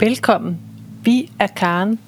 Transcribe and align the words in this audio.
Velkommen. 0.00 0.60
Vi 1.02 1.32
er 1.38 1.46
Karen, 1.46 2.00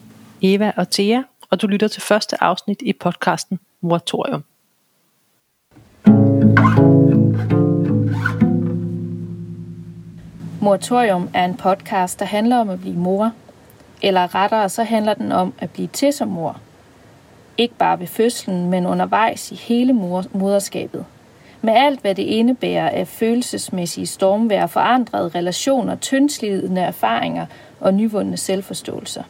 Eva 0.43 0.73
og 0.77 0.91
Thea, 0.91 1.23
og 1.51 1.63
du 1.63 1.67
lytter 1.67 1.89
til 1.89 2.03
første 2.03 2.43
afsnit 2.43 2.83
i 2.83 2.93
podcasten 2.93 3.61
Moratorium. 3.81 4.45
Moratorium 10.61 11.29
er 11.35 11.45
en 11.45 11.57
podcast, 11.57 12.21
der 12.21 12.27
handler 12.27 12.57
om 12.57 12.69
at 12.69 12.81
blive 12.81 12.97
mor. 12.97 13.33
Eller 14.03 14.35
rettere, 14.35 14.69
så 14.69 14.83
handler 14.83 15.15
den 15.15 15.33
om 15.33 15.55
at 15.59 15.71
blive 15.71 15.89
til 15.89 16.13
som 16.13 16.29
mor. 16.29 16.61
Ikke 17.59 17.75
bare 17.75 18.01
ved 18.01 18.07
fødslen, 18.07 18.71
men 18.71 18.87
undervejs 18.87 19.53
i 19.53 19.55
hele 19.55 19.93
moderskabet. 20.33 21.05
Med 21.65 21.75
alt, 21.75 22.01
hvad 22.01 22.15
det 22.15 22.23
indebærer 22.23 22.89
af 22.89 23.09
følelsesmæssige 23.09 24.07
stormvær, 24.07 24.67
forandrede 24.67 25.29
relationer, 25.29 25.97
tyndslidende 25.97 26.81
erfaringer 26.81 27.47
og 27.81 27.95
nyvundne 27.95 28.37
selvforståelser. 28.37 29.23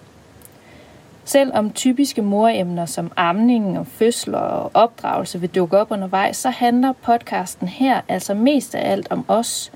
Selvom 1.24 1.70
typiske 1.70 2.22
moremner 2.22 2.86
som 2.86 3.12
amning 3.16 3.78
og 3.78 3.86
fødsler 3.86 4.38
og 4.38 4.70
opdragelse 4.74 5.41
vil 5.41 5.50
dukke 5.50 5.78
op 5.78 5.91
undervejs, 5.91 6.36
så 6.36 6.50
handler 6.50 6.92
podcasten 6.92 7.68
her 7.68 8.00
altså 8.08 8.34
mest 8.34 8.74
af 8.74 8.92
alt 8.92 9.06
om 9.10 9.24
os 9.28 9.72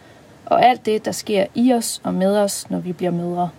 og 0.46 0.64
alt 0.64 0.86
det, 0.86 1.04
der 1.04 1.12
sker 1.12 1.46
i 1.54 1.72
os 1.72 2.00
og 2.04 2.14
med 2.14 2.38
os, 2.38 2.70
når 2.70 2.78
vi 2.78 2.92
bliver 2.92 3.12
mødre. 3.12 3.50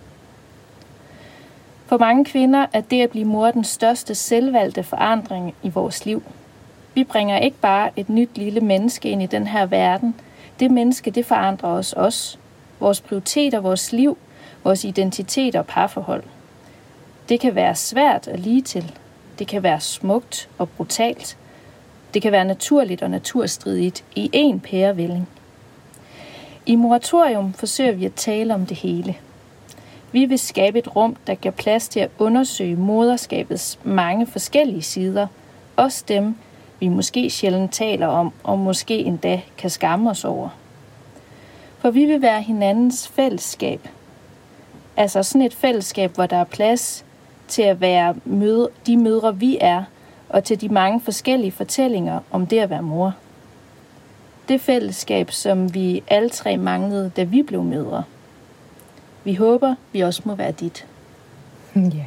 For 1.86 1.98
mange 1.98 2.24
kvinder 2.24 2.66
er 2.72 2.80
det 2.80 3.02
at 3.02 3.10
blive 3.10 3.24
mor 3.24 3.50
den 3.50 3.64
største 3.64 4.14
selvvalgte 4.14 4.82
forandring 4.82 5.54
i 5.62 5.68
vores 5.68 6.06
liv. 6.06 6.22
Vi 6.98 7.04
bringer 7.04 7.38
ikke 7.38 7.56
bare 7.56 7.90
et 7.96 8.08
nyt 8.08 8.38
lille 8.38 8.60
menneske 8.60 9.08
ind 9.10 9.22
i 9.22 9.26
den 9.26 9.46
her 9.46 9.66
verden. 9.66 10.14
Det 10.60 10.70
menneske, 10.70 11.10
det 11.10 11.26
forandrer 11.26 11.68
os 11.68 11.92
også. 11.92 12.38
Vores 12.80 13.00
prioriteter, 13.00 13.60
vores 13.60 13.92
liv, 13.92 14.18
vores 14.64 14.84
identitet 14.84 15.56
og 15.56 15.66
parforhold. 15.66 16.22
Det 17.28 17.40
kan 17.40 17.54
være 17.54 17.74
svært 17.74 18.28
at 18.28 18.40
lige 18.40 18.62
til. 18.62 18.94
Det 19.38 19.46
kan 19.46 19.62
være 19.62 19.80
smukt 19.80 20.48
og 20.58 20.68
brutalt. 20.68 21.36
Det 22.14 22.22
kan 22.22 22.32
være 22.32 22.44
naturligt 22.44 23.02
og 23.02 23.10
naturstridigt 23.10 24.04
i 24.16 24.30
én 24.34 24.58
pærevælling. 24.70 25.28
I 26.66 26.76
moratorium 26.76 27.52
forsøger 27.52 27.92
vi 27.92 28.04
at 28.04 28.14
tale 28.14 28.54
om 28.54 28.66
det 28.66 28.76
hele. 28.76 29.16
Vi 30.12 30.24
vil 30.24 30.38
skabe 30.38 30.78
et 30.78 30.96
rum, 30.96 31.16
der 31.26 31.34
giver 31.34 31.52
plads 31.52 31.88
til 31.88 32.00
at 32.00 32.10
undersøge 32.18 32.76
moderskabets 32.76 33.78
mange 33.84 34.26
forskellige 34.26 34.82
sider, 34.82 35.26
også 35.76 36.04
dem, 36.08 36.36
vi 36.80 36.88
måske 36.88 37.30
sjældent 37.30 37.72
taler 37.72 38.06
om, 38.06 38.32
og 38.42 38.58
måske 38.58 38.98
endda 38.98 39.40
kan 39.58 39.70
skamme 39.70 40.10
os 40.10 40.24
over. 40.24 40.48
For 41.78 41.90
vi 41.90 42.04
vil 42.04 42.22
være 42.22 42.42
hinandens 42.42 43.08
fællesskab. 43.08 43.88
Altså 44.96 45.22
sådan 45.22 45.42
et 45.42 45.54
fællesskab, 45.54 46.14
hvor 46.14 46.26
der 46.26 46.36
er 46.36 46.44
plads 46.44 47.04
til 47.48 47.62
at 47.62 47.80
være 47.80 48.14
møde, 48.24 48.68
de 48.86 48.96
mødre, 48.96 49.36
vi 49.36 49.58
er, 49.60 49.84
og 50.28 50.44
til 50.44 50.60
de 50.60 50.68
mange 50.68 51.00
forskellige 51.00 51.52
fortællinger 51.52 52.20
om 52.30 52.46
det 52.46 52.58
at 52.58 52.70
være 52.70 52.82
mor. 52.82 53.14
Det 54.48 54.60
fællesskab, 54.60 55.30
som 55.30 55.74
vi 55.74 56.02
alle 56.08 56.30
tre 56.30 56.56
manglede, 56.56 57.10
da 57.16 57.22
vi 57.22 57.42
blev 57.42 57.62
mødre. 57.62 58.04
Vi 59.24 59.34
håber, 59.34 59.74
vi 59.92 60.00
også 60.00 60.22
må 60.24 60.34
være 60.34 60.52
dit. 60.52 60.86
Ja. 61.76 62.04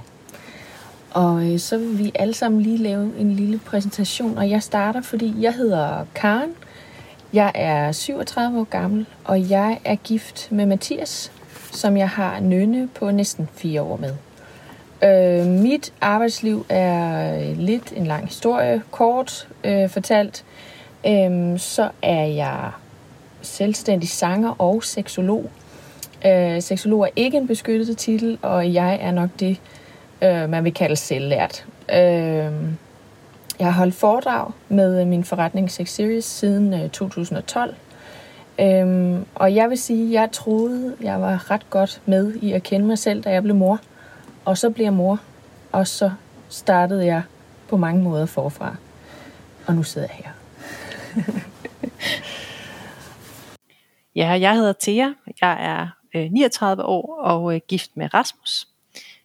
Og 1.12 1.52
øh, 1.52 1.60
så 1.60 1.78
vil 1.78 2.00
vi 2.00 2.12
alle 2.16 2.34
sammen 2.34 2.62
lige 2.62 2.78
lave 2.78 3.12
en 3.20 3.34
lille 3.34 3.60
præsentation, 3.66 4.38
og 4.38 4.50
jeg 4.50 4.64
starter, 4.64 5.02
fordi 5.02 5.34
jeg 5.40 5.54
hedder 5.54 6.06
Karen. 6.16 6.52
Jeg 7.34 7.52
er 7.56 7.92
37 7.92 8.60
år 8.60 8.64
gammel, 8.64 9.06
og 9.24 9.50
jeg 9.50 9.80
er 9.86 9.96
gift 9.96 10.52
med 10.52 10.66
Mathias, 10.66 11.32
som 11.72 11.98
jeg 11.98 12.10
har 12.10 12.40
nønne 12.40 12.88
på 12.88 13.12
næsten 13.12 13.50
fire 13.54 13.82
år 13.82 13.98
med. 13.98 14.14
Øh, 15.04 15.48
mit 15.48 15.94
arbejdsliv 16.02 16.66
er 16.70 17.36
øh, 17.40 17.58
lidt 17.58 17.94
en 17.96 18.08
lang 18.08 18.26
historie, 18.26 18.82
kort 18.92 19.48
øh, 19.64 19.90
fortalt. 19.90 20.46
Øh, 21.08 21.60
så 21.60 21.90
er 22.02 22.26
jeg 22.26 22.72
selvstændig 23.42 24.10
sanger 24.10 24.62
og 24.62 24.84
seksolog. 24.84 25.50
Øh, 26.26 26.62
seksolog 26.62 27.04
er 27.04 27.10
ikke 27.16 27.38
en 27.38 27.48
beskyttet 27.48 27.98
titel, 27.98 28.38
og 28.42 28.74
jeg 28.74 28.98
er 29.02 29.12
nok 29.12 29.30
det, 29.40 29.60
øh, 30.24 30.50
man 30.50 30.64
vil 30.64 30.74
kalde 30.74 30.96
selvlært. 30.96 31.66
Øh, 31.94 32.52
jeg 33.60 33.68
har 33.68 33.72
holdt 33.72 33.96
foredrag 33.96 34.52
med 34.70 35.02
øh, 35.02 35.08
min 35.08 35.24
forretning 35.24 35.72
Sex 35.72 35.90
Series 35.90 36.26
siden 36.26 36.74
øh, 36.74 36.90
2012. 36.90 37.76
Øhm, 38.60 39.26
og 39.36 39.56
jeg 39.56 39.70
vil 39.70 39.78
sige, 39.78 40.08
at 40.08 40.22
jeg 40.22 40.32
troede, 40.32 40.96
jeg 41.02 41.22
var 41.22 41.52
ret 41.52 41.70
godt 41.70 42.02
med 42.06 42.34
i 42.34 42.52
at 42.52 42.64
kende 42.64 42.86
mig 42.86 42.98
selv, 42.98 43.24
da 43.24 43.30
jeg 43.30 43.44
blev 43.44 43.56
mor. 43.56 43.80
Og 44.46 44.58
så 44.58 44.70
blev 44.70 44.84
jeg 44.86 44.94
mor, 44.94 45.20
og 45.72 45.88
så 45.88 46.12
startede 46.50 47.06
jeg 47.06 47.22
på 47.70 47.78
mange 47.78 48.04
måder 48.04 48.26
forfra. 48.26 48.76
Og 49.68 49.76
nu 49.76 49.84
sidder 49.84 50.08
jeg 50.08 50.26
her. 50.26 50.32
ja, 54.16 54.40
jeg 54.40 54.56
hedder 54.56 54.74
Thea. 54.82 55.10
Jeg 55.42 55.66
er 55.66 55.88
øh, 56.16 56.32
39 56.32 56.84
år 56.84 57.20
og 57.22 57.56
øh, 57.56 57.62
gift 57.68 57.92
med 57.96 58.14
Rasmus. 58.14 58.68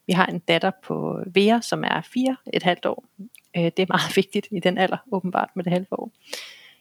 Vi 0.07 0.13
har 0.13 0.27
en 0.27 0.39
datter 0.39 0.71
på 0.83 1.23
Vera, 1.27 1.63
som 1.63 1.85
er 1.85 2.01
fire 2.01 2.37
et 2.53 2.63
halvt 2.63 2.87
år. 2.87 3.05
Øh, 3.57 3.65
det 3.65 3.79
er 3.79 3.87
meget 3.89 4.17
vigtigt 4.21 4.49
i 4.51 4.61
den 4.61 4.79
alder, 4.79 4.97
åbenbart 5.13 5.49
med 5.55 5.65
det 5.65 5.73
halve 5.73 5.87
år. 5.93 6.11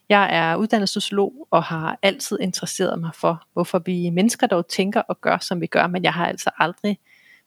Jeg 0.09 0.35
er 0.35 0.55
uddannet 0.55 0.89
sociolog 0.89 1.47
og 1.51 1.63
har 1.63 1.99
altid 2.01 2.39
interesseret 2.41 2.99
mig 2.99 3.11
for, 3.13 3.47
hvorfor 3.53 3.79
vi 3.79 4.09
mennesker 4.09 4.47
dog 4.47 4.67
tænker 4.67 5.01
og 5.01 5.21
gør, 5.21 5.37
som 5.37 5.61
vi 5.61 5.67
gør, 5.67 5.87
men 5.87 6.03
jeg 6.03 6.13
har 6.13 6.25
altså 6.25 6.49
aldrig 6.57 6.99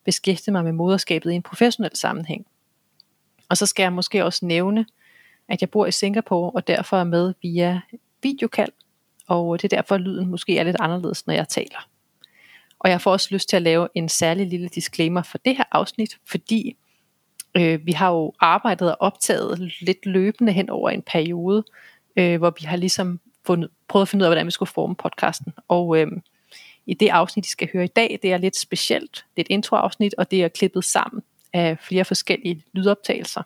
beskæftiget 0.05 0.53
mig 0.53 0.63
med 0.63 0.71
moderskabet 0.71 1.31
i 1.31 1.35
en 1.35 1.41
professionel 1.41 1.95
sammenhæng. 1.95 2.45
Og 3.49 3.57
så 3.57 3.65
skal 3.65 3.83
jeg 3.83 3.93
måske 3.93 4.25
også 4.25 4.45
nævne, 4.45 4.85
at 5.47 5.61
jeg 5.61 5.69
bor 5.69 5.85
i 5.85 5.91
Singapore 5.91 6.51
og 6.51 6.67
derfor 6.67 6.97
er 6.97 7.03
med 7.03 7.33
via 7.41 7.81
videokald, 8.23 8.71
og 9.27 9.61
det 9.61 9.73
er 9.73 9.77
derfor, 9.77 9.95
at 9.95 10.01
lyden 10.01 10.27
måske 10.27 10.57
er 10.57 10.63
lidt 10.63 10.77
anderledes, 10.79 11.27
når 11.27 11.33
jeg 11.33 11.47
taler. 11.47 11.89
Og 12.79 12.89
jeg 12.89 13.01
får 13.01 13.11
også 13.11 13.27
lyst 13.31 13.49
til 13.49 13.55
at 13.55 13.61
lave 13.61 13.87
en 13.95 14.09
særlig 14.09 14.47
lille 14.47 14.67
disclaimer 14.67 15.23
for 15.23 15.37
det 15.37 15.57
her 15.57 15.63
afsnit, 15.71 16.17
fordi 16.25 16.77
øh, 17.57 17.85
vi 17.85 17.91
har 17.91 18.11
jo 18.11 18.33
arbejdet 18.39 18.91
og 18.91 18.97
optaget 18.99 19.73
lidt 19.81 20.05
løbende 20.05 20.51
hen 20.51 20.69
over 20.69 20.89
en 20.89 21.01
periode, 21.01 21.63
øh, 22.15 22.37
hvor 22.37 22.55
vi 22.59 22.65
har 22.65 22.77
ligesom 22.77 23.19
fundet, 23.45 23.69
prøvet 23.87 24.01
at 24.01 24.07
finde 24.09 24.23
ud 24.23 24.25
af, 24.25 24.29
hvordan 24.29 24.45
vi 24.45 24.51
skulle 24.51 24.71
forme 24.71 24.95
podcasten. 24.95 25.53
Og 25.67 25.97
øh, 25.97 26.07
i 26.85 26.93
det 26.93 27.09
afsnit, 27.09 27.45
I 27.45 27.49
skal 27.49 27.69
høre 27.73 27.83
i 27.83 27.87
dag, 27.87 28.19
det 28.21 28.33
er 28.33 28.37
lidt 28.37 28.55
specielt. 28.55 29.25
Det 29.35 29.41
er 29.41 29.45
et 29.45 29.53
introafsnit, 29.53 30.15
og 30.17 30.31
det 30.31 30.43
er 30.43 30.47
klippet 30.47 30.83
sammen 30.83 31.23
af 31.53 31.77
flere 31.79 32.05
forskellige 32.05 32.63
lydoptagelser. 32.73 33.41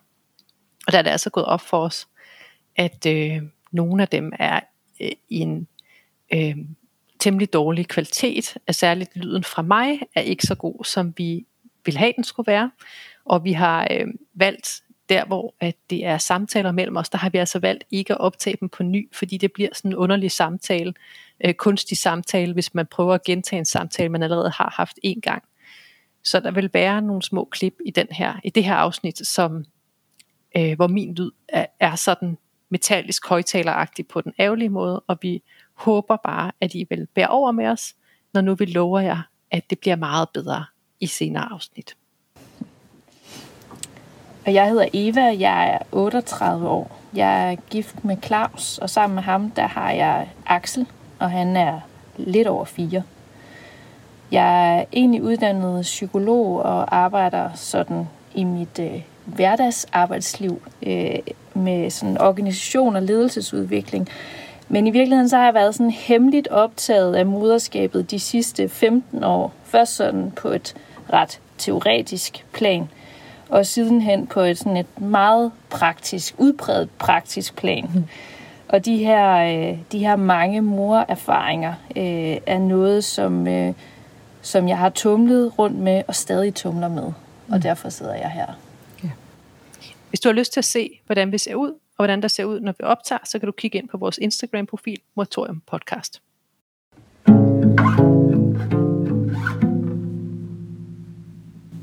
Og 0.86 0.92
der 0.92 0.98
er 0.98 1.02
det 1.02 1.10
altså 1.10 1.30
gået 1.30 1.46
op 1.46 1.60
for 1.60 1.78
os, 1.84 2.08
at 2.76 3.06
øh, 3.06 3.42
nogle 3.72 4.02
af 4.02 4.08
dem 4.08 4.32
er 4.38 4.60
øh, 5.00 5.10
i 5.28 5.38
en 5.38 5.68
øh, 6.32 6.56
temmelig 7.24 7.52
dårlig 7.52 7.88
kvalitet, 7.88 8.56
at 8.66 8.74
særligt 8.74 9.16
lyden 9.16 9.44
fra 9.44 9.62
mig 9.62 10.00
er 10.14 10.20
ikke 10.20 10.46
så 10.46 10.54
god, 10.54 10.84
som 10.84 11.14
vi 11.16 11.46
ville 11.84 11.98
have 11.98 12.12
den 12.16 12.24
skulle 12.24 12.46
være. 12.46 12.70
Og 13.24 13.44
vi 13.44 13.52
har 13.52 13.88
øh, 13.90 14.06
valgt 14.34 14.82
der, 15.08 15.24
hvor 15.24 15.54
at 15.60 15.74
det 15.90 16.06
er 16.06 16.18
samtaler 16.18 16.72
mellem 16.72 16.96
os, 16.96 17.08
der 17.08 17.18
har 17.18 17.30
vi 17.30 17.38
altså 17.38 17.58
valgt 17.58 17.84
ikke 17.90 18.12
at 18.12 18.20
optage 18.20 18.56
dem 18.60 18.68
på 18.68 18.82
ny, 18.82 19.08
fordi 19.12 19.36
det 19.36 19.52
bliver 19.52 19.68
sådan 19.72 19.90
en 19.90 19.96
underlig 19.96 20.30
samtale, 20.30 20.94
øh, 21.44 21.54
kunstig 21.54 21.98
samtale, 21.98 22.52
hvis 22.52 22.74
man 22.74 22.86
prøver 22.86 23.14
at 23.14 23.24
gentage 23.24 23.58
en 23.58 23.64
samtale, 23.64 24.08
man 24.08 24.22
allerede 24.22 24.50
har 24.50 24.74
haft 24.76 24.98
en 25.02 25.20
gang. 25.20 25.42
Så 26.24 26.40
der 26.40 26.50
vil 26.50 26.70
være 26.72 27.02
nogle 27.02 27.22
små 27.22 27.44
klip 27.44 27.74
i, 27.86 27.90
den 27.90 28.06
her, 28.10 28.40
i 28.44 28.50
det 28.50 28.64
her 28.64 28.74
afsnit, 28.74 29.26
som, 29.26 29.64
øh, 30.56 30.76
hvor 30.76 30.86
min 30.86 31.14
lyd 31.14 31.30
er, 31.48 31.66
er 31.80 31.94
sådan 31.94 32.38
metallisk 32.68 33.28
højtaleragtig 33.28 34.06
på 34.06 34.20
den 34.20 34.32
ærgerlige 34.38 34.68
måde, 34.68 35.00
og 35.00 35.18
vi 35.22 35.42
håber 35.74 36.16
bare, 36.16 36.52
at 36.60 36.74
I 36.74 36.86
vil 36.90 37.06
bære 37.14 37.28
over 37.28 37.52
med 37.52 37.66
os, 37.66 37.94
når 38.32 38.40
nu 38.40 38.54
vi 38.54 38.64
lover 38.64 39.00
jer, 39.00 39.22
at 39.50 39.70
det 39.70 39.78
bliver 39.78 39.96
meget 39.96 40.28
bedre 40.28 40.64
i 41.00 41.06
senere 41.06 41.52
afsnit. 41.52 41.96
Og 44.46 44.54
jeg 44.54 44.68
hedder 44.68 44.86
Eva, 44.92 45.38
jeg 45.38 45.70
er 45.70 45.78
38 45.92 46.68
år. 46.68 47.00
Jeg 47.14 47.52
er 47.52 47.56
gift 47.70 48.04
med 48.04 48.16
Claus, 48.22 48.78
og 48.78 48.90
sammen 48.90 49.14
med 49.14 49.22
ham, 49.22 49.50
der 49.50 49.66
har 49.66 49.90
jeg 49.90 50.28
Axel, 50.46 50.86
og 51.18 51.30
han 51.30 51.56
er 51.56 51.80
lidt 52.16 52.48
over 52.48 52.64
fire. 52.64 53.02
Jeg 54.30 54.78
er 54.78 54.84
egentlig 54.92 55.22
uddannet 55.22 55.82
psykolog 55.82 56.62
og 56.62 56.96
arbejder 56.96 57.50
sådan 57.54 58.08
i 58.34 58.44
mit 58.44 58.78
øh, 58.78 59.02
hverdagsarbejdsliv 59.24 60.62
øh, 60.86 61.18
med 61.54 61.90
sådan 61.90 62.20
organisation 62.20 62.96
og 62.96 63.02
ledelsesudvikling. 63.02 64.08
Men 64.68 64.86
i 64.86 64.90
virkeligheden 64.90 65.28
så 65.28 65.36
har 65.36 65.44
jeg 65.44 65.54
været 65.54 65.74
sådan 65.74 65.90
hemmeligt 65.90 66.48
optaget 66.48 67.14
af 67.14 67.26
moderskabet 67.26 68.10
de 68.10 68.20
sidste 68.20 68.68
15 68.68 69.24
år. 69.24 69.52
Først 69.64 69.96
sådan 69.96 70.30
på 70.30 70.48
et 70.48 70.74
ret 71.12 71.40
teoretisk 71.58 72.46
plan, 72.52 72.88
og 73.48 73.66
sidenhen 73.66 74.26
på 74.26 74.40
et 74.40 74.58
sådan 74.58 74.76
et 74.76 75.00
meget 75.00 75.52
praktisk, 75.70 76.34
udbredt 76.38 76.98
praktisk 76.98 77.56
plan. 77.56 77.90
Mm. 77.94 78.04
Og 78.68 78.84
de 78.84 78.96
her, 78.96 79.34
øh, 79.34 79.78
de 79.92 79.98
her 79.98 80.16
mange 80.16 80.60
morerfaringer 80.60 81.74
øh, 81.96 82.36
er 82.46 82.58
noget, 82.58 83.04
som, 83.04 83.46
øh, 83.46 83.74
som 84.42 84.68
jeg 84.68 84.78
har 84.78 84.90
tumlet 84.90 85.58
rundt 85.58 85.78
med 85.78 86.02
og 86.08 86.14
stadig 86.14 86.54
tumler 86.54 86.88
med. 86.88 87.12
Og 87.48 87.62
derfor 87.62 87.88
sidder 87.88 88.14
jeg 88.14 88.30
her. 88.30 88.46
Hvis 90.14 90.20
du 90.20 90.28
har 90.28 90.34
lyst 90.34 90.52
til 90.52 90.60
at 90.60 90.64
se, 90.64 91.00
hvordan 91.06 91.32
vi 91.32 91.38
ser 91.38 91.54
ud, 91.54 91.72
og 91.96 92.04
hvordan 92.04 92.22
der 92.22 92.28
ser 92.28 92.44
ud, 92.44 92.60
når 92.60 92.74
vi 92.78 92.84
optager, 92.84 93.18
så 93.24 93.38
kan 93.38 93.46
du 93.46 93.52
kigge 93.52 93.78
ind 93.78 93.88
på 93.88 93.96
vores 93.96 94.18
Instagram-profil, 94.18 95.00
Motorium 95.14 95.62
Podcast. 95.66 96.22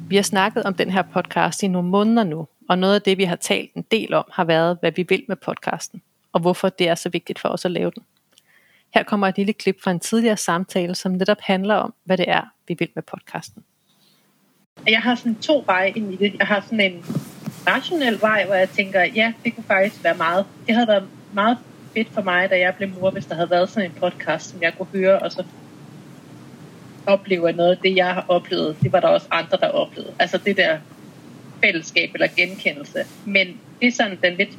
Vi 0.10 0.16
har 0.16 0.24
snakket 0.24 0.63
om 0.63 0.74
den 0.74 0.90
her 0.90 1.02
podcast 1.02 1.63
i 1.63 1.68
nogle 1.68 1.90
måneder 1.90 2.24
nu, 2.24 2.48
og 2.69 2.78
noget 2.78 2.96
af 2.96 3.02
det, 3.02 3.18
vi 3.18 3.24
har 3.24 3.36
talt 3.36 3.74
en 3.74 3.86
del 3.92 4.13
om, 4.13 4.25
har 4.31 4.44
været, 4.44 4.78
hvad 4.80 4.92
vi 4.92 5.06
vil 5.10 5.25
med 5.28 5.36
podcasten, 5.36 6.02
og 6.34 6.42
hvorfor 6.42 6.69
det 6.69 6.88
er 6.88 6.96
så 6.96 7.10
vigtigt 7.10 7.40
for 7.40 7.50
os 7.50 7.66
at 7.66 7.72
lave 7.72 7.92
den. 7.96 8.04
Her 8.94 9.04
kommer 9.04 9.28
et 9.28 9.38
lille 9.38 9.54
klip 9.54 9.81
fra 9.84 9.92
en 9.92 10.00
tidligere 10.00 10.38
samtale, 10.38 10.96
som 10.96 11.12
netop 11.12 11.42
handler 11.42 11.75
om, 11.75 11.94
hvad 12.04 12.18
det 12.18 12.30
er, 12.30 12.42
vi 12.68 12.75
vil 12.80 12.90
med 12.96 13.04
podcasten. 13.04 13.64
Jeg 14.88 15.02
har 15.02 15.16
sådan 15.16 15.36
to 15.36 15.64
veje 15.66 15.90
ind 15.90 16.14
i 16.14 16.16
det. 16.16 16.34
Jeg 16.40 16.48
har 16.48 16.62
sådan 16.62 16.80
en 16.80 17.04
rationel 17.68 18.22
vej, 18.22 18.46
hvor 18.46 18.56
jeg 18.56 18.69
tænker, 18.69 19.02
ja, 19.02 19.34
det 19.46 19.56
kunne 19.56 19.63
faktisk 19.68 20.04
være 20.04 20.18
meget. 20.18 20.46
Det 20.68 20.75
havde 20.75 20.88
været 20.88 21.08
meget 21.34 21.58
fedt 21.94 22.13
for 22.13 22.22
mig, 22.22 22.50
da 22.50 22.60
jeg 22.60 22.75
blev 22.75 22.90
mor, 22.90 23.12
hvis 23.12 23.25
der 23.25 23.36
havde 23.36 23.50
været 23.50 23.69
sådan 23.69 23.90
en 23.90 23.96
podcast, 24.00 24.50
som 24.50 24.62
jeg 24.62 24.74
kunne 24.78 24.88
høre, 24.94 25.19
og 25.19 25.31
så 25.31 25.44
opleve 27.08 27.50
at 27.50 27.56
noget 27.56 27.72
af 27.72 27.78
det, 27.78 27.96
jeg 27.96 28.13
har 28.13 28.25
oplevet, 28.28 28.78
det 28.81 28.92
var 28.92 29.00
der 29.00 29.08
også 29.08 29.28
andre, 29.31 29.58
der 29.62 29.68
oplevede. 29.68 30.13
Altså 30.19 30.38
det 30.38 30.58
der 30.58 30.78
fællesskab 31.63 32.12
eller 32.13 32.28
genkendelse. 32.36 33.00
Men 33.25 33.48
det 33.81 33.88
er 33.88 33.92
sådan 33.92 34.18
den 34.24 34.34
lidt, 34.38 34.50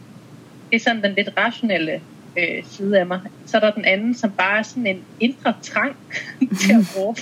det 0.71 0.77
er 0.77 0.81
sådan 0.81 1.03
den 1.03 1.15
lidt 1.15 1.29
rationelle 1.37 2.01
øh, 2.39 2.65
side 2.65 2.99
af 2.99 3.07
mig. 3.07 3.21
Så 3.47 3.57
er 3.57 3.61
der 3.61 3.71
den 3.71 3.85
anden, 3.85 4.15
som 4.15 4.31
bare 4.31 4.59
er 4.59 4.63
sådan 4.63 4.87
en 4.87 5.05
indre 5.21 5.55
trang 5.63 5.97
til 6.61 6.73
at 6.73 6.97
råbe 6.97 7.21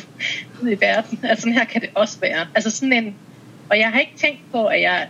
ud 0.62 0.70
i 0.70 0.80
verden. 0.80 1.18
Altså 1.22 1.42
sådan 1.42 1.54
her 1.54 1.64
kan 1.64 1.80
det 1.80 1.90
også 1.94 2.20
være. 2.20 2.46
Altså 2.54 2.70
sådan 2.70 2.92
en, 2.92 3.14
og 3.70 3.78
jeg 3.78 3.90
har 3.90 4.00
ikke 4.00 4.16
tænkt 4.16 4.40
på, 4.52 4.66
at 4.66 4.80
jeg 4.80 5.08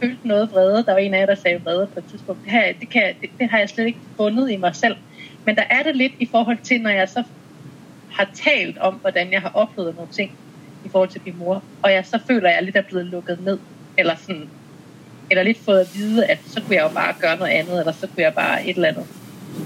følte 0.00 0.28
noget 0.28 0.52
vrede. 0.52 0.84
Der 0.84 0.92
var 0.92 0.98
en 0.98 1.14
af 1.14 1.20
jer, 1.20 1.26
der 1.26 1.34
sagde 1.34 1.60
vrede 1.64 1.86
på 1.86 1.98
et 1.98 2.04
tidspunkt. 2.10 2.44
Det, 2.44 2.52
her, 2.52 2.72
det, 2.80 2.88
kan, 2.88 3.14
det, 3.20 3.30
det 3.38 3.50
har 3.50 3.58
jeg 3.58 3.68
slet 3.68 3.86
ikke 3.86 3.98
fundet 4.16 4.50
i 4.50 4.56
mig 4.56 4.76
selv. 4.76 4.96
Men 5.44 5.56
der 5.56 5.62
er 5.70 5.82
det 5.82 5.96
lidt 5.96 6.12
i 6.18 6.26
forhold 6.26 6.58
til, 6.62 6.80
når 6.80 6.90
jeg 6.90 7.08
så 7.08 7.22
har 8.10 8.28
talt 8.34 8.78
om, 8.78 8.94
hvordan 8.94 9.32
jeg 9.32 9.40
har 9.40 9.50
oplevet 9.54 9.96
nogle 9.96 10.12
ting 10.12 10.32
i 10.84 10.88
forhold 10.88 11.08
til 11.08 11.20
min 11.24 11.38
mor, 11.38 11.62
og 11.82 11.92
jeg 11.92 12.06
så 12.06 12.18
føler, 12.26 12.48
at 12.48 12.54
jeg 12.54 12.62
lidt 12.62 12.76
er 12.76 12.82
blevet 12.82 13.06
lukket 13.06 13.44
ned, 13.44 13.58
eller 13.98 14.16
sådan, 14.16 14.48
eller 15.30 15.42
lidt 15.42 15.58
fået 15.58 15.80
at 15.80 15.94
vide, 15.94 16.26
at 16.26 16.38
så 16.46 16.60
kunne 16.62 16.76
jeg 16.76 16.82
jo 16.82 16.88
bare 16.88 17.14
gøre 17.20 17.36
noget 17.36 17.52
andet, 17.52 17.78
eller 17.78 17.92
så 17.92 18.06
kunne 18.06 18.22
jeg 18.22 18.34
bare 18.34 18.66
et 18.66 18.74
eller 18.76 18.88
andet, 18.88 19.06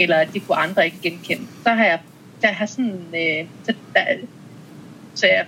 eller 0.01 0.17
at 0.17 0.29
det 0.33 0.47
kunne 0.47 0.57
andre 0.57 0.85
ikke 0.85 0.99
genkende. 1.03 1.47
Så 1.63 1.71
har 1.71 1.85
jeg, 1.85 2.01
der 2.43 2.49
har 2.49 2.67
sådan, 2.67 3.05
øh, 3.15 3.47
så, 3.65 3.75
der, 3.95 4.01
så 5.15 5.27
jeg, 5.27 5.47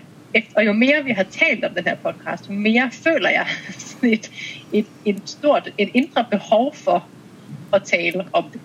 og 0.56 0.66
jo 0.66 0.72
mere 0.72 1.04
vi 1.04 1.10
har 1.10 1.22
talt 1.22 1.64
om 1.64 1.74
den 1.74 1.84
her 1.84 1.96
podcast, 1.96 2.48
jo 2.48 2.54
mere 2.54 2.90
føler 2.92 3.30
jeg 3.30 3.46
sådan 3.78 4.12
et, 4.12 4.30
et, 4.72 4.86
et 5.04 5.22
stort, 5.24 5.70
et 5.78 5.90
indre 5.94 6.26
behov 6.30 6.74
for 6.74 7.06
at 7.72 7.82
tale 7.82 8.24
om 8.32 8.44
det. 8.52 8.60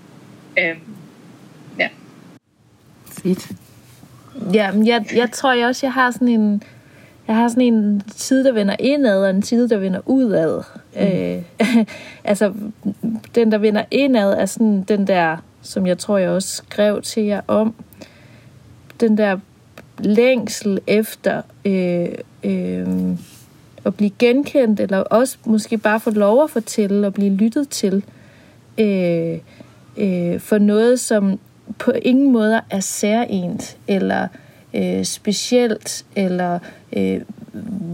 Øhm, 0.59 0.79
ja. 1.79 1.87
Fedt. 3.05 3.51
Ja, 4.53 4.71
men 4.71 4.87
jeg, 4.87 5.05
jeg 5.15 5.31
tror 5.31 5.53
jeg 5.53 5.67
også, 5.67 5.85
jeg 5.85 5.93
har 5.93 6.11
sådan 6.11 6.27
en... 6.27 6.63
Jeg 7.27 7.37
har 7.37 7.47
sådan 7.47 7.63
en 7.63 8.01
side, 8.15 8.43
der 8.43 8.51
vender 8.51 8.75
indad, 8.79 9.23
og 9.23 9.29
en 9.29 9.43
side, 9.43 9.69
der 9.69 9.77
vender 9.77 10.01
udad. 10.05 10.63
Mm. 10.95 11.01
Øh, 11.01 11.85
altså, 12.23 12.53
den, 13.35 13.51
der 13.51 13.57
vender 13.57 13.83
indad, 13.91 14.33
er 14.33 14.45
sådan 14.45 14.83
den 14.83 15.07
der, 15.07 15.37
som 15.61 15.87
jeg 15.87 15.97
tror, 15.97 16.17
jeg 16.17 16.29
også 16.29 16.55
skrev 16.55 17.01
til 17.01 17.23
jer 17.23 17.41
om. 17.47 17.75
Den 18.99 19.17
der 19.17 19.39
længsel 19.99 20.79
efter 20.87 21.41
øh, 21.65 22.07
øh, 22.43 22.87
at 23.85 23.95
blive 23.95 24.11
genkendt, 24.19 24.79
eller 24.79 24.97
også 24.97 25.37
måske 25.45 25.77
bare 25.77 25.99
få 25.99 26.09
lov 26.09 26.43
at 26.43 26.49
fortælle 26.49 27.07
og 27.07 27.13
blive 27.13 27.35
lyttet 27.35 27.69
til 27.69 28.03
øh, 28.77 29.37
øh, 29.97 30.39
for 30.39 30.57
noget, 30.57 30.99
som 30.99 31.39
på 31.79 31.91
ingen 31.91 32.31
måde 32.31 32.61
er 32.69 32.79
særligt, 32.79 33.77
eller 33.87 34.27
øh, 34.73 35.05
specielt, 35.05 36.05
eller 36.15 36.59
øh, 36.93 37.21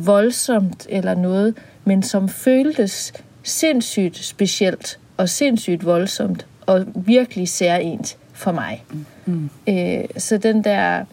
voldsomt, 0.06 0.88
eller 0.90 1.16
noget, 1.16 1.54
men 1.86 2.04
som 2.04 2.30
føltes 2.30 3.14
sindssygt 3.44 4.18
specielt, 4.18 5.00
og 5.18 5.30
sindssygt 5.30 5.86
voldsomt, 5.86 6.46
og 6.66 6.86
virkelig 6.96 7.50
særligt 7.50 8.18
for 8.34 8.52
mig. 8.52 8.84
Mm. 9.26 9.50
Øh, 9.70 10.04
så 10.18 10.38
den 10.38 10.64
der, 10.64 11.06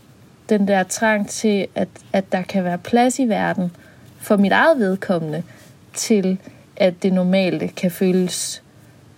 den 0.58 0.68
der 0.68 0.82
trang 0.82 1.28
til, 1.28 1.66
at, 1.74 1.88
at 2.12 2.32
der 2.32 2.42
kan 2.42 2.64
være 2.64 2.78
plads 2.78 3.18
i 3.18 3.28
verden, 3.28 3.72
for 4.18 4.36
mit 4.36 4.52
eget 4.52 4.78
vedkommende, 4.78 5.42
til 5.94 6.38
at 6.76 7.02
det 7.02 7.12
normale 7.12 7.68
kan 7.68 7.90
føles 7.90 8.62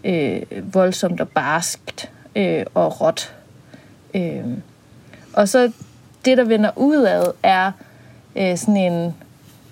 øh, 0.04 0.42
voldsomt 0.74 1.20
og 1.20 1.28
barskt 1.28 2.10
øh, 2.36 2.64
og 2.74 3.00
råt. 3.00 3.34
Øh. 4.14 4.44
Og 5.32 5.48
så 5.48 5.72
det, 6.24 6.38
der 6.38 6.44
vender 6.44 6.70
udad, 6.76 7.24
er 7.42 7.72
øh, 8.36 8.56
sådan 8.56 8.76
en, 8.76 9.14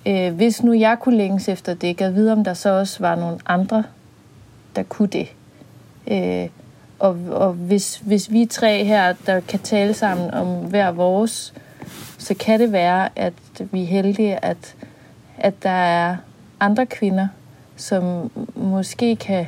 øh, 0.07 0.35
hvis 0.35 0.63
nu 0.63 0.73
jeg 0.73 0.99
kunne 1.01 1.17
længes 1.17 1.49
efter 1.49 1.75
det, 1.75 1.97
kan 1.97 2.15
vide, 2.15 2.33
om 2.33 2.45
der 2.45 2.55
så 2.55 2.71
også 2.71 3.01
var 3.01 3.15
nogle 3.15 3.39
andre, 3.47 3.85
der 4.77 4.83
kunne 4.83 5.09
det. 5.09 5.29
Øh, 6.07 6.49
og 7.03 7.17
og 7.31 7.53
hvis, 7.53 7.97
hvis 7.97 8.31
vi 8.33 8.47
tre 8.47 8.85
her, 8.85 9.15
der 9.27 9.41
kan 9.41 9.61
tale 9.61 9.95
sammen 9.95 10.31
om 10.31 10.55
hver 10.55 10.91
vores, 10.91 11.55
så 12.19 12.35
kan 12.35 12.61
det 12.61 12.73
være, 12.73 13.09
at 13.17 13.33
vi 13.59 13.83
er 13.83 13.87
heldige, 13.87 14.45
at, 14.45 14.75
at 15.39 15.63
der 15.63 15.71
er 15.71 16.17
andre 16.61 16.87
kvinder, 16.87 17.29
som 17.77 18.31
måske 18.55 19.17
kan 19.17 19.47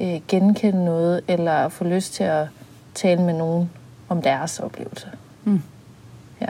øh, 0.00 0.20
genkende 0.28 0.84
noget, 0.84 1.20
eller 1.28 1.68
få 1.68 1.84
lyst 1.84 2.14
til 2.14 2.24
at 2.24 2.46
tale 2.94 3.22
med 3.22 3.34
nogen 3.34 3.70
om 4.08 4.22
deres 4.22 4.60
oplevelse. 4.60 5.08
Mm. 5.44 5.62
Ja. 6.40 6.48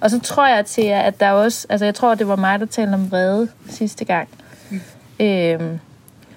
Og 0.00 0.10
så 0.10 0.20
tror 0.20 0.46
jeg 0.46 0.66
til, 0.66 0.86
at 0.86 1.20
der 1.20 1.30
også, 1.30 1.66
altså 1.68 1.84
jeg 1.84 1.94
tror, 1.94 2.14
det 2.14 2.28
var 2.28 2.36
mig, 2.36 2.60
der 2.60 2.66
talte 2.66 2.94
om 2.94 3.10
vrede 3.10 3.48
sidste 3.68 4.04
gang. 4.04 4.28
Mm. 4.70 4.80
Øhm, 5.20 5.78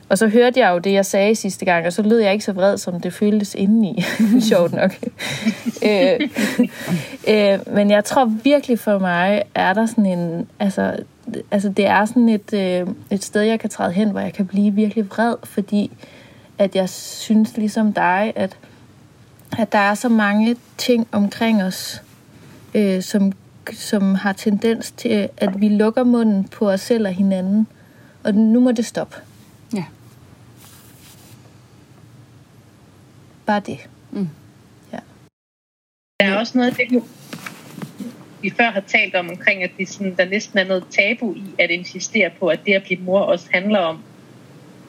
og 0.10 0.18
så 0.18 0.28
hørte 0.28 0.60
jeg 0.60 0.72
jo 0.72 0.78
det, 0.78 0.94
jeg 0.94 1.06
sagde 1.06 1.36
sidste 1.36 1.66
gang, 1.66 1.86
og 1.86 1.94
så 1.94 2.02
lød 2.02 2.20
jeg 2.20 2.34
ikke 2.34 2.46
så 2.46 2.54
vred, 2.54 2.78
som 2.78 3.02
det 3.02 3.14
føltes 3.14 3.56
indeni. 3.56 4.04
Sjovt 4.50 4.74
nok. 4.74 4.92
øh, 5.84 6.30
øh, 7.28 7.74
men 7.76 7.90
jeg 7.90 8.06
tror 8.06 8.26
virkelig 8.26 8.80
for 8.80 9.00
mig, 9.00 9.44
er 9.56 9.74
der 9.74 9.86
sådan 9.86 10.06
en... 10.06 10.48
Altså, 10.60 10.96
altså 11.52 11.70
det 11.70 11.86
er 11.86 12.06
sådan 12.06 12.30
et, 12.30 12.54
øh, 12.54 12.88
et 13.12 13.24
sted, 13.24 13.42
jeg 13.42 13.60
kan 13.60 13.70
træde 13.70 13.92
hen, 13.92 14.10
hvor 14.10 14.20
jeg 14.20 14.34
kan 14.34 14.48
blive 14.48 14.72
virkelig 14.72 15.10
vred, 15.10 15.36
fordi 15.44 15.92
at 16.58 16.76
jeg 16.76 16.90
synes 16.90 17.58
ligesom 17.58 17.94
dig, 17.94 18.34
at, 18.36 18.58
at 19.58 19.72
der 19.72 19.80
er 19.80 19.94
så 19.94 20.10
mange 20.10 20.56
ting 20.78 21.08
omkring 21.12 21.64
os, 21.64 22.02
øh, 22.74 23.02
som, 23.02 23.32
som 23.74 24.16
har 24.16 24.34
tendens 24.34 24.92
til, 24.92 25.30
at 25.38 25.62
vi 25.62 25.70
lukker 25.70 26.04
munden 26.04 26.44
på 26.44 26.70
os 26.70 26.82
selv 26.82 27.08
og 27.08 27.14
hinanden. 27.14 27.68
Og 28.24 28.34
nu 28.34 28.60
må 28.60 28.72
det 28.72 28.86
stoppe. 28.86 29.16
Bare 33.48 33.60
det. 33.60 33.90
Mm. 34.12 34.30
Ja. 34.94 35.00
Der 36.20 36.26
er 36.26 36.40
også 36.40 36.58
noget 36.58 36.70
af 36.72 36.76
det, 36.76 37.04
vi 38.42 38.50
før 38.58 38.72
har 38.72 38.84
talt 38.88 39.16
om 39.16 39.30
omkring, 39.30 39.64
at 39.64 39.72
det 39.78 39.90
sådan, 39.90 40.16
der 40.18 40.26
næsten 40.26 40.60
er 40.60 40.64
noget 40.64 40.84
tabu 40.90 41.34
i 41.34 41.44
at 41.60 41.70
insistere 41.70 42.30
på, 42.40 42.48
at 42.48 42.60
det 42.66 42.74
at 42.74 42.84
blive 42.84 43.02
mor 43.02 43.20
også 43.20 43.48
handler 43.54 43.80
om 43.80 44.04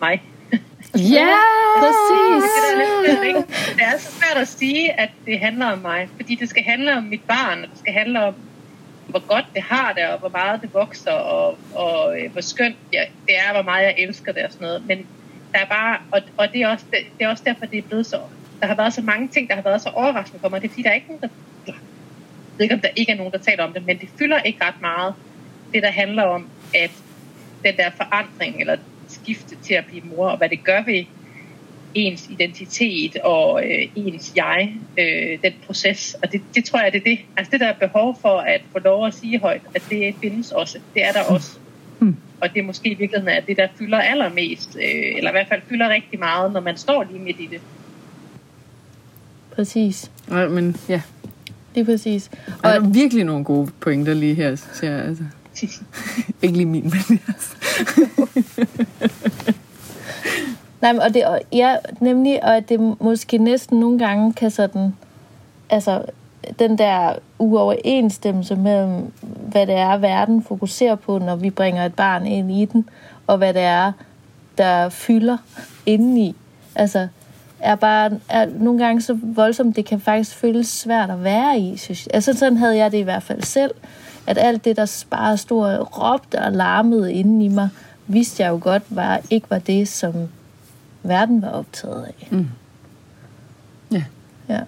mig. 0.00 0.22
Ja, 0.94 1.34
præcis. 1.78 2.44
Det, 2.70 3.06
der 3.06 3.28
er 3.30 3.42
det 3.74 3.82
er 3.82 3.98
så 3.98 4.10
svært 4.12 4.42
at 4.42 4.48
sige, 4.48 5.00
at 5.00 5.10
det 5.26 5.38
handler 5.38 5.66
om 5.66 5.78
mig, 5.78 6.08
fordi 6.16 6.34
det 6.34 6.48
skal 6.48 6.62
handle 6.62 6.96
om 6.96 7.02
mit 7.02 7.22
barn, 7.28 7.64
og 7.64 7.70
det 7.70 7.78
skal 7.78 7.92
handle 7.92 8.24
om, 8.24 8.34
hvor 9.08 9.26
godt 9.26 9.44
det 9.54 9.62
har 9.62 9.92
det, 9.92 10.06
og 10.06 10.18
hvor 10.18 10.28
meget 10.28 10.62
det 10.62 10.74
vokser, 10.74 11.12
og, 11.12 11.58
og 11.74 12.20
øh, 12.20 12.32
hvor 12.32 12.40
skønt 12.40 12.76
ja, 12.92 13.04
det 13.26 13.38
er, 13.38 13.52
hvor 13.52 13.62
meget 13.62 13.84
jeg 13.84 13.94
elsker 13.98 14.32
det 14.32 14.44
og 14.44 14.52
sådan 14.52 14.66
noget. 14.66 14.86
Men 14.86 15.06
der 15.52 15.58
er 15.58 15.66
bare, 15.66 15.98
og, 16.12 16.22
og 16.36 16.52
det, 16.52 16.62
er 16.62 16.68
også, 16.68 16.84
det, 16.90 16.98
det 17.18 17.24
er 17.24 17.28
også 17.28 17.42
derfor, 17.46 17.66
det 17.66 17.78
er 17.78 17.82
blevet 17.82 18.06
så, 18.06 18.20
der 18.60 18.66
har 18.66 18.74
været 18.74 18.94
så 18.94 19.02
mange 19.02 19.28
ting, 19.28 19.48
der 19.48 19.54
har 19.54 19.62
været 19.62 19.82
så 19.82 19.88
overraskende 19.88 20.40
for 20.40 20.48
mig. 20.48 20.62
Det 20.62 20.68
er 20.68 20.70
fordi, 20.70 20.82
der 20.82 20.90
er 20.90 20.94
ikke 20.94 21.06
nogen, 21.06 21.22
der, 21.22 21.28
jeg 21.66 21.74
ved 22.56 22.64
ikke, 22.64 22.74
om 22.74 22.80
der 22.80 22.88
ikke 22.96 23.12
er 23.12 23.16
nogen, 23.16 23.32
der 23.32 23.38
taler 23.38 23.64
om 23.64 23.72
det, 23.72 23.86
men 23.86 23.98
det 23.98 24.08
fylder 24.18 24.40
ikke 24.40 24.64
ret 24.64 24.80
meget, 24.80 25.14
det 25.74 25.82
der 25.82 25.90
handler 25.90 26.22
om, 26.22 26.48
at 26.74 26.90
den 27.64 27.76
der 27.76 27.90
forandring, 27.90 28.60
eller 28.60 28.76
skifte 29.08 29.56
til 29.62 29.74
at 29.74 29.84
blive 29.86 30.02
mor, 30.04 30.28
og 30.28 30.38
hvad 30.38 30.48
det 30.48 30.64
gør 30.64 30.82
ved 30.82 31.04
ens 31.94 32.28
identitet 32.30 33.16
og 33.16 33.64
øh, 33.64 33.88
ens 33.96 34.32
jeg, 34.36 34.74
øh, 34.98 35.38
den 35.42 35.52
proces. 35.66 36.16
Og 36.22 36.32
det, 36.32 36.40
det 36.54 36.64
tror 36.64 36.80
jeg, 36.80 36.92
det 36.92 36.98
er 36.98 37.04
det. 37.04 37.18
Altså 37.36 37.50
det 37.50 37.60
der 37.60 37.66
er 37.66 37.88
behov 37.88 38.18
for 38.20 38.38
at 38.38 38.60
få 38.72 38.78
lov 38.78 39.06
at 39.06 39.14
sige 39.14 39.40
højt, 39.40 39.62
at 39.74 39.82
det 39.90 40.14
findes 40.20 40.52
også. 40.52 40.78
Det 40.94 41.04
er 41.04 41.12
der 41.12 41.22
også. 41.22 41.58
Mm. 42.00 42.16
Og 42.40 42.54
det 42.54 42.58
er 42.58 42.64
måske 42.64 42.90
i 42.90 42.94
virkeligheden 42.94 43.36
at 43.36 43.46
det, 43.46 43.56
der 43.56 43.68
fylder 43.78 43.98
allermest, 43.98 44.76
øh, 44.76 45.16
eller 45.16 45.30
i 45.30 45.32
hvert 45.32 45.48
fald 45.48 45.62
fylder 45.68 45.88
rigtig 45.88 46.18
meget, 46.18 46.52
når 46.52 46.60
man 46.60 46.76
står 46.76 47.04
lige 47.10 47.18
midt 47.18 47.40
i 47.40 47.46
det. 47.46 47.60
Præcis. 49.58 50.10
Ja, 50.30 50.48
men 50.48 50.76
ja, 50.88 51.00
det 51.74 51.80
er 51.80 51.84
præcis. 51.84 52.30
Og 52.46 52.62
der 52.62 52.70
er 52.70 52.80
virkelig 52.80 53.24
nogle 53.24 53.44
gode 53.44 53.70
pointer 53.80 54.14
lige 54.14 54.34
her, 54.34 54.56
synes 54.56 54.82
jeg. 54.82 54.92
Altså. 54.92 55.24
Ikke 56.42 56.56
lige 56.56 56.66
min, 56.66 56.82
men 56.82 56.92
jeres. 57.28 57.56
Nej, 60.80 60.92
men, 60.92 61.02
og 61.02 61.14
det, 61.14 61.26
og, 61.26 61.40
ja, 61.52 61.76
nemlig, 62.00 62.44
og 62.44 62.56
at 62.56 62.68
det 62.68 62.96
måske 63.00 63.38
næsten 63.38 63.80
nogle 63.80 63.98
gange 63.98 64.32
kan 64.32 64.50
sådan, 64.50 64.94
altså, 65.70 66.02
den 66.58 66.78
der 66.78 67.14
uoverensstemmelse 67.38 68.56
mellem, 68.56 69.12
hvad 69.22 69.66
det 69.66 69.74
er, 69.74 69.96
verden 69.96 70.42
fokuserer 70.42 70.94
på, 70.94 71.18
når 71.18 71.36
vi 71.36 71.50
bringer 71.50 71.86
et 71.86 71.94
barn 71.94 72.26
ind 72.26 72.52
i 72.52 72.64
den, 72.64 72.88
og 73.26 73.38
hvad 73.38 73.54
det 73.54 73.62
er, 73.62 73.92
der 74.58 74.88
fylder 74.88 75.36
indeni. 75.86 76.36
Altså, 76.74 77.08
er 77.60 77.74
bare 77.74 78.10
er 78.28 78.46
nogle 78.46 78.84
gange 78.84 79.02
så 79.02 79.18
voldsomt, 79.22 79.76
det 79.76 79.84
kan 79.84 80.00
faktisk 80.00 80.36
føles 80.36 80.66
svært 80.66 81.10
at 81.10 81.24
være 81.24 81.58
i. 81.58 81.76
Synes. 81.76 82.06
Altså, 82.06 82.32
sådan 82.32 82.58
havde 82.58 82.76
jeg 82.76 82.92
det 82.92 82.98
i 82.98 83.02
hvert 83.02 83.22
fald 83.22 83.42
selv. 83.42 83.74
At 84.26 84.38
alt 84.38 84.64
det, 84.64 84.76
der 84.76 85.04
bare 85.10 85.36
stod 85.36 85.66
og 85.66 85.98
råbte 85.98 86.38
og 86.38 86.52
larmede 86.52 87.12
inden 87.12 87.42
i 87.42 87.48
mig, 87.48 87.68
vidste 88.06 88.42
jeg 88.42 88.50
jo 88.50 88.58
godt, 88.62 88.82
var, 88.88 89.20
ikke 89.30 89.50
var 89.50 89.58
det, 89.58 89.88
som 89.88 90.14
verden 91.02 91.42
var 91.42 91.50
optaget 91.50 92.04
af. 92.04 92.28
Mm. 92.30 92.48
Ja. 93.92 94.04
Ja. 94.48 94.60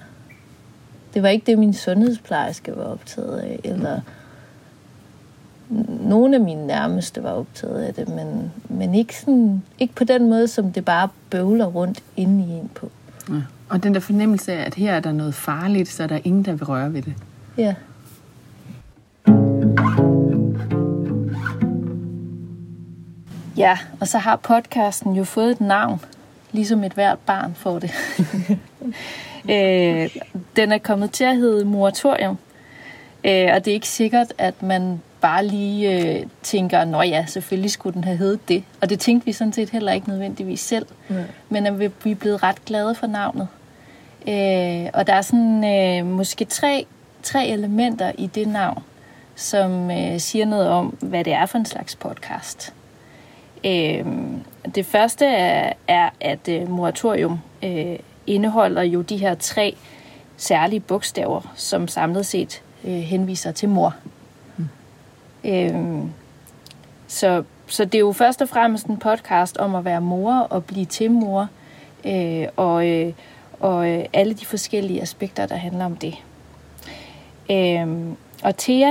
Det 1.14 1.22
var 1.22 1.28
ikke 1.28 1.46
det, 1.46 1.58
min 1.58 1.74
sundhedsplejerske 1.74 2.76
var 2.76 2.84
optaget 2.84 3.38
af, 3.38 3.60
eller 3.64 4.00
nogle 6.00 6.36
af 6.36 6.40
mine 6.40 6.66
nærmeste 6.66 7.22
var 7.22 7.30
optaget 7.30 7.82
af 7.82 7.94
det, 7.94 8.08
men, 8.08 8.52
men 8.68 8.94
ikke, 8.94 9.16
sådan, 9.16 9.62
ikke 9.78 9.94
på 9.94 10.04
den 10.04 10.28
måde, 10.28 10.48
som 10.48 10.72
det 10.72 10.84
bare 10.84 11.08
bøvler 11.30 11.66
rundt 11.66 12.02
inde 12.16 12.44
i 12.44 12.50
en 12.50 12.70
på. 12.74 12.90
ja. 13.28 13.42
Og 13.68 13.82
den 13.82 13.94
der 13.94 14.00
fornemmelse 14.00 14.52
af, 14.52 14.66
at 14.66 14.74
her 14.74 14.92
er 14.92 15.00
der 15.00 15.12
noget 15.12 15.34
farligt, 15.34 15.88
så 15.88 16.02
er 16.02 16.06
der 16.06 16.18
ingen, 16.24 16.44
der 16.44 16.52
vil 16.52 16.64
røre 16.64 16.92
ved 16.92 17.02
det. 17.02 17.14
Ja. 17.56 17.74
Ja, 23.56 23.78
og 24.00 24.08
så 24.08 24.18
har 24.18 24.36
podcasten 24.36 25.12
jo 25.12 25.24
fået 25.24 25.50
et 25.50 25.60
navn, 25.60 26.00
ligesom 26.52 26.84
et 26.84 26.92
hvert 26.92 27.18
barn 27.18 27.54
får 27.54 27.78
det. 27.78 27.90
øh, 29.54 30.22
den 30.56 30.72
er 30.72 30.78
kommet 30.78 31.10
til 31.10 31.24
at 31.24 31.36
hedde 31.36 31.64
Moratorium, 31.64 32.38
øh, 33.24 33.48
og 33.54 33.64
det 33.64 33.68
er 33.68 33.74
ikke 33.74 33.88
sikkert, 33.88 34.32
at 34.38 34.62
man 34.62 35.00
bare 35.20 35.46
lige 35.46 36.18
øh, 36.18 36.26
tænker, 36.42 36.84
nå 36.84 37.02
ja, 37.02 37.24
selvfølgelig 37.28 37.70
skulle 37.70 37.94
den 37.94 38.04
have 38.04 38.16
heddet 38.16 38.48
det. 38.48 38.64
Og 38.80 38.90
det 38.90 39.00
tænkte 39.00 39.26
vi 39.26 39.32
sådan 39.32 39.52
set 39.52 39.70
heller 39.70 39.92
ikke 39.92 40.08
nødvendigvis 40.08 40.60
selv. 40.60 40.86
Nej. 41.08 41.22
Men 41.48 41.66
at 41.66 41.80
vi, 41.80 41.90
vi 42.04 42.10
er 42.10 42.14
blevet 42.14 42.42
ret 42.42 42.64
glade 42.64 42.94
for 42.94 43.06
navnet. 43.06 43.48
Øh, 44.28 44.90
og 44.94 45.06
der 45.06 45.14
er 45.14 45.22
sådan 45.22 45.64
øh, 45.64 46.06
måske 46.06 46.44
tre, 46.44 46.86
tre 47.22 47.48
elementer 47.48 48.12
i 48.18 48.26
det 48.26 48.48
navn, 48.48 48.82
som 49.34 49.90
øh, 49.90 50.20
siger 50.20 50.46
noget 50.46 50.68
om, 50.68 50.86
hvad 50.86 51.24
det 51.24 51.32
er 51.32 51.46
for 51.46 51.58
en 51.58 51.66
slags 51.66 51.96
podcast. 51.96 52.74
Øh, 53.64 54.04
det 54.74 54.86
første 54.86 55.26
er, 55.26 55.72
er 55.88 56.10
at 56.20 56.48
øh, 56.48 56.70
moratorium 56.70 57.40
øh, 57.62 57.98
indeholder 58.26 58.82
jo 58.82 59.00
de 59.00 59.16
her 59.16 59.34
tre 59.34 59.76
særlige 60.36 60.80
bogstaver, 60.80 61.52
som 61.56 61.88
samlet 61.88 62.26
set 62.26 62.62
øh, 62.84 62.92
henviser 62.92 63.52
til 63.52 63.68
mor. 63.68 63.94
Øhm, 65.44 66.10
så, 67.06 67.42
så 67.66 67.84
det 67.84 67.94
er 67.94 68.00
jo 68.00 68.12
først 68.12 68.42
og 68.42 68.48
fremmest 68.48 68.86
en 68.86 68.96
podcast 68.96 69.56
om 69.56 69.74
at 69.74 69.84
være 69.84 70.00
mor 70.00 70.34
og 70.34 70.64
blive 70.64 70.86
til 70.86 71.10
mor, 71.10 71.48
øh, 72.06 72.46
og, 72.56 72.88
øh, 72.88 73.12
og 73.60 73.90
øh, 73.90 74.04
alle 74.12 74.34
de 74.34 74.46
forskellige 74.46 75.02
aspekter, 75.02 75.46
der 75.46 75.56
handler 75.56 75.84
om 75.84 75.96
det. 75.96 76.14
Øhm, 77.50 78.16
og 78.42 78.56
Thea, 78.56 78.90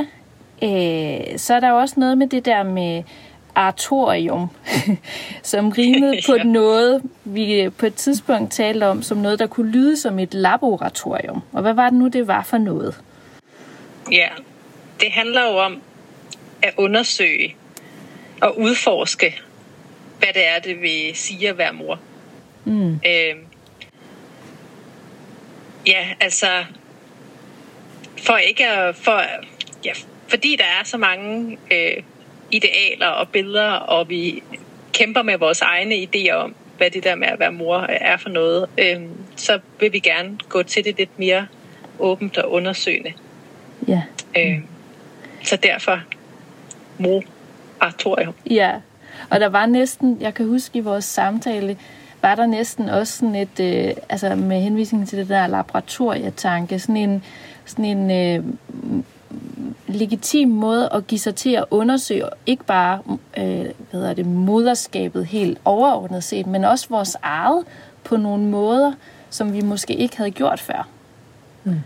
øh, 0.63 1.37
så 1.37 1.53
er 1.53 1.59
der 1.59 1.69
jo 1.69 1.77
også 1.77 1.99
noget 1.99 2.17
med 2.17 2.27
det 2.27 2.45
der 2.45 2.63
med 2.63 3.03
artorium, 3.55 4.49
som 5.43 5.69
rimede 5.69 6.17
på 6.29 6.37
noget, 6.45 7.01
vi 7.23 7.69
på 7.77 7.85
et 7.85 7.95
tidspunkt 7.95 8.51
talte 8.51 8.87
om, 8.87 9.01
som 9.01 9.17
noget, 9.17 9.39
der 9.39 9.47
kunne 9.47 9.71
lyde 9.71 9.97
som 9.97 10.19
et 10.19 10.33
laboratorium. 10.33 11.41
Og 11.53 11.61
hvad 11.61 11.73
var 11.73 11.89
det 11.89 11.99
nu, 11.99 12.07
det 12.07 12.27
var 12.27 12.43
for 12.43 12.57
noget? 12.57 13.01
Ja, 14.11 14.27
det 14.99 15.11
handler 15.11 15.41
jo 15.51 15.57
om 15.57 15.81
at 16.61 16.73
undersøge 16.77 17.55
og 18.41 18.59
udforske, 18.59 19.41
hvad 20.19 20.29
det 20.33 20.47
er, 20.47 20.59
det 20.59 20.81
vil 20.81 21.11
sige 21.13 21.49
at 21.49 21.57
være 21.57 21.73
mor. 21.73 21.99
Mm. 22.65 22.93
Øh, 22.93 23.35
ja, 25.87 26.07
altså, 26.19 26.65
for 28.17 28.37
ikke 28.37 28.67
at, 28.67 28.95
for, 28.95 29.23
ja, 29.85 29.91
fordi 30.27 30.55
der 30.55 30.65
er 30.79 30.83
så 30.83 30.97
mange 30.97 31.57
øh, 31.71 32.03
idealer 32.51 33.07
og 33.07 33.29
billeder, 33.29 33.71
og 33.71 34.09
vi 34.09 34.43
kæmper 34.93 35.21
med 35.21 35.37
vores 35.37 35.61
egne 35.61 35.95
idéer 35.95 36.33
om, 36.33 36.55
hvad 36.77 36.91
det 36.91 37.03
der 37.03 37.15
med 37.15 37.27
at 37.27 37.39
være 37.39 37.51
mor 37.51 37.79
er 37.79 38.17
for 38.17 38.29
noget, 38.29 38.69
øh, 38.77 39.01
så 39.35 39.59
vil 39.79 39.93
vi 39.93 39.99
gerne 39.99 40.37
gå 40.49 40.63
til 40.63 40.85
det 40.85 40.97
lidt 40.97 41.19
mere 41.19 41.47
åbent 41.99 42.37
og 42.37 42.51
undersøgende. 42.51 43.13
Ja. 43.87 44.01
Øh, 44.37 44.59
så 45.43 45.55
derfor 45.55 46.01
moratorium. 46.99 48.33
Ja, 48.49 48.75
og 49.29 49.39
der 49.39 49.49
var 49.49 49.65
næsten, 49.65 50.17
jeg 50.21 50.33
kan 50.33 50.47
huske 50.47 50.77
i 50.77 50.81
vores 50.81 51.05
samtale, 51.05 51.77
var 52.21 52.35
der 52.35 52.45
næsten 52.45 52.89
også 52.89 53.17
sådan 53.17 53.35
et, 53.35 53.59
øh, 53.59 53.93
altså 54.09 54.35
med 54.35 54.61
henvisning 54.61 55.07
til 55.07 55.17
det 55.17 55.29
der 55.29 55.47
laboratorietanke, 55.47 56.79
sådan 56.79 56.97
en, 56.97 57.23
sådan 57.65 57.85
en 57.85 58.11
øh, 58.11 58.43
legitim 59.87 60.49
måde 60.49 60.89
at 60.93 61.07
give 61.07 61.19
sig 61.19 61.35
til 61.35 61.53
at 61.55 61.65
undersøge, 61.71 62.23
ikke 62.45 62.63
bare 62.63 62.99
øh, 63.37 63.59
hvad 63.59 63.71
hedder 63.91 64.13
det, 64.13 64.25
moderskabet 64.25 65.25
helt 65.25 65.57
overordnet 65.65 66.23
set, 66.23 66.47
men 66.47 66.63
også 66.63 66.89
vores 66.89 67.17
eget 67.21 67.63
på 68.03 68.17
nogle 68.17 68.43
måder, 68.43 68.93
som 69.29 69.53
vi 69.53 69.61
måske 69.61 69.93
ikke 69.95 70.17
havde 70.17 70.31
gjort 70.31 70.59
før. 70.59 70.87
Mm. 71.63 71.79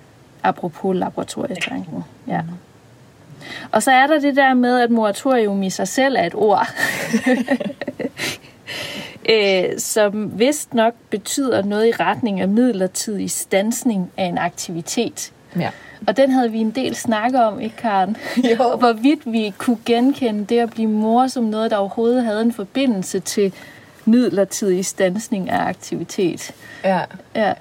Apropos 0.43 0.95
laboratorietanken. 0.95 2.03
Ja. 2.27 2.41
Og 3.71 3.83
så 3.83 3.91
er 3.91 4.07
der 4.07 4.19
det 4.19 4.35
der 4.35 4.53
med, 4.53 4.79
at 4.79 4.89
moratorium 4.89 5.63
i 5.63 5.69
sig 5.69 5.87
selv 5.87 6.15
er 6.15 6.23
et 6.23 6.35
ord. 6.35 6.67
øh, 9.29 9.63
som 9.77 10.39
vist 10.39 10.73
nok 10.73 10.93
betyder 11.09 11.63
noget 11.63 11.87
i 11.87 11.91
retning 11.91 12.41
af 12.41 12.47
midlertidig 12.47 13.31
stansning 13.31 14.11
af 14.17 14.25
en 14.25 14.37
aktivitet. 14.37 15.31
Ja. 15.59 15.69
Og 16.07 16.17
den 16.17 16.31
havde 16.31 16.51
vi 16.51 16.57
en 16.57 16.71
del 16.71 16.95
snakket 16.95 17.43
om, 17.43 17.59
ikke 17.59 17.75
Karen? 17.75 18.17
Jo. 18.37 18.75
Hvorvidt 18.79 19.19
vi 19.25 19.53
kunne 19.57 19.77
genkende 19.85 20.45
det 20.45 20.59
at 20.59 20.69
blive 20.69 20.89
mor 20.89 21.27
som 21.27 21.43
noget, 21.43 21.71
der 21.71 21.77
overhovedet 21.77 22.23
havde 22.23 22.41
en 22.41 22.53
forbindelse 22.53 23.19
til 23.19 23.53
midlertidig 24.05 24.85
stansning 24.85 25.49
af 25.49 25.67
aktivitet. 25.67 26.51
ja. 26.83 26.99
Ja, 27.35 27.53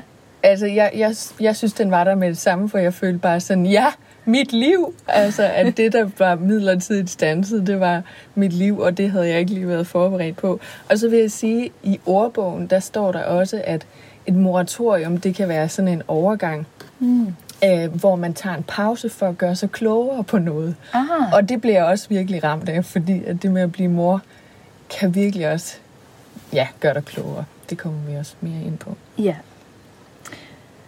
Altså, 0.45 0.67
jeg, 0.67 0.91
jeg, 0.95 1.15
jeg 1.41 1.57
synes, 1.57 1.73
den 1.73 1.91
var 1.91 2.05
der 2.05 2.15
med 2.15 2.29
det 2.29 2.39
samme, 2.39 2.69
for 2.69 2.79
jeg 2.79 2.95
følte 2.95 3.19
bare 3.19 3.41
sådan, 3.41 3.67
ja, 3.67 3.87
mit 4.25 4.53
liv. 4.53 4.95
Altså, 5.09 5.43
at 5.43 5.77
det, 5.77 5.93
der 5.93 6.09
var 6.19 6.35
midlertidigt 6.35 7.11
stanset, 7.11 7.67
det 7.67 7.81
var 7.81 8.03
mit 8.35 8.53
liv, 8.53 8.79
og 8.79 8.99
det 8.99 9.11
havde 9.11 9.29
jeg 9.29 9.39
ikke 9.39 9.55
lige 9.55 9.69
været 9.69 9.87
forberedt 9.87 10.37
på. 10.37 10.61
Og 10.91 10.99
så 10.99 11.09
vil 11.09 11.19
jeg 11.19 11.31
sige, 11.31 11.71
i 11.83 12.01
ordbogen, 12.07 12.67
der 12.67 12.81
står 12.81 13.13
der 13.13 13.25
også, 13.25 13.63
at 13.65 13.87
et 14.27 14.35
moratorium, 14.35 15.17
det 15.17 15.35
kan 15.35 15.49
være 15.49 15.69
sådan 15.69 15.89
en 15.89 16.03
overgang, 16.09 16.67
mm. 16.99 17.27
øh, 17.65 17.95
hvor 17.95 18.17
man 18.17 18.35
tager 18.35 18.57
en 18.57 18.65
pause 18.69 19.09
for 19.09 19.29
at 19.29 19.39
gøre 19.39 19.57
sig 19.57 19.71
klogere 19.71 20.25
på 20.25 20.39
noget. 20.39 20.77
ah, 20.93 21.33
Og 21.33 21.49
det 21.49 21.61
bliver 21.61 21.77
jeg 21.77 21.85
også 21.85 22.09
virkelig 22.09 22.45
ramt 22.45 22.69
af, 22.69 22.85
fordi 22.85 23.25
at 23.25 23.43
det 23.43 23.51
med 23.51 23.63
at 23.63 23.73
blive 23.73 23.89
mor, 23.89 24.23
kan 24.99 25.15
virkelig 25.15 25.53
også 25.53 25.77
ja, 26.53 26.69
gøre 26.81 26.95
dig 26.95 27.05
klogere. 27.05 27.45
Det 27.71 27.79
kommer 27.79 27.99
vi 28.11 28.17
også 28.17 28.35
mere 28.41 28.63
ind 28.67 28.79
på. 28.79 28.97
Ja. 29.19 29.35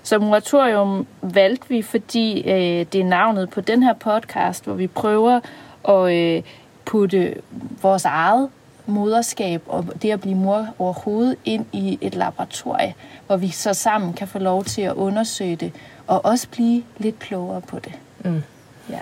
Så 0.04 0.18
moratorium 0.18 1.06
valgte 1.22 1.68
vi, 1.68 1.82
fordi 1.82 2.50
øh, 2.50 2.86
det 2.92 2.94
er 2.94 3.04
navnet 3.04 3.50
på 3.50 3.60
den 3.60 3.82
her 3.82 3.92
podcast, 3.92 4.64
hvor 4.64 4.74
vi 4.74 4.86
prøver 4.86 5.40
at 5.88 6.14
øh, 6.14 6.42
putte 6.84 7.34
vores 7.82 8.04
eget 8.04 8.50
moderskab 8.86 9.62
og 9.66 10.02
det 10.02 10.10
at 10.10 10.20
blive 10.20 10.34
mor 10.34 10.66
overhovedet 10.78 11.36
ind 11.44 11.66
i 11.72 11.98
et 12.00 12.14
laboratorie, 12.14 12.94
hvor 13.26 13.36
vi 13.36 13.48
så 13.48 13.74
sammen 13.74 14.12
kan 14.12 14.28
få 14.28 14.38
lov 14.38 14.64
til 14.64 14.82
at 14.82 14.94
undersøge 14.94 15.56
det 15.56 15.72
og 16.06 16.24
også 16.24 16.48
blive 16.48 16.84
lidt 16.98 17.18
klogere 17.18 17.60
på 17.60 17.78
det. 17.78 17.92
Mm. 18.24 18.42
Ja. 18.90 19.00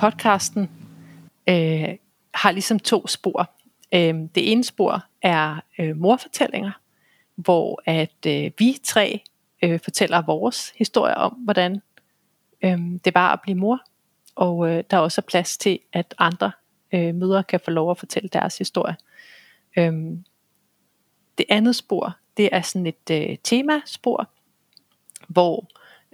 podcasten 0.00 0.70
øh, 1.48 1.88
har 2.34 2.50
ligesom 2.50 2.78
to 2.78 3.06
spor. 3.06 3.50
Øh, 3.94 4.14
det 4.34 4.52
ene 4.52 4.64
spor 4.64 5.04
er 5.22 5.60
øh, 5.78 5.96
morfortællinger, 5.96 6.72
hvor 7.34 7.82
at 7.84 8.26
øh, 8.26 8.50
vi 8.58 8.78
tre 8.84 9.22
øh, 9.62 9.80
fortæller 9.80 10.22
vores 10.22 10.72
historie 10.76 11.16
om, 11.16 11.32
hvordan 11.32 11.82
øh, 12.64 12.78
det 13.04 13.14
var 13.14 13.32
at 13.32 13.40
blive 13.42 13.58
mor. 13.58 13.80
Og 14.34 14.68
øh, 14.68 14.84
der 14.90 14.96
er 14.96 15.00
også 15.00 15.22
plads 15.22 15.56
til, 15.56 15.78
at 15.92 16.14
andre 16.18 16.52
øh, 16.92 17.14
mødre 17.14 17.44
kan 17.44 17.60
få 17.64 17.70
lov 17.70 17.90
at 17.90 17.98
fortælle 17.98 18.28
deres 18.28 18.58
historie. 18.58 18.96
Øh, 19.78 19.92
det 21.38 21.46
andet 21.48 21.76
spor, 21.76 22.16
det 22.36 22.48
er 22.52 22.60
sådan 22.60 22.86
et 22.86 23.10
øh, 23.10 23.36
temaspor, 23.44 24.30
hvor 25.28 25.66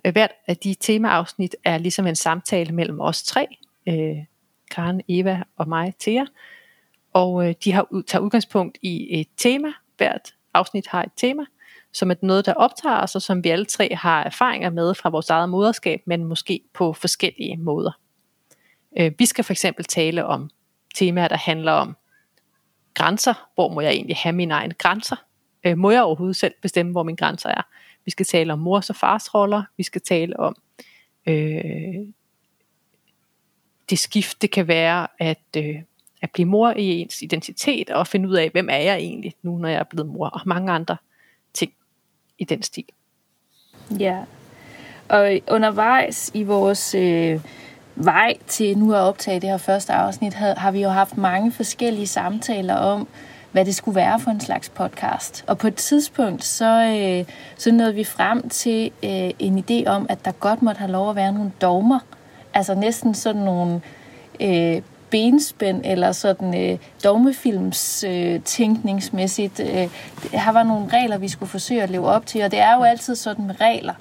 øh, 0.04 0.12
hvert 0.12 0.32
af 0.46 0.56
de 0.56 0.74
temaafsnit 0.74 1.56
er 1.64 1.78
ligesom 1.78 2.06
en 2.06 2.16
samtale 2.16 2.72
mellem 2.72 3.00
os 3.00 3.22
tre, 3.22 3.46
øh, 3.88 4.24
Karen, 4.70 5.00
Eva 5.08 5.42
og 5.56 5.68
mig, 5.68 5.94
Thea. 6.00 6.24
Og 7.16 7.48
øh, 7.48 7.54
de 7.64 7.72
har 7.72 8.02
tager 8.06 8.22
udgangspunkt 8.22 8.78
i 8.82 9.20
et 9.20 9.28
tema. 9.36 9.68
Hvert 9.96 10.34
afsnit 10.54 10.86
har 10.86 11.02
et 11.02 11.12
tema, 11.16 11.42
som 11.92 12.10
er 12.10 12.14
noget, 12.22 12.46
der 12.46 12.54
optager 12.54 13.02
os, 13.02 13.14
og 13.14 13.22
som 13.22 13.44
vi 13.44 13.48
alle 13.48 13.64
tre 13.64 13.94
har 13.94 14.22
erfaringer 14.24 14.70
med 14.70 14.94
fra 14.94 15.08
vores 15.08 15.30
eget 15.30 15.48
moderskab, 15.48 16.00
men 16.06 16.24
måske 16.24 16.60
på 16.74 16.92
forskellige 16.92 17.56
måder. 17.56 17.90
Øh, 18.98 19.12
vi 19.18 19.26
skal 19.26 19.44
for 19.44 19.52
eksempel 19.52 19.84
tale 19.84 20.24
om 20.24 20.50
temaer, 20.94 21.28
der 21.28 21.36
handler 21.36 21.72
om 21.72 21.96
grænser. 22.94 23.48
Hvor 23.54 23.68
må 23.68 23.80
jeg 23.80 23.92
egentlig 23.92 24.16
have 24.16 24.32
mine 24.32 24.54
egne 24.54 24.74
grænser? 24.74 25.16
Øh, 25.66 25.78
må 25.78 25.90
jeg 25.90 26.02
overhovedet 26.02 26.36
selv 26.36 26.54
bestemme, 26.62 26.92
hvor 26.92 27.02
mine 27.02 27.16
grænser 27.16 27.48
er? 27.48 27.62
Vi 28.04 28.10
skal 28.10 28.26
tale 28.26 28.52
om 28.52 28.58
mors 28.58 28.90
og 28.90 28.96
fars 28.96 29.34
roller. 29.34 29.62
Vi 29.76 29.82
skal 29.82 30.00
tale 30.00 30.40
om 30.40 30.56
øh, 31.26 32.06
det 33.90 33.98
skift, 33.98 34.42
det 34.42 34.50
kan 34.50 34.68
være 34.68 35.06
at, 35.18 35.56
øh, 35.56 35.82
at 36.22 36.30
blive 36.30 36.46
mor 36.46 36.70
i 36.76 37.00
ens 37.00 37.22
identitet 37.22 37.90
og 37.90 38.06
finde 38.06 38.28
ud 38.28 38.34
af, 38.34 38.50
hvem 38.50 38.68
er 38.70 38.76
jeg 38.76 38.96
egentlig 38.96 39.34
nu, 39.42 39.58
når 39.58 39.68
jeg 39.68 39.78
er 39.78 39.84
blevet 39.84 40.08
mor, 40.08 40.26
og 40.26 40.40
mange 40.46 40.72
andre 40.72 40.96
ting 41.54 41.72
i 42.38 42.44
den 42.44 42.62
stil. 42.62 42.84
Ja, 43.98 44.24
og 45.08 45.40
undervejs 45.50 46.30
i 46.34 46.42
vores 46.42 46.94
øh, 46.94 47.40
vej 47.94 48.34
til 48.46 48.78
nu 48.78 48.94
at 48.94 49.00
optage 49.00 49.40
det 49.40 49.48
her 49.48 49.56
første 49.56 49.92
afsnit, 49.92 50.34
har, 50.34 50.54
har 50.54 50.70
vi 50.70 50.82
jo 50.82 50.88
haft 50.88 51.16
mange 51.16 51.52
forskellige 51.52 52.06
samtaler 52.06 52.74
om, 52.74 53.08
hvad 53.52 53.64
det 53.64 53.74
skulle 53.74 53.96
være 53.96 54.20
for 54.20 54.30
en 54.30 54.40
slags 54.40 54.68
podcast. 54.68 55.44
Og 55.46 55.58
på 55.58 55.66
et 55.66 55.74
tidspunkt, 55.74 56.44
så, 56.44 56.96
øh, 57.00 57.34
så 57.56 57.72
nåede 57.72 57.94
vi 57.94 58.04
frem 58.04 58.48
til 58.48 58.90
øh, 59.04 59.30
en 59.38 59.64
idé 59.70 59.88
om, 59.88 60.06
at 60.08 60.24
der 60.24 60.32
godt 60.32 60.62
måtte 60.62 60.78
have 60.78 60.92
lov 60.92 61.10
at 61.10 61.16
være 61.16 61.32
nogle 61.32 61.52
dogmer. 61.60 61.98
Altså 62.54 62.74
næsten 62.74 63.14
sådan 63.14 63.42
nogle 63.42 63.80
øh, 64.40 64.82
benspænd 65.10 65.80
eller 65.84 66.12
sådan 66.12 66.70
øh, 66.70 66.78
dogmefilms 67.04 68.04
øh, 68.04 68.40
tænkningsmæssigt. 68.40 69.60
Øh, 69.60 69.88
her 70.32 70.52
var 70.52 70.62
nogle 70.62 70.88
regler, 70.92 71.18
vi 71.18 71.28
skulle 71.28 71.50
forsøge 71.50 71.82
at 71.82 71.90
leve 71.90 72.06
op 72.06 72.26
til, 72.26 72.42
og 72.42 72.50
det 72.50 72.58
er 72.58 72.76
jo 72.76 72.82
altid 72.82 73.14
sådan 73.14 73.46
med 73.46 73.60
regler, 73.60 73.94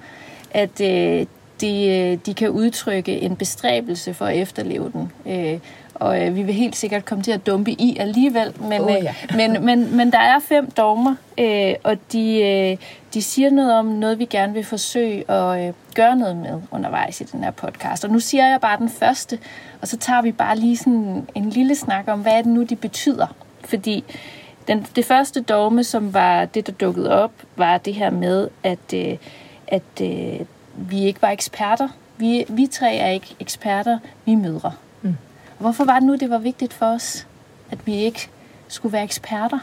at 0.52 0.82
øh, 0.82 1.26
de, 1.62 1.88
øh, 1.88 2.18
de 2.26 2.34
kan 2.34 2.50
udtrykke 2.50 3.22
en 3.22 3.36
bestræbelse 3.36 4.14
for 4.14 4.26
at 4.26 4.38
efterleve 4.38 4.92
den. 4.94 5.12
Øh, 5.26 5.60
og 5.96 6.26
øh, 6.26 6.36
vi 6.36 6.44
vil 6.44 6.54
helt 6.54 6.76
sikkert 6.76 7.06
komme 7.06 7.24
til 7.24 7.32
at 7.32 7.48
dumpe 7.48 7.72
i 7.72 7.98
alligevel, 8.00 8.54
men, 8.62 8.82
oh, 8.82 8.92
ja. 8.92 9.16
øh, 9.32 9.36
men, 9.38 9.66
men, 9.66 9.98
men 9.98 10.12
der 10.12 10.20
er 10.20 10.40
fem 10.40 10.72
dogmer, 10.72 11.16
øh, 11.38 11.74
og 11.84 11.98
de, 12.12 12.42
øh, 12.42 12.78
de 13.14 13.22
siger 13.22 13.50
noget 13.50 13.74
om 13.74 13.86
noget, 13.86 14.20
vi 14.20 14.26
gerne 14.26 14.54
vil 14.54 14.64
forsøge 14.64 15.32
at 15.32 15.68
øh, 15.68 15.74
gøre 15.96 16.16
noget 16.16 16.38
med 16.38 16.62
undervejs 16.72 17.22
i 17.22 17.24
den 17.24 17.44
her 17.44 17.52
podcast. 17.52 18.06
Og 18.06 18.12
nu 18.12 18.20
siger 18.20 18.48
jeg 18.48 18.62
bare 18.62 18.78
den 18.78 18.90
første, 18.90 19.40
og 19.82 19.88
så 19.88 19.98
tager 19.98 20.22
vi 20.22 20.32
bare 20.32 20.58
lige 20.58 20.78
sådan 20.78 21.28
en 21.36 21.50
lille 21.50 21.76
snak 21.76 22.08
om, 22.08 22.20
hvad 22.20 22.34
er 22.34 22.42
det 22.42 22.52
nu, 22.52 22.64
de 22.64 22.76
betyder. 22.76 23.28
Fordi 23.66 24.04
den, 24.68 24.86
det 24.96 25.06
første 25.06 25.42
dogme, 25.42 25.84
som 25.84 26.14
var 26.14 26.46
det, 26.46 26.68
der 26.68 26.74
dukkede 26.74 27.12
op, 27.24 27.32
var 27.56 27.78
det 27.78 27.94
her 27.94 28.10
med, 28.10 28.48
at, 28.64 28.94
øh, 28.94 29.18
at 29.68 30.02
øh, 30.02 30.40
vi 30.76 31.04
ikke 31.04 31.22
var 31.22 31.30
eksperter. 31.30 31.88
Vi, 32.18 32.46
vi 32.50 32.68
tre 32.68 32.96
er 32.96 33.10
ikke 33.10 33.36
eksperter, 33.40 34.00
vi 34.26 34.32
er 34.32 34.38
mødre. 34.38 34.72
Hvorfor 35.60 35.86
var 35.86 36.00
det 36.00 36.04
nu, 36.04 36.16
det 36.16 36.30
var 36.30 36.38
vigtigt 36.38 36.74
for 36.74 36.86
os, 36.86 37.28
at 37.72 37.78
vi 37.86 37.96
ikke 37.96 38.30
skulle 38.68 38.94
være 38.94 39.04
eksperter? 39.04 39.60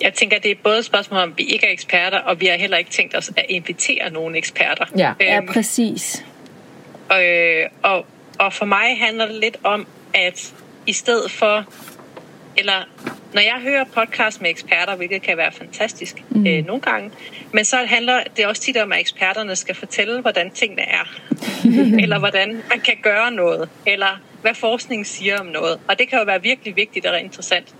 Jeg 0.00 0.14
tænker, 0.14 0.38
det 0.38 0.50
er 0.50 0.54
både 0.62 0.78
et 0.78 0.84
spørgsmål 0.84 1.20
om, 1.20 1.34
vi 1.36 1.42
ikke 1.42 1.66
er 1.66 1.72
eksperter, 1.72 2.18
og 2.18 2.40
vi 2.40 2.46
har 2.46 2.56
heller 2.56 2.76
ikke 2.76 2.90
tænkt 2.90 3.16
os 3.16 3.28
at 3.36 3.46
invitere 3.48 4.10
nogle 4.10 4.38
eksperter. 4.38 4.84
Ja, 4.96 5.08
øhm, 5.10 5.16
ja 5.20 5.52
præcis. 5.52 6.24
Og, 7.08 7.24
øh, 7.24 7.68
og, 7.82 8.06
og 8.38 8.52
for 8.52 8.64
mig 8.64 8.98
handler 8.98 9.26
det 9.26 9.34
lidt 9.34 9.56
om, 9.64 9.86
at 10.14 10.54
i 10.86 10.92
stedet 10.92 11.30
for, 11.30 11.64
eller 12.58 12.88
når 13.34 13.40
jeg 13.40 13.60
hører 13.62 13.84
podcast 13.84 14.40
med 14.40 14.50
eksperter, 14.50 14.96
hvilket 14.96 15.22
kan 15.22 15.36
være 15.36 15.52
fantastisk 15.52 16.24
mm. 16.30 16.46
øh, 16.46 16.66
nogle 16.66 16.82
gange, 16.82 17.10
men 17.52 17.64
så 17.64 17.76
handler 17.76 18.22
det 18.36 18.46
også 18.46 18.62
tit 18.62 18.76
om, 18.76 18.92
at 18.92 19.00
eksperterne 19.00 19.56
skal 19.56 19.74
fortælle, 19.74 20.20
hvordan 20.20 20.50
tingene 20.50 20.82
er. 20.82 21.20
eller 22.02 22.18
hvordan 22.18 22.62
man 22.68 22.80
kan 22.80 22.94
gøre 23.02 23.30
noget. 23.30 23.68
Eller 23.86 24.20
hvad 24.42 24.54
forskningen 24.54 25.04
siger 25.04 25.40
om 25.40 25.46
noget. 25.46 25.80
Og 25.88 25.98
det 25.98 26.08
kan 26.08 26.18
jo 26.18 26.24
være 26.24 26.42
virkelig 26.42 26.76
vigtigt 26.76 27.06
og 27.06 27.20
interessant. 27.20 27.74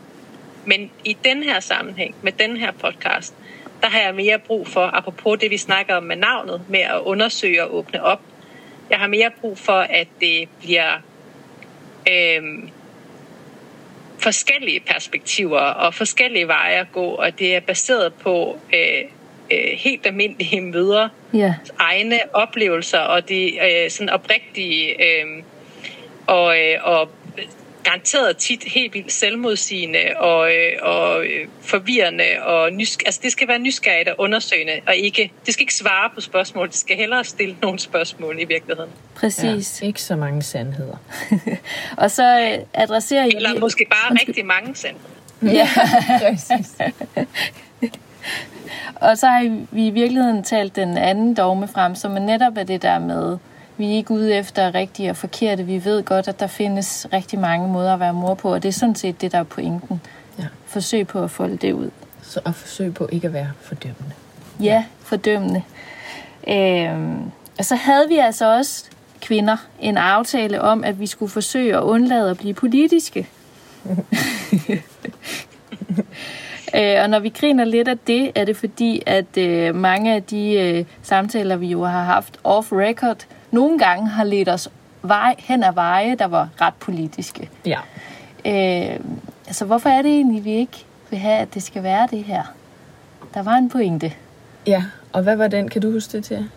Men 0.65 0.91
i 1.05 1.17
den 1.25 1.43
her 1.43 1.61
sammenhæng, 1.61 2.15
med 2.23 2.33
den 2.33 2.57
her 2.57 2.73
podcast, 2.73 3.35
der 3.83 3.89
har 3.89 4.01
jeg 4.01 4.15
mere 4.15 4.39
brug 4.39 4.69
for, 4.69 4.81
apropos 4.81 5.39
det 5.41 5.51
vi 5.51 5.57
snakker 5.57 5.95
om 5.95 6.03
med 6.03 6.17
navnet, 6.17 6.63
med 6.69 6.81
at 6.81 7.01
undersøge 7.01 7.65
og 7.65 7.75
åbne 7.75 8.03
op. 8.03 8.21
Jeg 8.91 8.99
har 8.99 9.07
mere 9.07 9.31
brug 9.41 9.59
for, 9.59 9.79
at 9.79 10.09
det 10.21 10.49
bliver 10.61 10.93
øh, 12.11 12.43
forskellige 14.27 14.81
perspektiver 14.81 15.61
og 15.61 15.95
forskellige 15.95 16.49
veje 16.49 16.81
at 16.81 16.93
gå, 16.93 17.05
og 17.05 17.39
det 17.39 17.57
er 17.57 17.61
baseret 17.61 18.15
på 18.15 18.59
øh, 18.75 19.05
øh, 19.53 19.79
helt 19.79 20.07
almindelige 20.07 20.61
møder, 20.61 21.09
yeah. 21.35 21.53
egne 21.79 22.19
oplevelser 22.33 22.99
og 22.99 23.29
de 23.29 23.59
øh, 23.59 23.91
sådan 23.91 24.11
oprigtige 24.11 25.03
øh, 25.03 25.43
og, 26.27 26.59
øh, 26.59 26.79
og 26.83 27.11
garanteret 27.89 28.37
tit 28.37 28.65
helt 28.67 28.95
vildt 28.95 29.13
selvmodsigende 29.13 29.99
og, 30.17 30.51
øh, 30.55 30.73
og 30.83 31.25
øh, 31.25 31.49
forvirrende 31.63 32.25
og 32.43 32.71
nysk- 32.73 33.03
altså 33.07 33.21
det 33.23 33.33
skal 33.33 33.49
være 33.49 33.59
nysgerrigt 33.59 34.09
og 34.09 34.15
undersøgende 34.19 34.73
og 34.87 34.97
ikke 34.97 35.33
det 35.47 35.55
skal 35.55 35.63
ikke 35.63 35.75
svare 35.75 36.11
på 36.15 36.21
spørgsmål, 36.21 36.67
det 36.67 36.75
skal 36.77 36.97
hellere 36.97 37.25
stille 37.25 37.57
nogle 37.63 37.79
spørgsmål 37.79 38.41
i 38.41 38.45
virkeligheden. 38.45 38.91
Præcis. 39.15 39.83
Ja, 39.83 39.87
ikke 39.87 40.03
så 40.03 40.17
mange 40.17 40.43
sandheder. 40.43 40.97
og 42.03 42.11
så 42.11 42.41
øh, 42.41 42.59
adresserer 42.75 43.25
I 43.25 43.33
Eller 43.37 43.61
måske 43.61 43.87
bare 43.91 44.11
Undskyld. 44.11 44.29
rigtig 44.29 44.47
mange 44.47 44.75
sandheder. 44.77 45.09
Ja, 45.43 45.69
præcis. 46.31 46.75
og 49.07 49.19
så 49.19 49.27
har 49.27 49.67
vi 49.71 49.87
i 49.87 49.91
virkeligheden 49.91 50.45
talt 50.45 50.77
den 50.77 50.99
anden 50.99 51.35
dogme 51.35 51.69
frem, 51.69 51.95
som 51.95 52.17
er 52.17 52.21
netop 52.21 52.57
er 52.57 52.63
det 52.65 52.83
der 52.83 52.99
med, 52.99 53.39
vi 53.79 53.87
er 53.87 53.97
ikke 53.97 54.11
ude 54.11 54.35
efter 54.35 54.75
rigtige 54.75 55.11
og 55.11 55.17
forkerte. 55.17 55.63
Vi 55.63 55.85
ved 55.85 56.03
godt, 56.03 56.29
at 56.29 56.41
der 56.41 56.47
findes 56.47 57.07
rigtig 57.13 57.39
mange 57.39 57.69
måder 57.69 57.95
at 57.95 58.01
være 58.01 58.13
mor 58.13 58.35
på, 58.35 58.55
og 58.55 58.63
det 58.63 58.69
er 58.69 58.73
sådan 58.73 58.95
set 58.95 59.21
det, 59.21 59.33
der 59.33 59.39
er 59.39 59.43
pointen. 59.43 60.01
Ja. 60.39 60.45
Forsøg 60.67 61.07
på 61.07 61.25
at 61.25 61.31
folde 61.31 61.57
det 61.57 61.73
ud. 61.73 61.91
Så 62.23 62.41
at 62.45 62.55
forsøge 62.55 62.93
på 62.93 63.09
ikke 63.13 63.27
at 63.27 63.33
være 63.33 63.51
fordømmende. 63.61 64.13
Ja, 64.61 64.85
fordømmende. 65.01 65.63
Øhm, 66.49 67.31
og 67.59 67.65
så 67.65 67.75
havde 67.75 68.09
vi 68.09 68.19
altså 68.19 68.57
også 68.57 68.85
kvinder 69.21 69.57
en 69.81 69.97
aftale 69.97 70.61
om, 70.61 70.85
at 70.85 71.01
vi 71.01 71.07
skulle 71.07 71.31
forsøge 71.31 71.77
at 71.77 71.83
undlade 71.83 72.31
at 72.31 72.39
blive 72.39 72.55
politiske. 72.55 73.29
Øh, 76.75 77.03
og 77.03 77.11
når 77.11 77.19
vi 77.19 77.29
griner 77.29 77.65
lidt 77.65 77.89
af 77.89 77.99
det, 77.99 78.33
er 78.35 78.45
det 78.45 78.57
fordi, 78.57 79.03
at 79.07 79.37
øh, 79.39 79.75
mange 79.75 80.15
af 80.15 80.23
de 80.23 80.53
øh, 80.53 80.85
samtaler, 81.03 81.57
vi 81.57 81.67
jo 81.67 81.85
har 81.85 82.05
haft 82.05 82.39
off-record, 82.45 83.27
nogle 83.57 83.79
gange 83.79 84.09
har 84.09 84.25
ledt 84.25 84.49
os 84.49 84.69
vej, 85.03 85.35
hen 85.39 85.65
ad 85.65 85.73
veje, 85.75 86.15
der 86.15 86.27
var 86.27 86.49
ret 86.61 86.75
politiske. 86.75 87.51
Ja. 87.67 87.81
Øh, 88.47 89.01
altså, 89.47 89.65
hvorfor 89.65 89.89
er 89.89 90.03
det 90.03 90.11
egentlig, 90.11 90.45
vi 90.45 90.53
ikke 90.53 90.85
vil 91.11 91.19
have, 91.19 91.39
at 91.39 91.55
det 91.55 91.63
skal 91.63 91.83
være 91.83 92.09
det 92.11 92.25
her? 92.25 92.43
Der 93.35 93.43
var 93.43 93.53
en 93.53 93.71
pointe. 93.71 94.13
Ja, 94.67 94.85
og 95.13 95.23
hvad 95.23 95.37
var 95.37 95.49
den? 95.49 95.69
Kan 95.69 95.83
du 95.83 95.93
huske 95.93 96.13
det 96.13 96.25
til? 96.25 96.51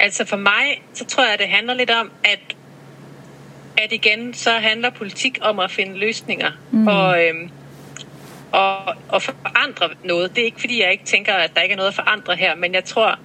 Altså 0.00 0.26
for 0.26 0.36
mig, 0.36 0.82
så 0.94 1.04
tror 1.04 1.24
jeg, 1.24 1.32
at 1.32 1.38
det 1.38 1.48
handler 1.48 1.74
lidt 1.74 1.90
om, 1.90 2.10
at, 2.24 2.56
at 3.78 3.92
igen, 3.92 4.34
så 4.34 4.50
handler 4.50 4.90
politik 4.90 5.38
om 5.42 5.58
at 5.58 5.70
finde 5.70 5.98
løsninger. 5.98 6.50
Mm. 6.70 6.86
Og, 6.86 7.24
øhm, 7.24 7.50
og, 8.52 8.94
og 9.08 9.22
forandre 9.22 9.88
noget. 10.04 10.36
Det 10.36 10.42
er 10.42 10.44
ikke, 10.44 10.60
fordi 10.60 10.82
jeg 10.82 10.92
ikke 10.92 11.04
tænker, 11.04 11.34
at 11.34 11.50
der 11.54 11.60
ikke 11.60 11.72
er 11.72 11.76
noget 11.76 11.88
at 11.88 11.94
forandre 11.94 12.36
her, 12.36 12.54
men 12.54 12.74
jeg 12.74 12.84
tror, 12.84 13.18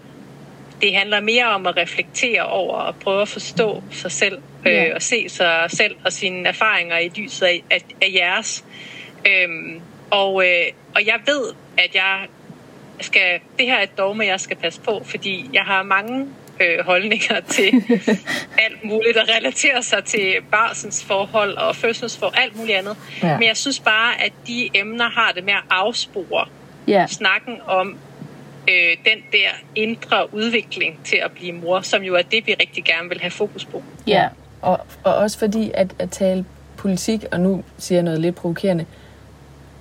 det 0.81 0.95
handler 0.95 1.19
mere 1.19 1.45
om 1.45 1.67
at 1.67 1.77
reflektere 1.77 2.45
over 2.45 2.75
og 2.75 2.95
prøve 2.95 3.21
at 3.21 3.27
forstå 3.27 3.83
sig 3.91 4.11
selv 4.11 4.37
øh, 4.65 4.73
ja. 4.73 4.95
og 4.95 5.01
se 5.01 5.29
sig 5.29 5.65
selv 5.67 5.95
og 6.05 6.13
sine 6.13 6.47
erfaringer 6.47 6.97
i 6.97 7.11
lyset 7.15 7.45
af, 7.45 7.63
af, 7.71 7.81
af 8.01 8.11
jeres. 8.13 8.65
Øhm, 9.27 9.81
og, 10.11 10.45
øh, 10.45 10.65
og 10.95 11.05
jeg 11.05 11.19
ved, 11.25 11.53
at 11.77 11.95
jeg 11.95 12.27
skal, 12.99 13.39
det 13.57 13.65
her 13.65 13.75
er 13.75 13.83
et 13.83 13.97
dogme, 13.97 14.25
jeg 14.25 14.39
skal 14.39 14.57
passe 14.57 14.81
på, 14.81 15.01
fordi 15.05 15.49
jeg 15.53 15.63
har 15.63 15.83
mange 15.83 16.27
øh, 16.59 16.85
holdninger 16.85 17.39
til 17.55 17.71
alt 18.57 18.83
muligt, 18.83 19.15
der 19.15 19.35
relaterer 19.37 19.81
sig 19.81 20.03
til 20.03 20.35
barsens 20.51 21.05
forhold 21.05 21.57
og 21.57 21.75
fødselsforhold, 21.75 22.37
alt 22.37 22.55
muligt 22.55 22.77
andet. 22.77 22.97
Ja. 23.23 23.37
Men 23.37 23.47
jeg 23.47 23.57
synes 23.57 23.79
bare, 23.79 24.21
at 24.21 24.33
de 24.47 24.69
emner 24.73 25.09
har 25.09 25.31
det 25.31 25.43
med 25.43 25.53
at 25.53 25.63
afspore 25.69 26.45
ja. 26.87 27.07
snakken 27.07 27.57
om 27.67 27.97
øh, 28.69 28.97
den 29.05 29.23
der 29.31 29.49
indre 29.75 30.33
udvikling 30.33 30.99
til 31.03 31.19
at 31.25 31.31
blive 31.31 31.53
mor, 31.53 31.81
som 31.81 32.01
jo 32.01 32.15
er 32.15 32.21
det, 32.21 32.47
vi 32.47 32.55
rigtig 32.59 32.83
gerne 32.83 33.09
vil 33.09 33.21
have 33.21 33.31
fokus 33.31 33.65
på. 33.65 33.83
Ja, 34.07 34.27
og, 34.61 34.79
og 35.03 35.15
også 35.15 35.39
fordi 35.39 35.71
at, 35.73 35.95
at 35.99 36.09
tale 36.09 36.45
politik, 36.77 37.25
og 37.31 37.39
nu 37.39 37.63
siger 37.77 37.97
jeg 37.97 38.03
noget 38.03 38.19
lidt 38.19 38.35
provokerende, 38.35 38.85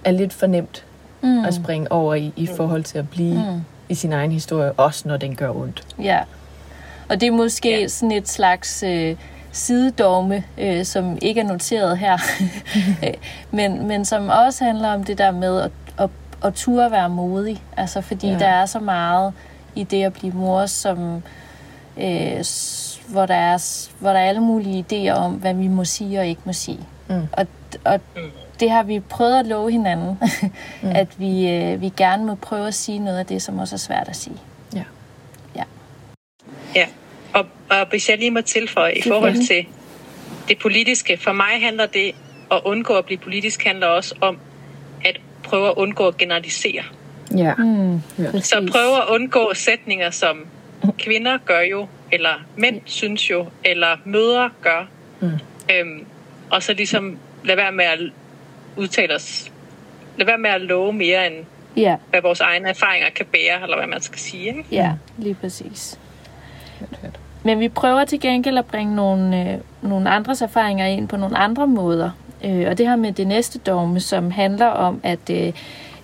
er 0.04 0.10
lidt 0.10 0.32
for 0.32 0.46
nemt. 0.46 0.84
mm. 1.22 1.44
at 1.44 1.54
springe 1.54 1.92
over 1.92 2.14
i, 2.14 2.32
i 2.36 2.46
forhold 2.56 2.84
til 2.84 2.98
at 2.98 3.10
blive 3.10 3.34
mm. 3.34 3.60
i 3.88 3.94
sin 3.94 4.12
egen 4.12 4.32
historie, 4.32 4.72
også 4.72 5.08
når 5.08 5.16
den 5.16 5.36
gør 5.36 5.50
ondt. 5.50 5.86
Ja, 6.02 6.20
og 7.08 7.20
det 7.20 7.26
er 7.26 7.30
måske 7.30 7.80
ja. 7.80 7.88
sådan 7.88 8.12
et 8.12 8.28
slags 8.28 8.82
øh, 8.82 9.16
sidedogme, 9.52 10.44
øh, 10.58 10.84
som 10.84 11.18
ikke 11.22 11.40
er 11.40 11.44
noteret 11.44 11.98
her, 11.98 12.18
men, 13.56 13.88
men 13.88 14.04
som 14.04 14.28
også 14.28 14.64
handler 14.64 14.88
om 14.88 15.04
det 15.04 15.18
der 15.18 15.30
med 15.30 15.60
at, 15.60 15.70
at, 16.42 16.48
at 16.48 16.54
turde 16.54 16.90
være 16.90 17.08
modig. 17.08 17.62
Altså 17.76 18.00
fordi 18.00 18.28
ja. 18.28 18.38
der 18.38 18.48
er 18.48 18.66
så 18.66 18.78
meget 18.80 19.34
i 19.74 19.82
det 19.82 20.02
at 20.04 20.12
blive 20.12 20.32
mor, 20.32 20.66
som 20.66 21.22
øh, 21.96 22.44
hvor, 23.08 23.26
der 23.26 23.34
er, 23.34 23.86
hvor 23.98 24.10
der 24.10 24.18
er 24.18 24.28
alle 24.28 24.40
mulige 24.40 24.84
idéer 24.90 25.14
om, 25.14 25.32
hvad 25.32 25.54
vi 25.54 25.68
må 25.68 25.84
sige 25.84 26.20
og 26.20 26.26
ikke 26.26 26.40
må 26.44 26.52
sige. 26.52 26.80
Mm. 27.08 27.22
Og, 27.32 27.46
og 27.84 28.00
det 28.60 28.70
har 28.70 28.82
vi 28.82 29.00
prøvet 29.00 29.38
at 29.38 29.46
love 29.46 29.70
hinanden, 29.70 30.18
mm. 30.82 30.90
at 30.90 31.20
vi, 31.20 31.50
øh, 31.50 31.80
vi 31.80 31.92
gerne 31.96 32.24
må 32.24 32.34
prøve 32.34 32.66
at 32.66 32.74
sige 32.74 32.98
noget 32.98 33.18
af 33.18 33.26
det, 33.26 33.42
som 33.42 33.58
også 33.58 33.76
er 33.76 33.78
svært 33.78 34.08
at 34.08 34.16
sige. 34.16 34.36
Ja. 34.74 34.84
Ja. 35.56 35.62
Ja, 36.74 36.86
og, 37.34 37.46
og 37.70 37.88
hvis 37.90 38.08
jeg 38.08 38.18
lige 38.18 38.30
må 38.30 38.40
tilføje 38.40 38.94
i 38.94 39.02
forhold 39.02 39.46
til 39.46 39.66
det 40.48 40.58
politiske, 40.58 41.18
for 41.20 41.32
mig 41.32 41.62
handler 41.62 41.86
det 41.86 42.12
at 42.50 42.60
undgå 42.64 42.94
at 42.94 43.04
blive 43.04 43.18
politisk, 43.18 43.64
handler 43.64 43.86
også 43.86 44.14
om 44.20 44.38
at 45.46 45.50
prøve 45.50 45.68
at 45.68 45.74
undgå 45.76 46.08
at 46.08 46.16
generalisere. 46.16 46.82
Ja. 47.36 47.54
Mm, 47.54 47.94
ja. 48.18 48.40
Så 48.40 48.68
prøve 48.72 48.96
at 48.96 49.08
undgå 49.08 49.54
sætninger 49.54 50.10
som 50.10 50.46
kvinder 50.98 51.38
gør 51.44 51.60
jo, 51.60 51.86
eller 52.12 52.44
mænd 52.56 52.80
synes 52.84 53.30
jo, 53.30 53.46
eller 53.64 53.96
mødre 54.04 54.50
gør. 54.62 54.86
Mm. 55.20 55.30
Øhm, 55.72 56.06
og 56.50 56.62
så 56.62 56.72
ligesom 56.72 57.18
lade 57.44 57.56
være 57.56 57.72
med 57.72 57.84
at 57.84 57.98
udtale 58.76 59.14
os, 59.14 59.52
lade 60.16 60.26
være 60.26 60.38
med 60.38 60.50
at 60.50 60.60
love 60.60 60.92
mere 60.92 61.26
end 61.26 61.34
ja. 61.76 61.96
hvad 62.10 62.22
vores 62.22 62.40
egne 62.40 62.68
erfaringer 62.68 63.10
kan 63.10 63.26
bære, 63.26 63.62
eller 63.62 63.76
hvad 63.76 63.86
man 63.86 64.00
skal 64.00 64.18
sige. 64.18 64.46
Ikke? 64.46 64.64
Ja, 64.70 64.92
lige 65.18 65.34
præcis. 65.34 65.98
Men 67.42 67.60
vi 67.60 67.68
prøver 67.68 68.04
til 68.04 68.20
gengæld 68.20 68.58
at 68.58 68.66
bringe 68.66 68.96
nogle, 68.96 69.52
øh, 69.52 69.58
nogle 69.82 70.10
andres 70.10 70.42
erfaringer 70.42 70.86
ind 70.86 71.08
på 71.08 71.16
nogle 71.16 71.38
andre 71.38 71.66
måder. 71.66 72.10
Øh, 72.44 72.66
og 72.70 72.78
det 72.78 72.88
her 72.88 72.96
med 72.96 73.12
det 73.12 73.26
næste 73.26 73.58
dogme, 73.58 74.00
som 74.00 74.30
handler 74.30 74.66
om, 74.66 75.00
at, 75.02 75.30
øh, 75.30 75.52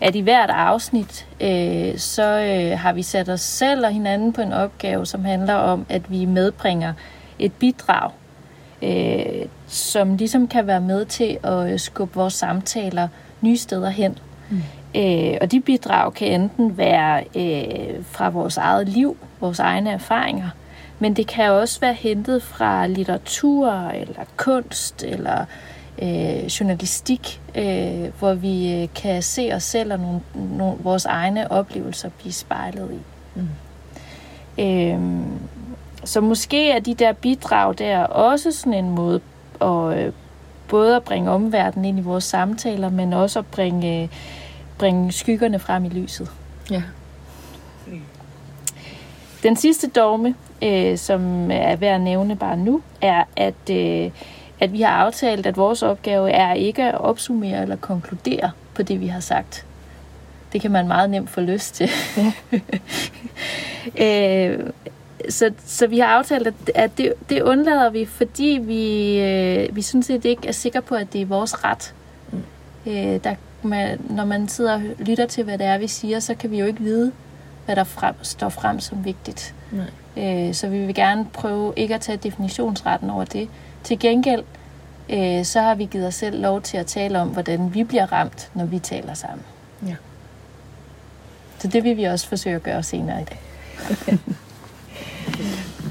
at 0.00 0.14
i 0.14 0.20
hvert 0.20 0.50
afsnit, 0.50 1.26
øh, 1.40 1.98
så 1.98 2.40
øh, 2.40 2.78
har 2.78 2.92
vi 2.92 3.02
sat 3.02 3.28
os 3.28 3.40
selv 3.40 3.86
og 3.86 3.92
hinanden 3.92 4.32
på 4.32 4.40
en 4.40 4.52
opgave, 4.52 5.06
som 5.06 5.24
handler 5.24 5.54
om, 5.54 5.86
at 5.88 6.10
vi 6.10 6.24
medbringer 6.24 6.92
et 7.38 7.52
bidrag, 7.52 8.10
øh, 8.82 9.46
som 9.66 10.16
ligesom 10.16 10.48
kan 10.48 10.66
være 10.66 10.80
med 10.80 11.04
til 11.04 11.38
at 11.42 11.72
øh, 11.72 11.78
skubbe 11.78 12.14
vores 12.14 12.34
samtaler 12.34 13.08
nye 13.40 13.56
steder 13.56 13.90
hen. 13.90 14.18
Mm. 14.50 14.62
Øh, 14.96 15.36
og 15.40 15.52
de 15.52 15.60
bidrag 15.60 16.14
kan 16.14 16.40
enten 16.40 16.78
være 16.78 17.24
øh, 17.36 18.04
fra 18.04 18.28
vores 18.28 18.56
eget 18.56 18.88
liv, 18.88 19.16
vores 19.40 19.58
egne 19.58 19.90
erfaringer, 19.90 20.48
men 20.98 21.14
det 21.14 21.26
kan 21.26 21.50
også 21.50 21.80
være 21.80 21.94
hentet 21.94 22.42
fra 22.42 22.86
litteratur 22.86 23.70
eller 23.88 24.24
kunst 24.36 25.02
eller 25.02 25.40
øh, 25.40 25.46
journalistik, 26.60 27.40
øh, 27.54 28.18
hvor 28.18 28.34
vi 28.34 28.82
øh, 28.82 28.88
kan 28.94 29.22
se 29.22 29.50
os 29.54 29.62
selv 29.62 29.92
og 29.92 29.98
nogle, 29.98 30.20
nogle, 30.34 30.76
vores 30.82 31.04
egne 31.04 31.50
oplevelser 31.50 32.08
blive 32.08 32.32
spejlet 32.32 32.90
i. 32.90 33.00
Mm. 33.34 33.48
Øh, 34.64 35.26
så 36.04 36.20
måske 36.20 36.70
er 36.70 36.80
de 36.80 36.94
der 36.94 37.12
bidrag 37.12 37.78
der 37.78 38.04
også 38.04 38.52
sådan 38.52 38.74
en 38.74 38.90
måde 38.90 39.20
at 39.60 39.98
øh, 39.98 40.12
både 40.68 40.96
at 40.96 41.02
bringe 41.02 41.30
omverdenen 41.30 41.84
ind 41.84 41.98
i 41.98 42.02
vores 42.02 42.24
samtaler, 42.24 42.90
men 42.90 43.12
også 43.12 43.38
at 43.38 43.46
bringe, 43.46 44.10
bringe 44.78 45.12
skyggerne 45.12 45.58
frem 45.58 45.84
i 45.84 45.88
lyset. 45.88 46.30
Ja. 46.70 46.82
Den 49.42 49.56
sidste 49.56 49.88
dogme, 49.88 50.34
øh, 50.62 50.98
som 50.98 51.50
er 51.50 51.76
værd 51.76 51.94
at 51.94 52.00
nævne 52.00 52.36
bare 52.36 52.56
nu, 52.56 52.82
er, 53.00 53.24
at, 53.36 53.70
øh, 53.70 54.10
at 54.62 54.72
vi 54.72 54.80
har 54.80 54.90
aftalt, 54.90 55.46
at 55.46 55.56
vores 55.56 55.82
opgave 55.82 56.30
er 56.30 56.52
ikke 56.54 56.82
at 56.82 56.94
opsummere 56.94 57.62
eller 57.62 57.76
konkludere 57.76 58.50
på 58.74 58.82
det, 58.82 59.00
vi 59.00 59.06
har 59.06 59.20
sagt. 59.20 59.66
Det 60.52 60.60
kan 60.60 60.70
man 60.70 60.88
meget 60.88 61.10
nemt 61.10 61.30
få 61.30 61.40
lyst 61.40 61.74
til. 61.74 61.90
Øh, 63.98 64.58
så, 65.28 65.50
så 65.66 65.86
vi 65.86 65.98
har 65.98 66.06
aftalt, 66.06 66.46
at, 66.46 66.54
at 66.74 66.98
det, 66.98 67.12
det 67.28 67.42
undlader 67.42 67.90
vi, 67.90 68.04
fordi 68.04 68.58
vi, 68.62 69.18
øh, 69.20 69.76
vi 69.76 69.82
synes 69.82 70.06
set 70.06 70.24
ikke 70.24 70.48
er 70.48 70.52
sikre 70.52 70.82
på, 70.82 70.94
at 70.94 71.12
det 71.12 71.20
er 71.20 71.26
vores 71.26 71.64
ret. 71.64 71.94
Mm. 72.32 72.42
Øh, 72.86 73.24
der, 73.24 73.34
man, 73.62 74.00
når 74.10 74.24
man 74.24 74.48
sidder 74.48 74.74
og 74.74 74.82
lytter 74.98 75.26
til, 75.26 75.44
hvad 75.44 75.58
det 75.58 75.66
er, 75.66 75.78
vi 75.78 75.86
siger, 75.86 76.20
så 76.20 76.34
kan 76.34 76.50
vi 76.50 76.58
jo 76.58 76.66
ikke 76.66 76.80
vide, 76.80 77.12
hvad 77.64 77.76
der 77.76 77.84
frem, 77.84 78.14
står 78.22 78.48
frem 78.48 78.80
som 78.80 79.04
vigtigt. 79.04 79.54
Nej. 79.70 80.48
Øh, 80.48 80.54
så 80.54 80.68
vi 80.68 80.78
vil 80.78 80.94
gerne 80.94 81.26
prøve 81.32 81.72
ikke 81.76 81.94
at 81.94 82.00
tage 82.00 82.18
definitionsretten 82.18 83.10
over 83.10 83.24
det. 83.24 83.48
Til 83.84 83.98
gengæld, 83.98 84.44
øh, 85.10 85.44
så 85.44 85.60
har 85.60 85.74
vi 85.74 85.84
givet 85.84 86.06
os 86.06 86.14
selv 86.14 86.42
lov 86.42 86.62
til 86.62 86.76
at 86.76 86.86
tale 86.86 87.20
om, 87.20 87.28
hvordan 87.28 87.74
vi 87.74 87.84
bliver 87.84 88.12
ramt, 88.12 88.50
når 88.54 88.64
vi 88.64 88.78
taler 88.78 89.14
sammen. 89.14 89.44
Ja. 89.86 89.94
Så 91.58 91.68
det 91.68 91.84
vil 91.84 91.96
vi 91.96 92.04
også 92.04 92.28
forsøge 92.28 92.56
at 92.56 92.62
gøre 92.62 92.82
senere 92.82 93.22
i 93.22 93.24
dag. 93.24 93.38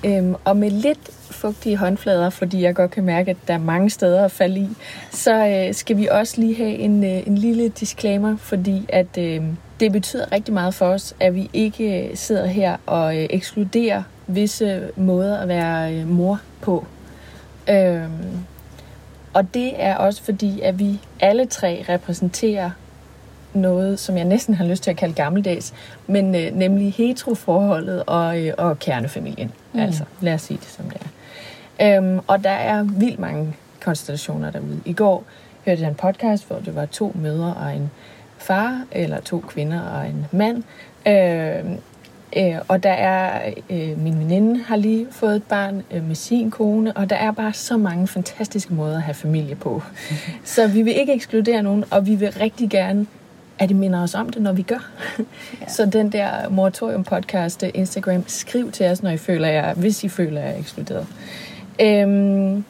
øhm, 0.17 0.36
og 0.45 0.58
med 0.58 0.71
lidt 0.71 1.10
fugtige 1.41 1.77
håndflader, 1.77 2.30
fordi 2.30 2.62
jeg 2.62 2.75
godt 2.75 2.91
kan 2.91 3.04
mærke, 3.04 3.32
at 3.32 3.38
der 3.47 3.54
er 3.54 3.58
mange 3.58 3.89
steder 3.89 4.25
at 4.25 4.32
falde 4.32 4.60
i, 4.60 4.69
så 5.12 5.47
øh, 5.47 5.73
skal 5.73 5.97
vi 5.97 6.08
også 6.08 6.41
lige 6.41 6.56
have 6.56 6.75
en, 6.75 7.04
øh, 7.04 7.27
en 7.27 7.38
lille 7.38 7.69
disclaimer, 7.69 8.38
fordi 8.38 8.86
at 8.89 9.17
øh, 9.17 9.43
det 9.80 9.91
betyder 9.91 10.32
rigtig 10.32 10.54
meget 10.54 10.73
for 10.73 10.86
os, 10.86 11.15
at 11.19 11.36
vi 11.36 11.49
ikke 11.54 12.12
sidder 12.15 12.45
her 12.45 12.77
og 12.86 13.17
øh, 13.17 13.27
ekskluderer 13.30 14.04
visse 14.27 14.89
måder 14.95 15.38
at 15.38 15.47
være 15.47 15.95
øh, 15.95 16.08
mor 16.08 16.39
på. 16.62 16.86
Øhm, 17.69 18.45
og 19.34 19.54
det 19.54 19.84
er 19.84 19.95
også 19.95 20.24
fordi, 20.24 20.62
at 20.62 20.80
vi 20.80 21.00
alle 21.19 21.45
tre 21.45 21.86
repræsenterer 21.89 22.71
noget, 23.54 24.00
som 24.00 24.17
jeg 24.17 24.26
næsten 24.26 24.54
har 24.54 24.65
lyst 24.65 24.84
til 24.84 24.91
at 24.91 24.97
kalde 24.97 25.13
gammeldags, 25.13 25.74
men 26.08 26.36
øh, 26.36 26.56
nemlig 26.56 26.93
heteroforholdet 26.93 28.04
og, 28.08 28.45
øh, 28.45 28.54
og 28.58 28.80
kernefamilien. 28.80 29.52
Mm. 29.74 29.80
Altså, 29.80 30.04
lad 30.21 30.34
os 30.34 30.41
sige 30.41 30.58
det 30.58 30.67
som 30.67 30.86
det 30.89 31.02
er. 31.02 31.97
Øhm, 31.97 32.19
og 32.28 32.43
der 32.43 32.50
er 32.50 32.84
vildt 32.84 33.19
mange 33.19 33.56
konstellationer 33.80 34.52
derude. 34.52 34.82
I 34.86 34.93
går 34.93 35.24
hørte 35.65 35.82
jeg 35.82 35.89
en 35.89 35.95
podcast, 35.95 36.47
hvor 36.47 36.60
det 36.60 36.76
var 36.76 36.86
to 36.86 37.12
mødre 37.15 37.54
og 37.54 37.76
en 37.76 37.91
far, 38.38 38.86
eller 38.91 39.19
to 39.19 39.39
kvinder 39.39 39.82
og 39.82 40.08
en 40.08 40.26
mand. 40.32 40.63
Øh, 41.08 41.78
øh, 42.38 42.56
og 42.67 42.84
der 42.84 42.91
er, 42.91 43.54
øh, 43.70 44.00
min 44.00 44.20
veninde 44.20 44.63
har 44.63 44.76
lige 44.76 45.08
fået 45.12 45.36
et 45.36 45.44
barn 45.44 45.84
øh, 45.91 46.08
med 46.08 46.15
sin 46.15 46.52
kone, 46.52 46.94
og 46.94 47.10
der 47.10 47.15
er 47.15 47.32
bare 47.32 47.54
så 47.54 47.78
mange 47.78 48.08
fantastiske 48.08 48.74
måder 48.74 48.96
at 48.96 49.02
have 49.02 49.15
familie 49.15 49.56
på. 49.56 49.82
så 50.44 50.67
vi 50.67 50.82
vil 50.82 51.00
ikke 51.00 51.13
ekskludere 51.13 51.63
nogen, 51.63 51.84
og 51.91 52.08
vi 52.08 52.15
vil 52.15 52.32
rigtig 52.32 52.70
gerne 52.70 53.06
at 53.60 53.70
det 53.70 53.78
minder 53.78 54.04
os 54.04 54.15
om 54.15 54.30
det, 54.30 54.41
når 54.41 54.54
vi 54.54 54.62
gør. 54.62 54.91
Ja. 55.62 55.67
Så 55.67 55.86
den 55.86 56.12
der 56.12 56.50
moratorium 56.50 57.04
podcast 57.04 57.63
Instagram, 57.74 58.24
skriv 58.28 58.72
til 58.72 58.86
os, 58.86 59.04
når 59.04 59.10
I 59.10 59.17
føler 59.17 59.48
jer, 59.48 59.74
hvis 59.74 60.04
I 60.04 60.10
føler 60.10 60.41
jer 60.41 60.58
ekskluderet. 60.58 61.08
Øhm, 61.82 62.65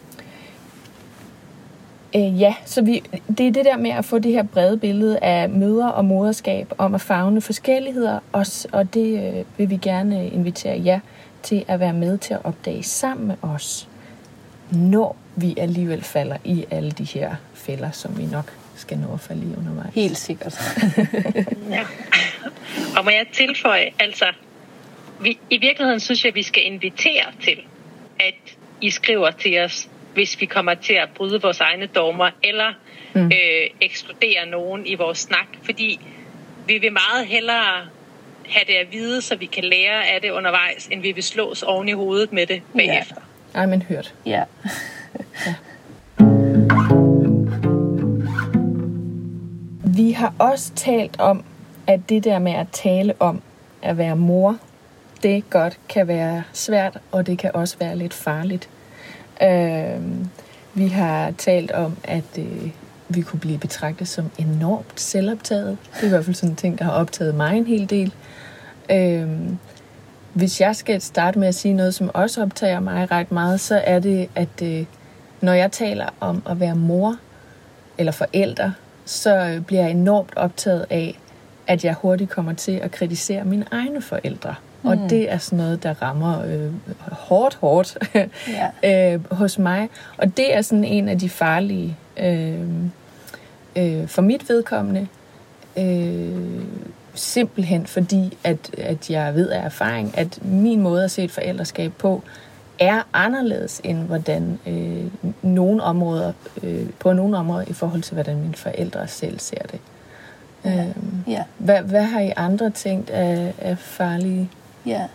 Øh, 2.15 2.41
ja, 2.41 2.55
så 2.65 2.81
vi, 2.81 3.03
det 3.37 3.47
er 3.47 3.51
det 3.51 3.65
der 3.65 3.77
med 3.77 3.91
at 3.91 4.05
få 4.05 4.19
det 4.19 4.31
her 4.31 4.43
brede 4.43 4.77
billede 4.77 5.19
af 5.19 5.49
mødre 5.49 5.93
og 5.93 6.05
moderskab, 6.05 6.73
om 6.77 6.95
at 6.95 7.01
fagne 7.01 7.41
forskelligheder, 7.41 8.19
og, 8.31 8.45
og 8.71 8.93
det 8.93 9.33
øh, 9.33 9.45
vil 9.57 9.69
vi 9.69 9.77
gerne 9.77 10.29
invitere 10.29 10.81
jer 10.85 10.99
til 11.43 11.65
at 11.67 11.79
være 11.79 11.93
med 11.93 12.17
til 12.17 12.33
at 12.33 12.39
opdage 12.43 12.83
sammen 12.83 13.27
med 13.27 13.35
os, 13.41 13.87
når 14.71 15.15
vi 15.35 15.53
alligevel 15.57 16.03
falder 16.03 16.37
i 16.43 16.65
alle 16.71 16.91
de 16.91 17.03
her 17.03 17.35
fælder, 17.53 17.91
som 17.91 18.17
vi 18.17 18.25
nok 18.25 18.53
skal 18.75 18.97
nå 18.97 19.13
at 19.13 19.19
falde 19.19 19.41
i 19.41 19.55
undervejs. 19.57 19.93
Helt 19.93 20.17
sikkert. 20.17 20.53
ja. 21.69 21.81
Og 22.97 23.03
må 23.03 23.09
jeg 23.09 23.25
tilføje, 23.33 23.89
altså, 23.99 24.25
vi, 25.21 25.39
i 25.49 25.57
virkeligheden 25.57 25.99
synes 25.99 26.23
jeg, 26.23 26.29
at 26.29 26.35
vi 26.35 26.43
skal 26.43 26.65
invitere 26.65 27.25
til, 27.43 27.57
at 28.19 28.57
I 28.81 28.89
skriver 28.89 29.31
til 29.31 29.59
os, 29.59 29.89
hvis 30.13 30.41
vi 30.41 30.45
kommer 30.45 30.73
til 30.73 30.93
at 30.93 31.09
bryde 31.15 31.41
vores 31.41 31.59
egne 31.59 31.85
dogmer, 31.85 32.29
eller 32.43 32.73
mm. 33.15 33.25
øh, 33.25 33.69
ekskludere 33.81 34.45
nogen 34.47 34.85
i 34.85 34.95
vores 34.95 35.17
snak, 35.19 35.47
fordi 35.63 35.99
vi 36.67 36.77
vil 36.77 36.93
meget 36.93 37.27
hellere 37.27 37.87
have 38.49 38.63
det 38.67 38.73
at 38.73 38.87
vide, 38.91 39.21
så 39.21 39.35
vi 39.35 39.45
kan 39.45 39.63
lære 39.63 40.07
af 40.07 40.21
det 40.21 40.31
undervejs, 40.31 40.87
end 40.87 41.01
vi 41.01 41.11
vil 41.11 41.23
slås 41.23 41.63
oven 41.63 41.89
i 41.89 41.91
hovedet 41.91 42.33
med 42.33 42.45
det 42.45 42.61
bagefter. 42.77 43.15
Ja. 43.53 43.59
Ej, 43.59 43.65
men 43.65 43.81
hørt. 43.81 44.13
Ja. 44.25 44.43
ja. 45.45 45.53
Vi 49.95 50.11
har 50.11 50.33
også 50.39 50.73
talt 50.75 51.19
om, 51.19 51.43
at 51.87 51.99
det 52.09 52.23
der 52.23 52.39
med 52.39 52.51
at 52.51 52.67
tale 52.71 53.13
om 53.19 53.41
at 53.81 53.97
være 53.97 54.15
mor, 54.15 54.57
det 55.23 55.49
godt 55.49 55.79
kan 55.89 56.07
være 56.07 56.43
svært, 56.53 56.97
og 57.11 57.27
det 57.27 57.37
kan 57.37 57.51
også 57.53 57.77
være 57.79 57.97
lidt 57.97 58.13
farligt. 58.13 58.69
Øh, 59.43 60.01
vi 60.73 60.87
har 60.87 61.31
talt 61.31 61.71
om, 61.71 61.97
at 62.03 62.37
øh, 62.37 62.69
vi 63.09 63.21
kunne 63.21 63.39
blive 63.39 63.57
betragtet 63.57 64.07
som 64.07 64.31
enormt 64.37 64.99
selvoptaget. 64.99 65.77
Det 65.95 66.01
er 66.01 66.05
i 66.05 66.09
hvert 66.09 66.25
fald 66.25 66.35
sådan 66.35 66.49
en 66.49 66.55
ting, 66.55 66.79
der 66.79 66.85
har 66.85 66.91
optaget 66.91 67.35
mig 67.35 67.57
en 67.57 67.65
hel 67.65 67.89
del. 67.89 68.13
Øh, 68.91 69.29
hvis 70.33 70.61
jeg 70.61 70.75
skal 70.75 71.01
starte 71.01 71.39
med 71.39 71.47
at 71.47 71.55
sige 71.55 71.73
noget, 71.73 71.93
som 71.93 72.11
også 72.13 72.41
optager 72.41 72.79
mig 72.79 73.11
ret 73.11 73.31
meget, 73.31 73.59
så 73.59 73.81
er 73.83 73.99
det, 73.99 74.29
at 74.35 74.61
øh, 74.63 74.85
når 75.41 75.53
jeg 75.53 75.71
taler 75.71 76.05
om 76.19 76.43
at 76.49 76.59
være 76.59 76.75
mor 76.75 77.17
eller 77.97 78.11
forældre, 78.11 78.73
så 79.05 79.35
øh, 79.35 79.61
bliver 79.61 79.81
jeg 79.81 79.91
enormt 79.91 80.33
optaget 80.35 80.85
af, 80.89 81.19
at 81.67 81.85
jeg 81.85 81.93
hurtigt 81.93 82.29
kommer 82.29 82.53
til 82.53 82.71
at 82.71 82.91
kritisere 82.91 83.45
mine 83.45 83.65
egne 83.71 84.01
forældre. 84.01 84.55
Mm. 84.83 84.89
Og 84.89 84.97
det 85.09 85.31
er 85.31 85.37
sådan 85.37 85.57
noget, 85.57 85.83
der 85.83 86.01
rammer 86.01 86.45
øh, 86.45 86.71
hårdt, 87.11 87.55
hårdt 87.55 87.97
ja. 88.83 89.13
øh, 89.13 89.31
hos 89.31 89.59
mig. 89.59 89.89
Og 90.17 90.37
det 90.37 90.55
er 90.55 90.61
sådan 90.61 90.83
en 90.83 91.09
af 91.09 91.19
de 91.19 91.29
farlige 91.29 91.97
øh, 92.17 92.59
øh, 93.75 94.07
for 94.07 94.21
mit 94.21 94.49
vedkommende. 94.49 95.07
Øh, 95.77 96.63
simpelthen 97.13 97.85
fordi, 97.85 98.37
at, 98.43 98.75
at 98.77 99.09
jeg 99.09 99.35
ved 99.35 99.49
af 99.49 99.65
erfaring, 99.65 100.17
at 100.17 100.39
min 100.45 100.81
måde 100.81 101.03
at 101.03 101.11
se 101.11 101.23
et 101.23 101.31
forældreskab 101.31 101.93
på, 101.97 102.23
er 102.79 103.01
anderledes 103.13 103.81
end 103.83 103.97
hvordan 103.97 104.59
øh, 104.67 105.05
nogle 105.41 105.83
områder, 105.83 106.33
øh, 106.63 106.89
på 106.99 107.13
nogle 107.13 107.37
områder 107.37 107.65
i 107.67 107.73
forhold 107.73 108.01
til, 108.01 108.13
hvordan 108.13 108.37
mine 108.37 108.53
forældre 108.53 109.07
selv 109.07 109.39
ser 109.39 109.61
det. 109.71 109.79
Ja. 110.65 110.83
Øhm, 110.83 111.23
ja. 111.27 111.43
Hvad, 111.57 111.81
hvad 111.81 112.03
har 112.03 112.19
I 112.19 112.33
andre 112.35 112.69
tænkt 112.69 113.09
af, 113.09 113.53
af 113.57 113.77
farlige? 113.77 114.49
Ja. 114.85 115.07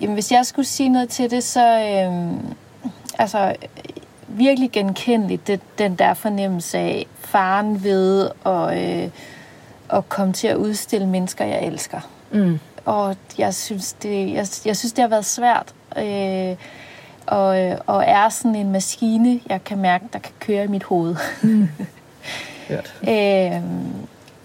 Jamen, 0.00 0.14
hvis 0.14 0.32
jeg 0.32 0.46
skulle 0.46 0.66
sige 0.66 0.88
noget 0.88 1.08
til 1.08 1.30
det, 1.30 1.44
så 1.44 1.80
øh, 1.80 2.40
altså 3.18 3.56
virkelig 4.28 4.70
genkendeligt, 4.70 5.46
det, 5.46 5.60
den 5.78 5.94
der 5.94 6.14
fornemmelse 6.14 6.78
af 6.78 7.06
faren 7.18 7.84
ved 7.84 8.30
at, 8.46 8.78
øh, 8.78 9.10
at 9.92 10.08
komme 10.08 10.32
til 10.32 10.48
at 10.48 10.56
udstille 10.56 11.06
mennesker, 11.06 11.44
jeg 11.44 11.64
elsker. 11.64 12.00
Mm. 12.32 12.58
Og 12.84 13.16
jeg 13.38 13.54
synes, 13.54 13.92
det, 13.92 14.32
jeg, 14.32 14.46
jeg 14.64 14.76
synes, 14.76 14.92
det 14.92 15.02
har 15.02 15.08
været 15.08 15.24
svært. 15.24 15.74
Øh, 15.98 16.56
og, 17.26 17.78
og 17.86 18.04
er 18.06 18.28
sådan 18.28 18.54
en 18.54 18.72
maskine, 18.72 19.40
jeg 19.48 19.64
kan 19.64 19.78
mærke, 19.78 20.04
der 20.12 20.18
kan 20.18 20.32
køre 20.40 20.64
i 20.64 20.68
mit 20.68 20.84
hoved. 20.84 21.16
Mm. 21.42 21.68
øh, 23.10 23.62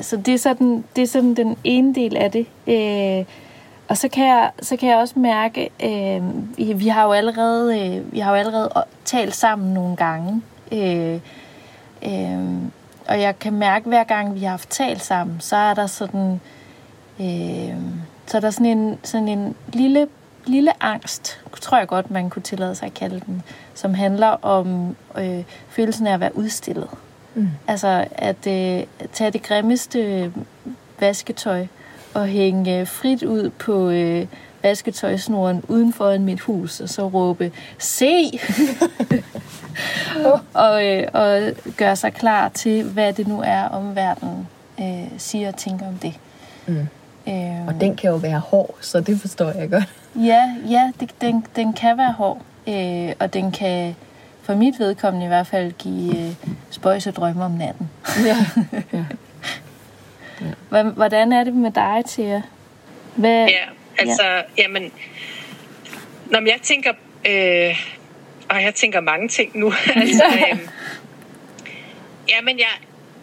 så 0.01 0.17
det 0.17 0.33
er, 0.33 0.37
sådan, 0.37 0.83
det 0.95 1.01
er 1.01 1.07
sådan 1.07 1.33
den 1.33 1.57
ene 1.63 1.95
del 1.95 2.17
af 2.17 2.31
det. 2.31 2.45
Øh, 2.67 3.25
og 3.89 3.97
så 3.97 4.07
kan 4.07 4.27
jeg, 4.27 4.51
så 4.61 4.75
kan 4.77 4.89
jeg 4.89 4.97
også 4.97 5.19
mærke, 5.19 5.69
øh, 5.83 6.21
vi, 6.57 6.73
vi 6.73 6.87
har 6.87 7.03
jo 7.03 7.11
allerede, 7.11 7.79
øh, 7.79 8.13
vi 8.13 8.19
har 8.19 8.31
jo 8.31 8.37
allerede 8.37 8.69
talt 9.05 9.35
sammen 9.35 9.73
nogle 9.73 9.95
gange. 9.95 10.41
Øh, 10.71 11.19
øh, 12.05 12.57
og 13.07 13.21
jeg 13.21 13.39
kan 13.39 13.53
mærke, 13.53 13.87
hver 13.87 14.03
gang 14.03 14.35
vi 14.35 14.39
har 14.39 14.49
haft 14.49 14.69
talt 14.69 15.03
sammen, 15.03 15.39
så 15.39 15.55
er 15.55 15.73
der 15.73 15.87
sådan, 15.87 16.41
øh, 17.19 17.75
så 18.25 18.37
er 18.37 18.41
der 18.41 18.49
sådan 18.49 18.65
en, 18.65 18.99
sådan 19.03 19.27
en 19.27 19.55
lille, 19.73 20.07
lille 20.45 20.83
angst, 20.83 21.41
tror 21.61 21.77
jeg 21.77 21.87
godt, 21.87 22.11
man 22.11 22.29
kunne 22.29 22.43
tillade 22.43 22.75
sig 22.75 22.85
at 22.85 22.93
kalde 22.93 23.21
den, 23.25 23.43
som 23.73 23.93
handler 23.93 24.27
om 24.27 24.95
øh, 25.17 25.43
følelsen 25.69 26.07
af 26.07 26.13
at 26.13 26.19
være 26.19 26.37
udstillet. 26.37 26.89
Mm. 27.35 27.47
Altså 27.67 28.07
at 28.11 28.47
øh, 28.47 28.83
tage 29.13 29.31
det 29.31 29.43
grimmeste 29.43 30.33
vasketøj 30.99 31.65
og 32.13 32.27
hænge 32.27 32.85
frit 32.85 33.23
ud 33.23 33.49
på 33.49 33.89
øh, 33.89 34.25
vasketøjsnoren 34.63 35.63
uden 35.67 35.93
for 35.93 36.17
mit 36.17 36.39
hus, 36.39 36.79
og 36.79 36.89
så 36.89 37.07
råbe, 37.07 37.51
se! 37.77 38.31
og, 40.53 40.85
øh, 40.85 41.07
og 41.13 41.41
gøre 41.77 41.95
sig 41.95 42.13
klar 42.13 42.49
til, 42.49 42.83
hvad 42.83 43.13
det 43.13 43.27
nu 43.27 43.41
er, 43.45 43.63
om 43.63 43.95
verden 43.95 44.47
øh, 44.79 45.07
siger 45.17 45.47
og 45.47 45.55
tænker 45.55 45.87
om 45.87 45.95
det. 45.95 46.13
Mm. 46.67 46.87
Øh, 47.27 47.67
og 47.67 47.81
den 47.81 47.95
kan 47.95 48.09
jo 48.09 48.15
være 48.15 48.39
hård, 48.39 48.75
så 48.81 49.01
det 49.01 49.21
forstår 49.21 49.51
jeg 49.51 49.69
godt. 49.69 49.83
Ja, 50.15 50.55
ja 50.69 50.91
det, 50.99 51.11
den, 51.21 51.45
den 51.55 51.73
kan 51.73 51.97
være 51.97 52.11
hård, 52.11 52.41
øh, 52.67 53.13
og 53.19 53.33
den 53.33 53.51
kan 53.51 53.95
for 54.41 54.55
mit 54.55 54.79
vedkommende 54.79 55.25
i 55.25 55.27
hvert 55.27 55.47
fald 55.47 55.71
give 55.71 56.17
øh, 56.17 56.33
spøjse 56.69 57.11
drømme 57.11 57.45
om 57.45 57.51
natten. 57.51 57.89
ja. 58.25 58.37
ja. 58.93 59.05
Ja. 60.41 60.83
Hvordan 60.83 61.31
er 61.31 61.43
det 61.43 61.53
med 61.53 61.71
dig, 61.71 62.03
Thea? 62.07 62.41
Hvad, 63.15 63.47
ja, 63.47 63.65
altså, 63.97 64.23
ja. 64.23 64.41
jamen, 64.57 64.91
når 66.25 66.39
jeg 66.39 66.59
tænker, 66.61 66.93
øh, 67.29 67.79
og 68.49 68.63
jeg 68.63 68.75
tænker 68.75 68.99
mange 68.99 69.27
ting 69.27 69.57
nu, 69.57 69.73
altså, 69.95 70.23
øh, 70.51 70.59
jamen, 72.29 72.59
jeg, 72.59 72.73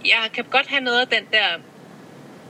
jeg 0.05 0.31
kan 0.35 0.45
godt 0.51 0.67
have 0.67 0.81
noget 0.81 1.01
af 1.01 1.07
den 1.07 1.25
der, 1.33 1.61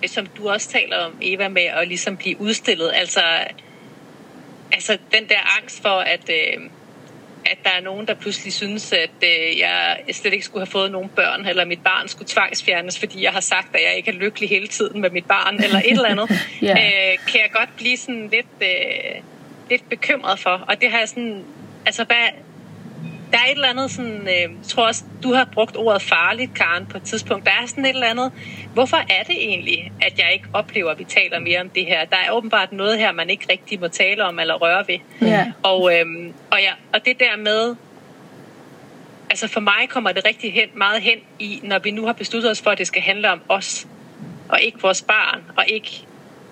som 0.08 0.26
du 0.26 0.48
også 0.48 0.68
taler 0.68 0.96
om, 0.96 1.18
Eva, 1.22 1.48
med 1.48 1.62
at 1.62 1.88
ligesom 1.88 2.16
blive 2.16 2.40
udstillet, 2.40 2.92
altså, 2.94 3.20
altså 4.72 4.98
den 5.12 5.28
der 5.28 5.58
angst 5.60 5.82
for, 5.82 5.98
at, 5.98 6.30
øh, 6.30 6.62
at 7.50 7.58
der 7.64 7.70
er 7.70 7.80
nogen, 7.80 8.06
der 8.06 8.14
pludselig 8.14 8.52
synes, 8.52 8.92
at 8.92 9.10
øh, 9.22 9.58
jeg 9.58 9.98
slet 10.12 10.32
ikke 10.32 10.44
skulle 10.44 10.60
have 10.66 10.70
fået 10.70 10.92
nogen 10.92 11.08
børn, 11.08 11.46
eller 11.46 11.64
mit 11.64 11.82
barn 11.84 12.08
skulle 12.08 12.28
tvangsfjernes, 12.28 12.98
fordi 12.98 13.22
jeg 13.22 13.32
har 13.32 13.40
sagt, 13.40 13.74
at 13.74 13.80
jeg 13.88 13.96
ikke 13.96 14.10
er 14.10 14.14
lykkelig 14.14 14.48
hele 14.48 14.68
tiden 14.68 15.00
med 15.00 15.10
mit 15.10 15.26
barn, 15.26 15.64
eller 15.64 15.78
et 15.78 15.90
eller 15.90 16.08
andet, 16.08 16.30
yeah. 16.64 16.76
øh, 16.76 17.18
kan 17.28 17.40
jeg 17.40 17.50
godt 17.52 17.76
blive 17.76 17.96
sådan 17.96 18.28
lidt, 18.32 18.46
øh, 18.60 19.22
lidt 19.70 19.88
bekymret 19.88 20.38
for. 20.38 20.64
Og 20.68 20.80
det 20.80 20.90
har 20.90 20.98
jeg 20.98 21.08
sådan, 21.08 21.44
altså 21.86 22.04
hvad, 22.04 22.28
der 23.32 23.38
er 23.38 23.44
et 23.44 23.54
eller 23.54 23.68
andet 23.68 23.90
sådan, 23.90 24.20
øh, 24.20 24.28
jeg 24.28 24.50
tror 24.68 24.86
også, 24.86 25.04
du 25.22 25.32
har 25.32 25.44
brugt 25.44 25.76
ordet 25.76 26.02
farligt, 26.02 26.54
Karen, 26.54 26.86
på 26.86 26.96
et 26.96 27.02
tidspunkt. 27.02 27.44
Der 27.44 27.50
er 27.62 27.66
sådan 27.66 27.84
et 27.84 27.88
eller 27.88 28.06
andet, 28.06 28.32
hvorfor 28.74 28.96
er 28.96 29.22
det 29.26 29.36
egentlig, 29.36 29.92
at 30.02 30.18
jeg 30.18 30.32
ikke 30.32 30.46
oplever, 30.52 30.90
at 30.90 30.98
vi 30.98 31.04
taler 31.04 31.38
mere 31.38 31.60
om 31.60 31.68
det 31.68 31.86
her? 31.86 32.04
Der 32.04 32.16
er 32.16 32.30
åbenbart 32.30 32.72
noget 32.72 32.98
her, 32.98 33.12
man 33.12 33.30
ikke 33.30 33.46
rigtig 33.52 33.80
må 33.80 33.88
tale 33.88 34.24
om 34.24 34.38
eller 34.38 34.54
røre 34.54 34.84
ved. 34.88 35.28
Ja. 35.28 35.52
Og, 35.62 35.94
øh, 35.94 36.06
og, 36.50 36.58
ja, 36.60 36.72
og 36.92 37.04
det 37.04 37.20
der 37.20 37.36
med, 37.36 37.76
altså 39.30 39.48
for 39.48 39.60
mig 39.60 39.88
kommer 39.88 40.12
det 40.12 40.24
rigtig 40.24 40.52
hen, 40.52 40.68
meget 40.74 41.02
hen 41.02 41.18
i, 41.38 41.60
når 41.62 41.78
vi 41.78 41.90
nu 41.90 42.06
har 42.06 42.12
besluttet 42.12 42.50
os 42.50 42.62
for, 42.62 42.70
at 42.70 42.78
det 42.78 42.86
skal 42.86 43.02
handle 43.02 43.30
om 43.30 43.40
os, 43.48 43.86
og 44.48 44.60
ikke 44.60 44.82
vores 44.82 45.02
barn, 45.02 45.42
og 45.56 45.64
ikke 45.68 46.06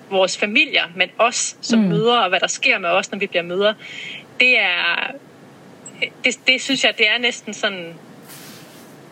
vores 0.09 0.37
familier, 0.37 0.83
men 0.95 1.09
os 1.17 1.57
som 1.61 1.79
mm. 1.79 1.85
mødre, 1.85 2.23
og 2.23 2.29
hvad 2.29 2.39
der 2.39 2.47
sker 2.47 2.79
med 2.79 2.89
os, 2.89 3.11
når 3.11 3.19
vi 3.19 3.27
bliver 3.27 3.43
mødre. 3.43 3.73
Det 4.39 4.59
er, 4.59 5.11
det, 6.23 6.39
det 6.47 6.61
synes 6.61 6.83
jeg, 6.83 6.97
det 6.97 7.09
er 7.09 7.17
næsten 7.17 7.53
sådan 7.53 7.93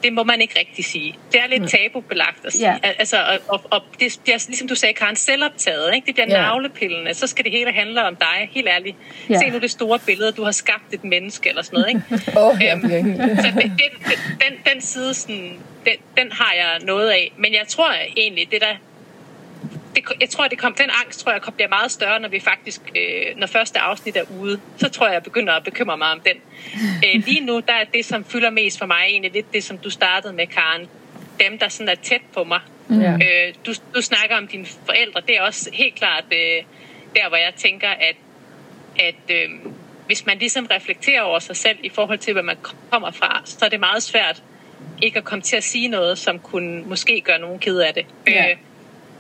det 0.03 0.13
må 0.13 0.23
man 0.23 0.41
ikke 0.41 0.60
rigtig 0.60 0.86
sige. 0.86 1.15
Det 1.32 1.41
er 1.41 1.47
lidt 1.47 1.62
mm. 1.62 1.67
tabubelagt 1.67 2.45
at 2.45 2.53
sige. 2.53 2.71
Ja. 2.71 2.77
Altså, 2.99 3.17
og, 3.17 3.39
og, 3.47 3.62
og 3.69 3.82
det 3.99 4.19
bliver, 4.23 4.45
ligesom 4.47 4.67
du 4.67 4.75
sagde, 4.75 4.93
Karen, 4.93 5.15
selvoptaget. 5.15 5.95
Ikke? 5.95 6.06
Det 6.06 6.15
bliver 6.15 6.27
ja. 6.27 6.41
navlepillende. 6.41 7.13
Så 7.13 7.27
skal 7.27 7.45
det 7.45 7.51
hele 7.51 7.71
handle 7.71 8.03
om 8.03 8.15
dig, 8.15 8.49
helt 8.51 8.67
ærligt. 8.67 8.97
Ja. 9.29 9.39
Se 9.39 9.49
nu 9.49 9.60
det 9.60 9.71
store 9.71 9.99
billede, 9.99 10.32
du 10.32 10.43
har 10.43 10.51
skabt 10.51 10.93
et 10.93 11.03
menneske, 11.03 11.49
eller 11.49 11.62
sådan 11.62 11.79
noget. 11.79 11.89
Ikke? 11.89 12.32
oh, 12.41 12.53
øhm, 12.53 13.17
så 13.38 13.51
det, 13.56 13.71
det, 13.77 14.19
den, 14.29 14.73
den 14.73 14.82
side, 14.82 15.13
sådan, 15.13 15.58
den, 15.86 15.93
den 16.17 16.32
har 16.32 16.53
jeg 16.53 16.79
noget 16.82 17.10
af. 17.10 17.32
Men 17.38 17.53
jeg 17.53 17.67
tror 17.67 17.93
egentlig, 18.17 18.51
det 18.51 18.62
der 18.62 18.75
det, 19.95 20.03
jeg 20.21 20.29
tror, 20.29 20.47
det 20.47 20.58
kom, 20.58 20.73
den 20.73 20.89
angst 21.03 21.19
tror 21.19 21.32
jeg 21.32 21.41
bliver 21.56 21.69
meget 21.69 21.91
større, 21.91 22.19
når 22.19 22.29
vi 22.29 22.39
faktisk, 22.39 22.82
øh, 22.95 23.38
når 23.38 23.47
første 23.47 23.79
afsnit 23.79 24.17
er 24.17 24.23
ude. 24.39 24.60
Så 24.77 24.89
tror 24.89 25.06
jeg, 25.06 25.13
jeg 25.13 25.23
begynder 25.23 25.53
at 25.53 25.63
bekymre 25.63 25.97
mig 25.97 26.12
om 26.12 26.19
den. 26.19 26.36
Øh, 27.06 27.25
lige 27.25 27.45
nu, 27.45 27.60
der 27.67 27.73
er 27.73 27.84
det, 27.93 28.06
som 28.06 28.25
fylder 28.25 28.49
mest 28.49 28.79
for 28.79 28.86
mig, 28.86 29.03
egentlig 29.08 29.32
lidt 29.32 29.53
det, 29.53 29.63
som 29.63 29.77
du 29.77 29.89
startede 29.89 30.34
med, 30.34 30.47
Karen. 30.47 30.88
Dem, 31.39 31.60
der 31.60 31.69
sådan 31.69 31.89
er 31.89 31.95
tæt 31.95 32.21
på 32.34 32.43
mig. 32.43 32.60
Mm. 32.88 33.01
Øh, 33.01 33.53
du, 33.65 33.73
du 33.95 34.01
snakker 34.01 34.38
om 34.38 34.47
dine 34.47 34.65
forældre. 34.65 35.21
Det 35.27 35.38
er 35.38 35.41
også 35.41 35.69
helt 35.73 35.95
klart 35.95 36.23
øh, 36.32 36.63
der, 37.15 37.27
hvor 37.27 37.38
jeg 37.38 37.53
tænker, 37.58 37.89
at, 37.89 38.15
at 38.99 39.36
øh, 39.36 39.49
hvis 40.06 40.25
man 40.25 40.38
ligesom 40.38 40.65
reflekterer 40.65 41.21
over 41.21 41.39
sig 41.39 41.56
selv 41.56 41.77
i 41.84 41.89
forhold 41.89 42.19
til, 42.19 42.34
hvad 42.34 42.43
man 42.43 42.58
kommer 42.91 43.12
fra, 43.12 43.41
så 43.45 43.65
er 43.65 43.69
det 43.69 43.79
meget 43.79 44.03
svært 44.03 44.43
ikke 45.01 45.17
at 45.17 45.23
komme 45.23 45.41
til 45.41 45.56
at 45.56 45.63
sige 45.63 45.88
noget, 45.88 46.17
som 46.17 46.39
kunne 46.39 46.84
måske 46.84 47.21
gøre 47.21 47.39
nogen 47.39 47.60
ked 47.60 47.79
af 47.79 47.93
det. 47.93 48.06
Ja. 48.27 48.49
Øh, 48.49 48.58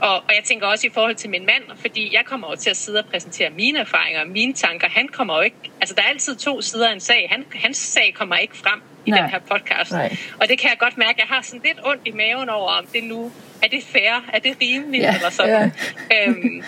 og, 0.03 0.15
og 0.15 0.29
jeg 0.35 0.43
tænker 0.43 0.67
også 0.67 0.87
i 0.87 0.89
forhold 0.89 1.15
til 1.15 1.29
min 1.29 1.45
mand, 1.45 1.77
fordi 1.79 2.15
jeg 2.15 2.25
kommer 2.25 2.49
jo 2.49 2.55
til 2.55 2.69
at 2.69 2.77
sidde 2.77 2.99
og 2.99 3.05
præsentere 3.05 3.49
mine 3.49 3.79
erfaringer 3.79 4.21
og 4.21 4.27
mine 4.27 4.53
tanker. 4.53 4.89
Han 4.89 5.07
kommer 5.07 5.35
jo 5.35 5.41
ikke... 5.41 5.55
Altså, 5.81 5.95
der 5.95 6.01
er 6.01 6.07
altid 6.07 6.35
to 6.35 6.61
sider 6.61 6.89
af 6.89 6.93
en 6.93 6.99
sag. 6.99 7.27
Han, 7.31 7.45
hans 7.55 7.77
sag 7.77 8.13
kommer 8.15 8.35
ikke 8.35 8.57
frem 8.57 8.81
i 9.05 9.09
Nej. 9.09 9.21
den 9.21 9.29
her 9.29 9.39
podcast. 9.39 9.91
Nej. 9.91 10.17
Og 10.41 10.47
det 10.47 10.59
kan 10.59 10.69
jeg 10.69 10.77
godt 10.79 10.97
mærke. 10.97 11.15
Jeg 11.17 11.27
har 11.35 11.41
sådan 11.41 11.61
lidt 11.65 11.79
ondt 11.83 12.01
i 12.05 12.11
maven 12.11 12.49
over, 12.49 12.71
om 12.71 12.85
det 12.93 13.03
nu... 13.03 13.31
Er 13.63 13.67
det 13.67 13.83
fair? 13.83 14.29
Er 14.33 14.39
det 14.39 14.57
rimeligt? 14.61 15.03
Ja. 15.03 15.15
Eller 15.15 15.29
sådan. 15.29 15.71
Ja. 16.11 16.27
Øhm, 16.27 16.63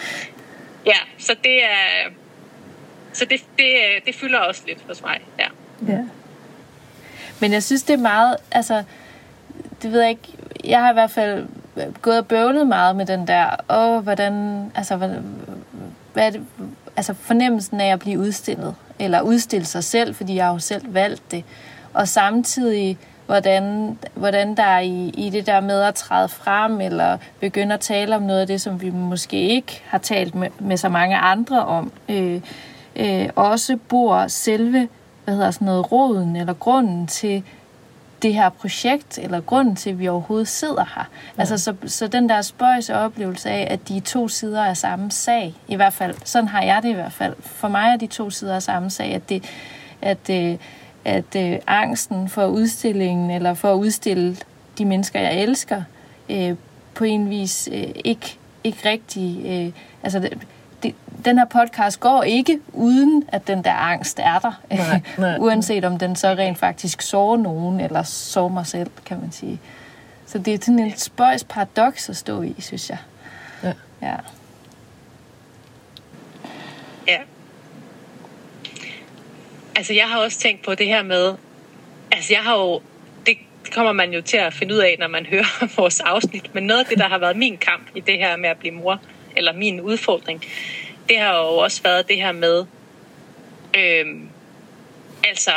ja, 0.85 0.97
så 1.17 1.35
det 1.43 1.63
er... 1.63 2.09
Så 3.13 3.25
det, 3.25 3.43
det, 3.57 3.75
det 4.05 4.15
fylder 4.15 4.39
også 4.39 4.61
lidt 4.67 4.79
hos 4.87 5.01
mig. 5.01 5.19
Ja. 5.39 5.47
ja. 5.87 5.99
Men 7.39 7.53
jeg 7.53 7.63
synes, 7.63 7.83
det 7.83 7.93
er 7.93 7.97
meget... 7.97 8.37
Altså, 8.51 8.83
det 9.81 9.91
ved 9.91 10.01
jeg 10.01 10.09
ikke... 10.09 10.33
Jeg 10.63 10.81
har 10.81 10.89
i 10.89 10.93
hvert 10.93 11.11
fald 11.11 11.47
gået 12.01 12.17
og 12.17 12.27
bøvlet 12.27 12.67
meget 12.67 12.95
med 12.95 13.05
den 13.05 13.27
der, 13.27 13.45
åh, 13.69 14.03
hvordan, 14.03 14.65
altså, 14.75 14.95
hvad, 14.95 15.09
hvad 16.13 16.25
er 16.25 16.29
det, 16.29 16.41
altså 16.97 17.13
fornemmelsen 17.13 17.81
af 17.81 17.93
at 17.93 17.99
blive 17.99 18.19
udstillet, 18.19 18.75
eller 18.99 19.21
udstille 19.21 19.65
sig 19.65 19.83
selv, 19.83 20.15
fordi 20.15 20.35
jeg 20.35 20.45
har 20.45 20.53
jo 20.53 20.59
selv 20.59 20.93
valgt 20.93 21.31
det, 21.31 21.43
og 21.93 22.07
samtidig 22.07 22.97
hvordan, 23.25 23.97
hvordan 24.13 24.57
der 24.57 24.63
er 24.63 24.79
i, 24.79 25.09
i 25.17 25.29
det 25.29 25.45
der 25.45 25.59
med 25.59 25.81
at 25.81 25.95
træde 25.95 26.29
frem, 26.29 26.81
eller 26.81 27.17
begynde 27.39 27.73
at 27.73 27.79
tale 27.79 28.15
om 28.15 28.21
noget 28.21 28.41
af 28.41 28.47
det, 28.47 28.61
som 28.61 28.81
vi 28.81 28.89
måske 28.89 29.37
ikke 29.37 29.81
har 29.87 29.97
talt 29.97 30.35
med, 30.35 30.49
med 30.59 30.77
så 30.77 30.89
mange 30.89 31.17
andre 31.17 31.65
om, 31.65 31.91
øh, 32.09 32.41
øh, 32.95 33.29
også 33.35 33.77
bor 33.89 34.27
selve 34.27 34.87
hvad 35.25 35.35
hedder 35.35 35.51
sådan 35.51 35.65
noget, 35.65 35.91
roden 35.91 36.35
eller 36.35 36.53
grunden 36.53 37.07
til 37.07 37.43
det 38.25 38.33
her 38.33 38.49
projekt, 38.49 39.17
eller 39.17 39.41
grunden 39.41 39.75
til, 39.75 39.89
at 39.89 39.99
vi 39.99 40.07
overhovedet 40.07 40.47
sidder 40.47 40.85
her. 40.95 41.09
Ja. 41.37 41.41
Altså, 41.41 41.57
så, 41.57 41.75
så 41.85 42.07
den 42.07 42.29
der 42.29 42.41
spøjse 42.41 42.95
oplevelse 42.95 43.49
af, 43.49 43.67
at 43.69 43.87
de 43.87 43.99
to 43.99 44.27
sider 44.27 44.63
af 44.63 44.77
samme 44.77 45.11
sag, 45.11 45.53
i 45.67 45.75
hvert 45.75 45.93
fald, 45.93 46.15
sådan 46.23 46.47
har 46.47 46.61
jeg 46.61 46.83
det 46.83 46.89
i 46.89 46.93
hvert 46.93 47.13
fald. 47.13 47.35
For 47.39 47.67
mig 47.67 47.93
er 47.93 47.97
de 47.97 48.07
to 48.07 48.29
sider 48.29 48.55
af 48.55 48.63
samme 48.63 48.89
sag, 48.89 49.13
at 49.13 49.29
det, 49.29 49.43
at, 50.01 50.29
øh, 50.29 50.57
at, 51.05 51.35
øh, 51.37 51.59
angsten 51.67 52.29
for 52.29 52.45
udstillingen, 52.45 53.31
eller 53.31 53.53
for 53.53 53.73
at 53.73 53.77
udstille 53.77 54.37
de 54.77 54.85
mennesker, 54.85 55.19
jeg 55.19 55.35
elsker, 55.35 55.81
øh, 56.29 56.55
på 56.93 57.03
en 57.03 57.29
vis 57.29 57.69
øh, 57.71 57.87
ikke, 58.05 58.37
ikke 58.63 58.89
rigtig... 58.89 59.45
Øh, 59.45 59.71
altså, 60.03 60.29
det, 60.85 60.95
den 61.25 61.37
her 61.37 61.45
podcast 61.45 61.99
går 61.99 62.23
ikke 62.23 62.59
uden, 62.73 63.23
at 63.27 63.47
den 63.47 63.63
der 63.63 63.73
angst 63.73 64.19
er 64.19 64.39
der. 64.39 64.61
Nej, 64.69 65.01
nej. 65.17 65.37
Uanset 65.43 65.85
om 65.85 65.99
den 65.99 66.15
så 66.15 66.27
rent 66.27 66.57
faktisk 66.57 67.01
sårer 67.01 67.37
nogen, 67.37 67.79
eller 67.79 68.03
sårer 68.03 68.49
mig 68.49 68.67
selv, 68.67 68.91
kan 69.05 69.19
man 69.21 69.31
sige. 69.31 69.59
Så 70.25 70.37
det 70.37 70.53
er 70.53 70.57
sådan 70.61 70.79
en 70.79 70.97
spøjs 70.97 71.43
paradoks 71.43 72.09
at 72.09 72.17
stå 72.17 72.41
i, 72.41 72.55
synes 72.59 72.89
jeg. 72.89 72.97
Ja. 73.63 73.73
Ja. 74.01 74.15
ja. 77.07 77.17
Altså, 79.75 79.93
jeg 79.93 80.05
har 80.05 80.19
også 80.19 80.39
tænkt 80.39 80.65
på 80.65 80.75
det 80.75 80.87
her 80.87 81.03
med... 81.03 81.35
Altså, 82.11 82.33
jeg 82.33 82.41
har 82.41 82.55
jo... 82.55 82.81
Det 83.25 83.37
kommer 83.73 83.91
man 83.91 84.13
jo 84.13 84.21
til 84.21 84.37
at 84.37 84.53
finde 84.53 84.73
ud 84.73 84.79
af, 84.79 84.95
når 84.99 85.07
man 85.07 85.25
hører 85.25 85.67
vores 85.77 85.99
afsnit. 85.99 86.55
Men 86.55 86.63
noget 86.63 86.79
af 86.79 86.85
det, 86.85 86.97
der 86.97 87.07
har 87.07 87.17
været 87.17 87.37
min 87.37 87.57
kamp 87.57 87.87
i 87.95 87.99
det 87.99 88.17
her 88.17 88.37
med 88.37 88.49
at 88.49 88.57
blive 88.57 88.73
mor, 88.73 88.99
eller 89.37 89.53
min 89.53 89.81
udfordring, 89.81 90.45
det 91.09 91.19
har 91.19 91.37
jo 91.37 91.57
også 91.57 91.83
været 91.83 92.07
det 92.07 92.17
her 92.17 92.31
med, 92.31 92.65
øhm, 93.77 94.29
altså, 95.27 95.51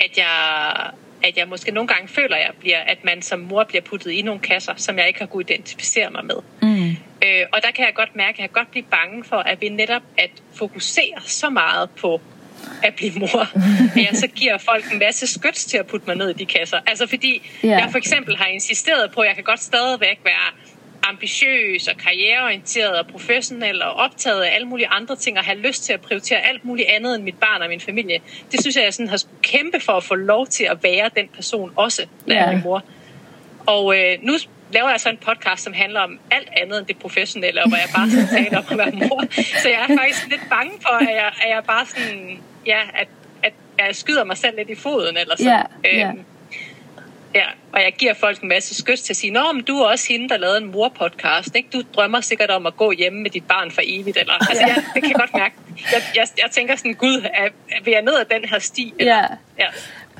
at 0.00 0.18
jeg, 0.18 0.90
at 1.22 1.36
jeg 1.36 1.48
måske 1.48 1.70
nogle 1.70 1.88
gange 1.88 2.08
føler, 2.08 2.36
at, 2.36 2.42
jeg 2.42 2.52
bliver, 2.60 2.78
at 2.78 3.04
man 3.04 3.22
som 3.22 3.40
mor 3.40 3.64
bliver 3.64 3.82
puttet 3.82 4.10
i 4.10 4.22
nogle 4.22 4.40
kasser, 4.40 4.72
som 4.76 4.98
jeg 4.98 5.08
ikke 5.08 5.18
har 5.20 5.26
kunnet 5.26 5.50
identificere 5.50 6.10
mig 6.10 6.24
med. 6.24 6.36
Mm. 6.62 6.96
Øh, 7.24 7.46
og 7.52 7.62
der 7.62 7.70
kan 7.70 7.84
jeg 7.84 7.94
godt 7.94 8.16
mærke, 8.16 8.34
at 8.34 8.38
jeg 8.38 8.48
kan 8.48 8.54
godt 8.64 8.70
blive 8.70 8.84
bange 8.90 9.24
for, 9.24 9.36
at 9.36 9.60
vi 9.60 9.68
netop 9.68 10.02
at 10.18 10.30
fokusere 10.54 11.20
så 11.20 11.50
meget 11.50 11.90
på 11.90 12.20
at 12.82 12.94
blive 12.94 13.12
mor, 13.18 13.40
at 13.96 14.04
jeg 14.04 14.10
så 14.12 14.26
giver 14.26 14.58
folk 14.58 14.92
en 14.92 14.98
masse 14.98 15.26
skyts 15.26 15.64
til 15.64 15.78
at 15.78 15.86
putte 15.86 16.06
mig 16.06 16.16
ned 16.16 16.30
i 16.30 16.32
de 16.32 16.46
kasser. 16.46 16.78
Altså 16.86 17.06
fordi 17.06 17.42
yeah. 17.64 17.80
jeg 17.80 17.88
for 17.90 17.98
eksempel 17.98 18.36
har 18.36 18.46
insisteret 18.46 19.10
på, 19.12 19.20
at 19.20 19.26
jeg 19.26 19.34
kan 19.34 19.44
godt 19.44 19.62
stadigvæk 19.62 20.20
være 20.24 20.52
ambitiøs 21.08 21.88
og 21.88 21.96
karriereorienteret 21.96 22.98
og 22.98 23.06
professionel 23.06 23.82
og 23.82 23.92
optaget 23.92 24.42
af 24.42 24.54
alle 24.54 24.68
mulige 24.68 24.88
andre 24.88 25.16
ting 25.16 25.38
og 25.38 25.44
have 25.44 25.58
lyst 25.58 25.84
til 25.84 25.92
at 25.92 26.00
prioritere 26.00 26.38
alt 26.38 26.64
muligt 26.64 26.88
andet 26.88 27.14
end 27.14 27.22
mit 27.24 27.38
barn 27.38 27.62
og 27.62 27.68
min 27.68 27.80
familie. 27.80 28.18
Det 28.52 28.60
synes 28.60 28.76
jeg, 28.76 28.84
jeg 28.84 28.94
sådan 28.94 29.08
har 29.08 29.16
skulle 29.16 29.42
kæmpe 29.42 29.80
for 29.80 29.92
at 29.92 30.04
få 30.04 30.14
lov 30.14 30.46
til 30.46 30.64
at 30.64 30.82
være 30.82 31.10
den 31.16 31.28
person 31.28 31.72
også, 31.76 32.06
når 32.26 32.34
ja. 32.34 32.52
er 32.52 32.62
mor. 32.62 32.84
Og 33.66 33.98
øh, 33.98 34.18
nu 34.22 34.32
laver 34.72 34.90
jeg 34.90 35.00
så 35.00 35.08
en 35.08 35.16
podcast, 35.16 35.62
som 35.62 35.72
handler 35.72 36.00
om 36.00 36.18
alt 36.30 36.48
andet 36.56 36.78
end 36.78 36.86
det 36.86 36.98
professionelle, 36.98 37.62
og 37.62 37.68
hvor 37.68 37.76
jeg 37.76 37.88
bare 37.96 38.10
skal 38.10 38.26
tale 38.44 38.58
om 38.58 38.64
at 38.70 38.78
være 38.78 39.08
mor. 39.08 39.24
Så 39.62 39.68
jeg 39.68 39.86
er 39.88 39.96
faktisk 39.98 40.28
lidt 40.30 40.42
bange 40.50 40.72
for, 40.82 40.94
at 40.94 41.14
jeg, 41.14 41.32
at 41.42 41.50
jeg 41.50 41.62
bare 41.66 41.86
sådan, 41.86 42.38
ja, 42.66 42.80
at, 42.94 43.08
at 43.42 43.52
jeg 43.78 43.96
skyder 43.96 44.24
mig 44.24 44.36
selv 44.36 44.56
lidt 44.56 44.70
i 44.70 44.74
foden, 44.74 45.16
eller 45.16 45.36
sådan. 45.36 45.66
Ja. 45.84 46.08
Øhm, 46.08 46.24
Ja, 47.36 47.46
og 47.72 47.80
jeg 47.80 47.92
giver 47.98 48.14
folk 48.14 48.40
en 48.40 48.48
masse 48.48 48.74
skyst 48.74 49.04
til 49.04 49.12
at 49.12 49.16
sige, 49.16 49.32
Nå, 49.32 49.52
men 49.52 49.64
du 49.64 49.78
er 49.78 49.86
også 49.86 50.06
hende, 50.08 50.28
der 50.28 50.36
lavede 50.36 50.58
en 50.58 50.70
mor-podcast, 50.72 51.50
ikke? 51.54 51.68
Du 51.72 51.82
drømmer 51.94 52.20
sikkert 52.20 52.50
om 52.50 52.66
at 52.66 52.76
gå 52.76 52.92
hjemme 52.92 53.22
med 53.22 53.30
dit 53.30 53.46
barn 53.48 53.70
for 53.70 53.82
evigt, 53.84 54.16
eller... 54.16 54.32
Altså, 54.32 54.66
ja. 54.66 54.74
jeg, 54.74 54.84
det 54.94 55.02
kan 55.02 55.10
jeg 55.10 55.20
godt 55.20 55.34
mærke. 55.34 55.54
Jeg, 55.92 56.02
jeg, 56.16 56.26
jeg 56.42 56.50
tænker 56.50 56.76
sådan, 56.76 56.94
gud, 56.94 57.26
er, 57.34 57.48
vil 57.84 57.90
jeg 57.90 58.02
ned 58.02 58.14
ad 58.14 58.24
den 58.24 58.48
her 58.48 58.58
sti? 58.58 58.94
Eller? 58.98 59.16
Ja. 59.16 59.26
ja. 59.58 59.66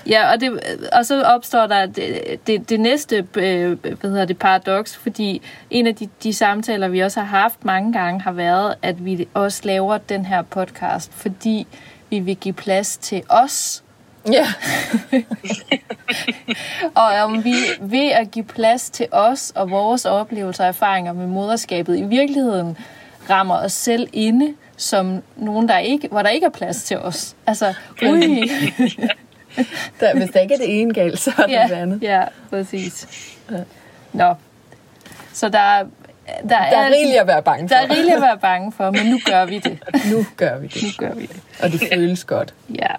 Ja, 0.08 0.32
og, 0.32 0.40
det, 0.40 0.78
og 0.92 1.06
så 1.06 1.22
opstår 1.22 1.66
der 1.66 1.86
det, 1.86 2.38
det, 2.46 2.70
det 2.70 2.80
næste 2.80 3.26
øh, 3.34 3.72
hvad 3.80 4.10
hedder 4.10 4.24
det, 4.24 4.38
paradoks, 4.38 4.96
fordi 4.96 5.42
en 5.70 5.86
af 5.86 5.94
de, 5.94 6.08
de 6.22 6.32
samtaler, 6.32 6.88
vi 6.88 7.00
også 7.00 7.20
har 7.20 7.40
haft 7.40 7.64
mange 7.64 7.92
gange, 7.92 8.20
har 8.20 8.32
været, 8.32 8.74
at 8.82 9.04
vi 9.04 9.28
også 9.34 9.60
laver 9.64 9.98
den 9.98 10.26
her 10.26 10.42
podcast, 10.42 11.12
fordi 11.14 11.66
vi 12.10 12.18
vil 12.18 12.36
give 12.36 12.54
plads 12.54 12.96
til 12.96 13.22
os, 13.28 13.84
Ja. 14.32 14.46
og 17.02 17.24
om 17.24 17.44
vi 17.44 17.54
ved 17.80 18.10
at 18.10 18.30
give 18.30 18.44
plads 18.44 18.90
til 18.90 19.06
os 19.10 19.52
og 19.54 19.70
vores 19.70 20.04
oplevelser 20.04 20.64
og 20.64 20.68
erfaringer 20.68 21.12
med 21.12 21.26
moderskabet 21.26 21.98
i 21.98 22.02
virkeligheden 22.02 22.76
rammer 23.30 23.56
os 23.58 23.72
selv 23.72 24.08
inde 24.12 24.54
som 24.76 25.22
nogen, 25.36 25.68
der 25.68 25.78
ikke, 25.78 26.08
hvor 26.08 26.22
der 26.22 26.28
ikke 26.28 26.46
er 26.46 26.50
plads 26.50 26.84
til 26.84 26.98
os. 26.98 27.36
Altså, 27.46 27.74
ui. 28.02 28.50
der, 30.00 30.14
hvis 30.14 30.30
der 30.30 30.40
ikke 30.40 30.54
er 30.54 30.58
det 30.58 30.80
ene 30.80 30.94
galt, 30.94 31.18
så 31.18 31.32
er 31.38 31.46
det 31.46 31.52
ja, 31.52 31.66
det 31.68 31.74
andet. 31.74 32.02
Ja, 32.02 32.24
præcis. 32.50 33.08
Ja. 33.50 33.56
Nå. 34.12 34.34
Så 35.32 35.48
der 35.48 35.58
er 35.58 35.84
der, 36.26 36.48
der 36.48 36.56
er, 36.56 36.76
er 36.76 36.90
rigeligt 36.90 37.20
at 37.20 37.26
være 37.26 37.42
bange 37.42 37.68
for. 37.68 37.74
Der 37.74 37.82
er 37.82 37.90
rigeligt 37.90 38.14
at 38.14 38.22
være 38.22 38.38
bange 38.38 38.72
for, 38.72 38.90
men 38.90 39.06
nu 39.06 39.20
gør 39.26 39.44
vi 39.44 39.58
det. 39.58 39.78
Nu 40.12 40.26
gør 40.36 40.58
vi 40.58 40.66
det. 40.66 40.82
Nu 40.82 40.88
gør 40.98 41.14
vi 41.14 41.26
det. 41.26 41.40
Og 41.62 41.72
det 41.72 41.82
føles 41.92 42.24
godt. 42.24 42.54
Ja. 42.74 42.94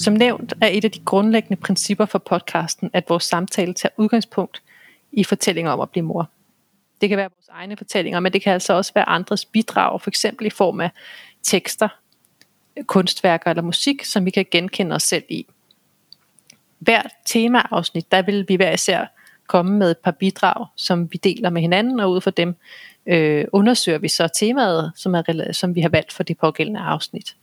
Som 0.00 0.14
nævnt 0.14 0.54
er 0.60 0.66
et 0.66 0.84
af 0.84 0.90
de 0.90 1.00
grundlæggende 1.04 1.56
principper 1.56 2.04
for 2.04 2.18
podcasten, 2.18 2.90
at 2.92 3.04
vores 3.08 3.24
samtale 3.24 3.74
tager 3.74 3.92
udgangspunkt 3.96 4.62
i 5.12 5.24
fortællinger 5.24 5.72
om 5.72 5.80
at 5.80 5.90
blive 5.90 6.02
mor. 6.02 6.30
Det 7.00 7.08
kan 7.08 7.18
være 7.18 7.30
vores 7.36 7.48
egne 7.48 7.76
fortællinger, 7.76 8.20
men 8.20 8.32
det 8.32 8.42
kan 8.42 8.52
altså 8.52 8.72
også 8.72 8.92
være 8.94 9.08
andres 9.08 9.44
bidrag, 9.44 10.00
for 10.00 10.10
eksempel 10.10 10.46
i 10.46 10.50
form 10.50 10.80
af 10.80 10.90
tekster, 11.42 11.88
kunstværker 12.86 13.50
eller 13.50 13.62
musik, 13.62 14.04
som 14.04 14.24
vi 14.24 14.30
kan 14.30 14.46
genkende 14.50 14.94
os 14.94 15.02
selv 15.02 15.24
i. 15.28 15.46
Hvert 16.78 17.12
temaafsnit, 17.24 18.12
der 18.12 18.22
vil 18.22 18.44
vi 18.48 18.56
hver 18.56 18.72
især 18.72 19.06
komme 19.46 19.78
med 19.78 19.90
et 19.90 19.98
par 19.98 20.10
bidrag, 20.10 20.66
som 20.76 21.12
vi 21.12 21.18
deler 21.24 21.50
med 21.50 21.60
hinanden, 21.60 22.00
og 22.00 22.10
ud 22.10 22.20
fra 22.20 22.30
dem 22.30 22.56
øh, 23.06 23.44
undersøger 23.52 23.98
vi 23.98 24.08
så 24.08 24.28
temaet, 24.38 24.92
som, 24.96 25.14
er, 25.14 25.52
som 25.52 25.74
vi 25.74 25.80
har 25.80 25.88
valgt 25.88 26.12
for 26.12 26.22
det 26.22 26.38
pågældende 26.38 26.80
afsnit. 26.80 27.36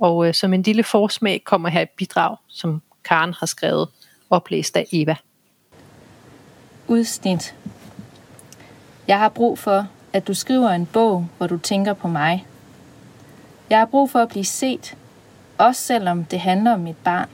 Og 0.00 0.28
øh, 0.28 0.34
som 0.34 0.52
en 0.52 0.62
lille 0.62 0.82
forsmag 0.82 1.44
kommer 1.44 1.68
her 1.68 1.80
et 1.80 1.90
bidrag, 1.90 2.36
som 2.48 2.82
Karen 3.04 3.34
har 3.38 3.46
skrevet, 3.46 3.88
oplæst 4.30 4.76
af 4.76 4.86
Eva. 4.92 5.16
Udsnit. 6.88 7.54
Jeg 9.08 9.18
har 9.18 9.28
brug 9.28 9.58
for, 9.58 9.86
at 10.12 10.26
du 10.26 10.34
skriver 10.34 10.70
en 10.70 10.86
bog, 10.86 11.26
hvor 11.38 11.46
du 11.46 11.58
tænker 11.58 11.92
på 11.92 12.08
mig. 12.08 12.46
Jeg 13.70 13.78
har 13.78 13.86
brug 13.86 14.10
for 14.10 14.18
at 14.18 14.28
blive 14.28 14.44
set, 14.44 14.96
også 15.58 15.82
selvom 15.82 16.24
det 16.24 16.40
handler 16.40 16.72
om 16.72 16.80
mit 16.80 16.96
barn. 16.96 17.28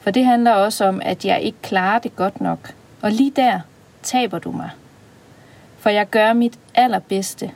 For 0.00 0.10
det 0.10 0.24
handler 0.24 0.52
også 0.52 0.84
om, 0.84 1.00
at 1.04 1.24
jeg 1.24 1.42
ikke 1.42 1.58
klarer 1.62 1.98
det 1.98 2.16
godt 2.16 2.40
nok. 2.40 2.74
Og 3.02 3.10
lige 3.10 3.30
der 3.36 3.60
taber 4.02 4.38
du 4.38 4.52
mig. 4.52 4.70
For 5.78 5.90
jeg 5.90 6.10
gør 6.10 6.32
mit 6.32 6.58
allerbedste. 6.74 7.50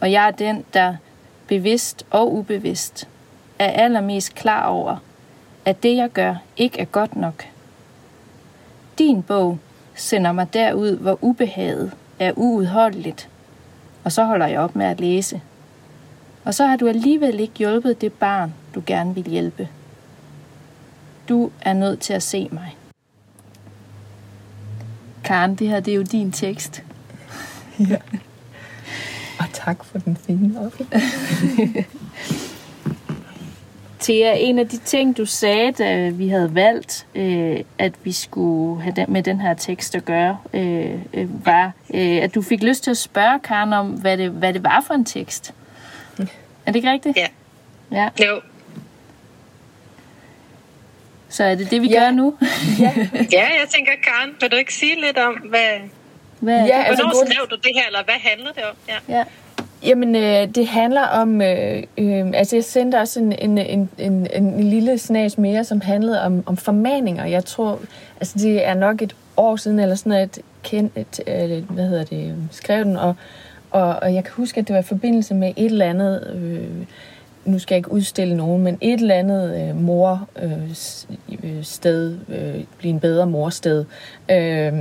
Og 0.00 0.12
jeg 0.12 0.26
er 0.26 0.30
den, 0.30 0.64
der 0.74 0.96
bevidst 1.48 2.06
og 2.10 2.34
ubevidst, 2.34 3.08
er 3.58 3.70
allermest 3.70 4.34
klar 4.34 4.66
over, 4.66 4.96
at 5.64 5.82
det 5.82 5.96
jeg 5.96 6.10
gør 6.10 6.34
ikke 6.56 6.80
er 6.80 6.84
godt 6.84 7.16
nok. 7.16 7.44
Din 8.98 9.22
bog 9.22 9.58
sender 9.94 10.32
mig 10.32 10.54
derud, 10.54 10.96
hvor 10.96 11.18
ubehaget 11.20 11.92
er 12.18 12.32
uudholdeligt, 12.36 13.28
og 14.04 14.12
så 14.12 14.24
holder 14.24 14.46
jeg 14.46 14.60
op 14.60 14.76
med 14.76 14.86
at 14.86 15.00
læse. 15.00 15.40
Og 16.44 16.54
så 16.54 16.66
har 16.66 16.76
du 16.76 16.88
alligevel 16.88 17.40
ikke 17.40 17.54
hjulpet 17.58 18.00
det 18.00 18.12
barn, 18.12 18.54
du 18.74 18.82
gerne 18.86 19.14
vil 19.14 19.24
hjælpe. 19.24 19.68
Du 21.28 21.50
er 21.60 21.72
nødt 21.72 22.00
til 22.00 22.12
at 22.12 22.22
se 22.22 22.48
mig. 22.52 22.76
Karen, 25.24 25.54
det 25.54 25.68
her 25.68 25.80
det 25.80 25.92
er 25.92 25.96
jo 25.96 26.02
din 26.02 26.32
tekst. 26.32 26.82
Ja. 27.78 27.96
Tak 29.52 29.84
for 29.84 29.98
den 29.98 30.16
fine 30.26 30.60
op. 30.60 30.72
Thea, 34.00 34.34
en 34.36 34.58
af 34.58 34.68
de 34.68 34.76
ting, 34.76 35.16
du 35.16 35.26
sagde, 35.26 35.72
da 35.72 36.08
vi 36.08 36.28
havde 36.28 36.54
valgt, 36.54 37.06
øh, 37.14 37.60
at 37.78 37.92
vi 38.04 38.12
skulle 38.12 38.82
have 38.82 38.94
den, 38.96 39.12
med 39.12 39.22
den 39.22 39.40
her 39.40 39.54
tekst 39.54 39.94
at 39.94 40.04
gøre, 40.04 40.38
øh, 40.54 40.94
øh, 41.14 41.46
var, 41.46 41.72
øh, 41.94 42.16
at 42.16 42.34
du 42.34 42.42
fik 42.42 42.62
lyst 42.62 42.84
til 42.84 42.90
at 42.90 42.96
spørge 42.96 43.38
Karen 43.38 43.72
om, 43.72 43.86
hvad 43.86 44.16
det, 44.16 44.30
hvad 44.30 44.52
det 44.54 44.62
var 44.62 44.84
for 44.86 44.94
en 44.94 45.04
tekst. 45.04 45.54
Er 46.18 46.24
det 46.66 46.76
ikke 46.76 46.90
rigtigt? 46.90 47.16
Ja. 47.16 47.26
Ja. 47.92 48.08
Jo. 48.26 48.40
Så 51.28 51.44
er 51.44 51.54
det 51.54 51.70
det, 51.70 51.82
vi 51.82 51.88
ja. 51.88 52.00
gør 52.00 52.10
nu? 52.10 52.34
ja. 52.80 52.92
ja, 53.32 53.46
jeg 53.60 53.66
tænker, 53.68 53.92
Karen, 54.04 54.34
vil 54.40 54.50
du 54.50 54.56
ikke 54.56 54.74
sige 54.74 55.00
lidt 55.00 55.18
om, 55.18 55.34
hvad, 55.34 55.78
hvad 56.40 56.66
ja, 56.66 56.82
altså, 56.82 57.04
Hvornår 57.04 57.30
skrev 57.30 57.46
du 57.50 57.56
det 57.56 57.70
her, 57.74 57.86
eller 57.86 58.04
hvad 58.04 58.14
handler 58.14 58.52
det 58.52 58.62
om? 58.64 58.76
Ja. 58.88 59.16
ja. 59.16 59.24
Jamen, 59.82 60.16
øh, 60.16 60.54
det 60.54 60.68
handler 60.68 61.02
om... 61.02 61.42
Øh, 61.42 61.82
øh, 61.98 62.26
altså, 62.34 62.56
jeg 62.56 62.64
sendte 62.64 62.96
også 62.96 63.20
en, 63.20 63.32
en, 63.32 63.58
en, 63.58 63.90
en, 63.98 64.26
en 64.32 64.64
lille 64.70 64.98
snas 64.98 65.38
mere, 65.38 65.64
som 65.64 65.80
handlede 65.80 66.22
om, 66.22 66.42
om 66.46 66.56
formaninger. 66.56 67.24
Jeg 67.24 67.44
tror, 67.44 67.80
altså 68.20 68.38
det 68.38 68.66
er 68.66 68.74
nok 68.74 69.02
et 69.02 69.16
år 69.36 69.56
siden, 69.56 69.80
eller 69.80 69.94
sådan 69.94 70.10
noget, 70.10 70.38
kendt, 70.62 70.92
et, 70.96 71.20
øh, 71.26 71.70
hvad 71.70 71.88
hedder 71.88 72.04
det, 72.04 72.36
skrev 72.50 72.84
den, 72.84 72.96
og, 72.96 73.14
og, 73.70 73.96
og 74.02 74.14
jeg 74.14 74.24
kan 74.24 74.32
huske, 74.36 74.60
at 74.60 74.68
det 74.68 74.74
var 74.74 74.80
i 74.80 74.84
forbindelse 74.84 75.34
med 75.34 75.52
et 75.56 75.64
eller 75.64 75.86
andet... 75.86 76.34
Øh, 76.34 76.86
nu 77.44 77.58
skal 77.58 77.74
jeg 77.74 77.78
ikke 77.78 77.92
udstille 77.92 78.36
nogen, 78.36 78.62
men 78.62 78.78
et 78.80 79.00
eller 79.00 79.14
andet 79.14 79.68
øh, 79.68 79.76
mor 79.76 80.28
øh, 80.42 80.52
øh 81.42 81.64
sted, 81.64 82.18
øh, 82.28 82.64
blive 82.78 82.90
en 82.90 83.00
bedre 83.00 83.26
morsted, 83.26 83.84
øh, 84.30 84.72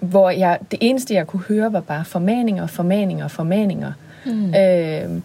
hvor 0.00 0.30
jeg, 0.30 0.58
det 0.70 0.78
eneste, 0.82 1.14
jeg 1.14 1.26
kunne 1.26 1.42
høre, 1.42 1.72
var 1.72 1.80
bare 1.80 2.04
formaninger, 2.04 2.66
formaninger, 2.66 3.28
formaninger. 3.28 3.92
Mm. 4.26 4.54
Øh, 4.54 5.22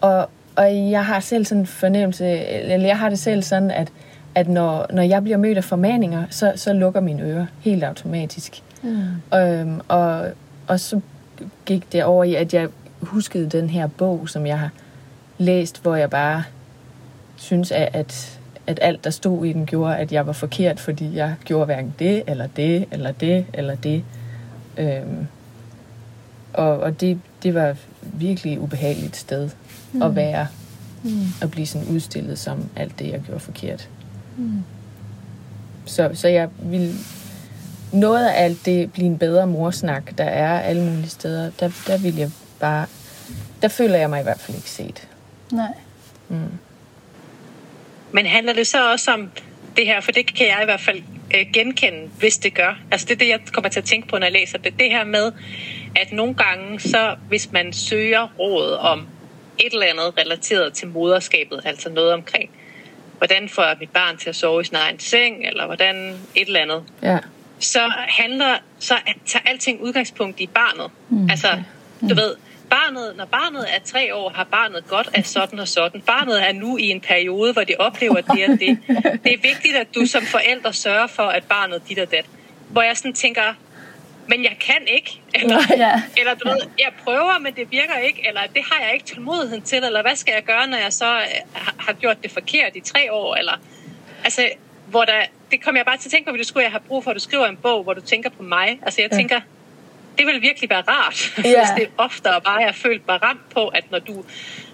og, 0.00 0.30
og 0.56 0.90
jeg 0.90 1.04
har 1.04 1.20
selv 1.20 1.44
sådan 1.44 1.60
en 1.60 1.66
fornemmelse, 1.66 2.26
eller 2.48 2.86
jeg 2.86 2.98
har 2.98 3.08
det 3.08 3.18
selv 3.18 3.42
sådan, 3.42 3.70
at, 3.70 3.92
at 4.34 4.48
når, 4.48 4.86
når 4.92 5.02
jeg 5.02 5.22
bliver 5.22 5.38
mødt 5.38 5.58
af 5.58 5.64
formaninger, 5.64 6.24
så, 6.30 6.52
så 6.56 6.72
lukker 6.72 7.00
mine 7.00 7.22
ører 7.22 7.46
helt 7.60 7.84
automatisk. 7.84 8.62
Mm. 8.82 9.38
Øh, 9.38 9.66
og, 9.88 10.26
og 10.66 10.80
så 10.80 11.00
gik 11.64 11.92
det 11.92 12.04
over 12.04 12.24
i, 12.24 12.34
at 12.34 12.54
jeg 12.54 12.68
huskede 13.00 13.46
den 13.46 13.70
her 13.70 13.86
bog, 13.86 14.28
som 14.28 14.46
jeg 14.46 14.58
har 14.58 14.70
læst, 15.38 15.82
hvor 15.82 15.96
jeg 15.96 16.10
bare 16.10 16.42
synes, 17.36 17.72
at, 17.72 17.88
at, 17.92 18.35
at 18.66 18.78
alt, 18.82 19.04
der 19.04 19.10
stod 19.10 19.44
i 19.44 19.52
den, 19.52 19.66
gjorde, 19.66 19.96
at 19.96 20.12
jeg 20.12 20.26
var 20.26 20.32
forkert, 20.32 20.80
fordi 20.80 21.16
jeg 21.16 21.34
gjorde 21.44 21.64
hverken 21.64 21.94
det, 21.98 22.22
eller 22.26 22.46
det, 22.46 22.86
eller 22.90 23.12
det, 23.12 23.46
eller 23.54 23.74
det. 23.74 24.04
Øhm, 24.78 25.26
og 26.52 26.78
og 26.78 27.00
det, 27.00 27.20
det 27.42 27.54
var 27.54 27.76
virkelig 28.02 28.52
et 28.52 28.58
ubehageligt 28.58 29.16
sted 29.16 29.50
mm. 29.92 30.02
at 30.02 30.16
være. 30.16 30.46
Mm. 31.02 31.22
At 31.42 31.50
blive 31.50 31.66
sådan 31.66 31.88
udstillet 31.88 32.38
som 32.38 32.64
alt 32.76 32.98
det, 32.98 33.10
jeg 33.10 33.20
gjorde 33.20 33.40
forkert. 33.40 33.88
Mm. 34.36 34.62
Så, 35.84 36.10
så 36.14 36.28
jeg 36.28 36.48
vil 36.62 36.94
noget 37.92 38.26
af 38.26 38.44
alt 38.44 38.66
det 38.66 38.92
blive 38.92 39.06
en 39.06 39.18
bedre 39.18 39.46
morsnak, 39.46 40.18
der 40.18 40.24
er 40.24 40.60
alle 40.60 40.84
mulige 40.84 41.08
steder, 41.08 41.50
der, 41.60 41.70
der 41.86 41.98
vil 41.98 42.16
jeg 42.16 42.30
bare, 42.60 42.86
der 43.62 43.68
føler 43.68 43.96
jeg 43.96 44.10
mig 44.10 44.20
i 44.20 44.22
hvert 44.22 44.40
fald 44.40 44.56
ikke 44.56 44.70
set. 44.70 45.08
Nej. 45.52 45.72
Mm. 46.28 46.36
Men 48.16 48.26
handler 48.26 48.52
det 48.52 48.66
så 48.66 48.90
også 48.92 49.10
om 49.10 49.30
det 49.76 49.86
her, 49.86 50.00
for 50.00 50.12
det 50.12 50.34
kan 50.34 50.46
jeg 50.46 50.58
i 50.62 50.64
hvert 50.64 50.80
fald 50.80 51.02
øh, 51.34 51.46
genkende, 51.52 52.10
hvis 52.18 52.36
det 52.36 52.54
gør. 52.54 52.78
Altså 52.90 53.06
det 53.06 53.14
er 53.14 53.18
det, 53.18 53.28
jeg 53.28 53.40
kommer 53.52 53.68
til 53.68 53.80
at 53.80 53.84
tænke 53.84 54.08
på, 54.08 54.18
når 54.18 54.26
jeg 54.26 54.32
læser 54.32 54.58
det. 54.58 54.78
Det 54.78 54.90
her 54.90 55.04
med, 55.04 55.32
at 55.96 56.12
nogle 56.12 56.34
gange, 56.34 56.80
så 56.80 57.16
hvis 57.28 57.52
man 57.52 57.72
søger 57.72 58.28
råd 58.38 58.72
om 58.72 59.06
et 59.58 59.72
eller 59.72 59.86
andet 59.86 60.18
relateret 60.18 60.72
til 60.72 60.88
moderskabet, 60.88 61.60
altså 61.64 61.90
noget 61.90 62.12
omkring, 62.12 62.50
hvordan 63.18 63.48
får 63.48 63.62
jeg 63.62 63.76
mit 63.80 63.90
barn 63.90 64.16
til 64.16 64.28
at 64.28 64.36
sove 64.36 64.60
i 64.60 64.64
sin 64.64 64.76
egen 64.76 64.98
seng, 64.98 65.46
eller 65.46 65.66
hvordan 65.66 66.18
et 66.34 66.46
eller 66.46 66.60
andet, 66.60 66.84
ja. 67.02 67.18
så 67.58 67.92
handler, 67.96 68.56
så 68.78 68.94
tager 69.26 69.42
alting 69.44 69.80
udgangspunkt 69.80 70.40
i 70.40 70.46
barnet. 70.46 70.90
Mm. 71.08 71.30
Altså, 71.30 71.48
du 72.00 72.06
mm. 72.14 72.16
ved, 72.16 72.34
barnet, 72.70 73.16
når 73.16 73.24
barnet 73.24 73.66
er 73.74 73.78
tre 73.84 74.14
år, 74.14 74.28
har 74.30 74.44
barnet 74.44 74.88
godt 74.88 75.08
af 75.14 75.26
sådan 75.26 75.58
og 75.58 75.68
sådan. 75.68 76.00
Barnet 76.00 76.48
er 76.48 76.52
nu 76.52 76.76
i 76.76 76.88
en 76.88 77.00
periode, 77.00 77.52
hvor 77.52 77.64
det 77.64 77.76
oplever 77.78 78.20
det 78.20 78.48
og 78.48 78.60
det. 78.60 78.78
Det 79.24 79.32
er 79.34 79.38
vigtigt, 79.42 79.76
at 79.76 79.94
du 79.94 80.06
som 80.06 80.22
forælder 80.22 80.70
sørger 80.70 81.06
for, 81.06 81.22
at 81.22 81.44
barnet 81.44 81.82
dit 81.88 81.98
og 81.98 82.10
dat. 82.10 82.24
Hvor 82.68 82.82
jeg 82.82 82.96
sådan 82.96 83.12
tænker, 83.12 83.54
men 84.28 84.44
jeg 84.44 84.56
kan 84.60 84.86
ikke. 84.86 85.20
Eller, 85.34 85.58
ja. 85.76 86.02
eller 86.18 86.34
du 86.34 86.48
ved, 86.48 86.60
jeg 86.78 86.92
prøver, 87.04 87.38
men 87.38 87.54
det 87.54 87.70
virker 87.70 87.96
ikke. 87.96 88.28
Eller 88.28 88.40
det 88.54 88.62
har 88.72 88.84
jeg 88.84 88.94
ikke 88.94 89.06
tålmodigheden 89.06 89.62
til. 89.62 89.84
Eller 89.84 90.02
hvad 90.02 90.16
skal 90.16 90.32
jeg 90.32 90.44
gøre, 90.44 90.66
når 90.66 90.76
jeg 90.76 90.92
så 90.92 91.16
øh, 91.16 91.60
har 91.78 91.92
gjort 91.92 92.22
det 92.22 92.30
forkert 92.30 92.76
i 92.76 92.80
tre 92.80 93.12
år? 93.12 93.34
Eller, 93.34 93.60
altså, 94.24 94.48
hvor 94.86 95.04
der, 95.04 95.22
det 95.50 95.64
kommer 95.64 95.78
jeg 95.78 95.86
bare 95.86 95.96
til 95.96 96.08
at 96.08 96.12
tænke 96.12 96.24
på, 96.24 96.30
hvad 96.30 96.38
du 96.38 96.48
skulle 96.48 96.64
jeg 96.64 96.70
have 96.70 96.82
brug 96.88 97.04
for, 97.04 97.10
at 97.10 97.14
du 97.14 97.20
skriver 97.20 97.46
en 97.46 97.56
bog, 97.56 97.82
hvor 97.82 97.94
du 97.94 98.00
tænker 98.00 98.30
på 98.30 98.42
mig. 98.42 98.78
Altså 98.82 99.02
jeg 99.02 99.10
ja. 99.12 99.40
Det 100.18 100.26
vil 100.26 100.42
virkelig 100.42 100.70
være 100.70 100.82
rart, 100.88 101.32
ja. 101.44 101.58
hvis 101.58 101.68
det 101.76 101.88
oftere 101.98 102.40
bare 102.40 102.62
er 102.62 102.72
følt 102.72 103.06
mig 103.06 103.22
ramt 103.22 103.50
på, 103.54 103.68
at 103.68 103.84
når 103.90 103.98
du, 103.98 104.24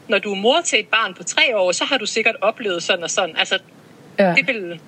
når 0.08 0.18
du 0.18 0.32
er 0.32 0.36
mor 0.36 0.60
til 0.64 0.80
et 0.80 0.88
barn 0.88 1.14
på 1.14 1.22
tre 1.22 1.56
år, 1.56 1.72
så 1.72 1.84
har 1.84 1.98
du 1.98 2.06
sikkert 2.06 2.36
oplevet 2.40 2.82
sådan 2.82 3.04
og 3.04 3.10
sådan. 3.10 3.36
Altså, 3.38 3.58
ja. 4.18 4.34
det 4.36 4.46
vil 4.46 4.80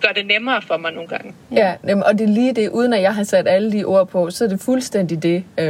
gøre 0.00 0.12
det 0.14 0.26
nemmere 0.26 0.62
for 0.62 0.76
mig 0.76 0.92
nogle 0.92 1.08
gange. 1.08 1.32
Ja, 1.52 1.74
og 2.06 2.18
det 2.18 2.24
er 2.24 2.28
lige 2.28 2.52
det, 2.52 2.68
uden 2.68 2.92
at 2.92 3.02
jeg 3.02 3.14
har 3.14 3.22
sat 3.22 3.48
alle 3.48 3.72
de 3.72 3.84
ord 3.84 4.08
på, 4.08 4.30
så 4.30 4.44
er 4.44 4.48
det 4.48 4.60
fuldstændig 4.60 5.22
det, 5.22 5.44
øh, 5.58 5.66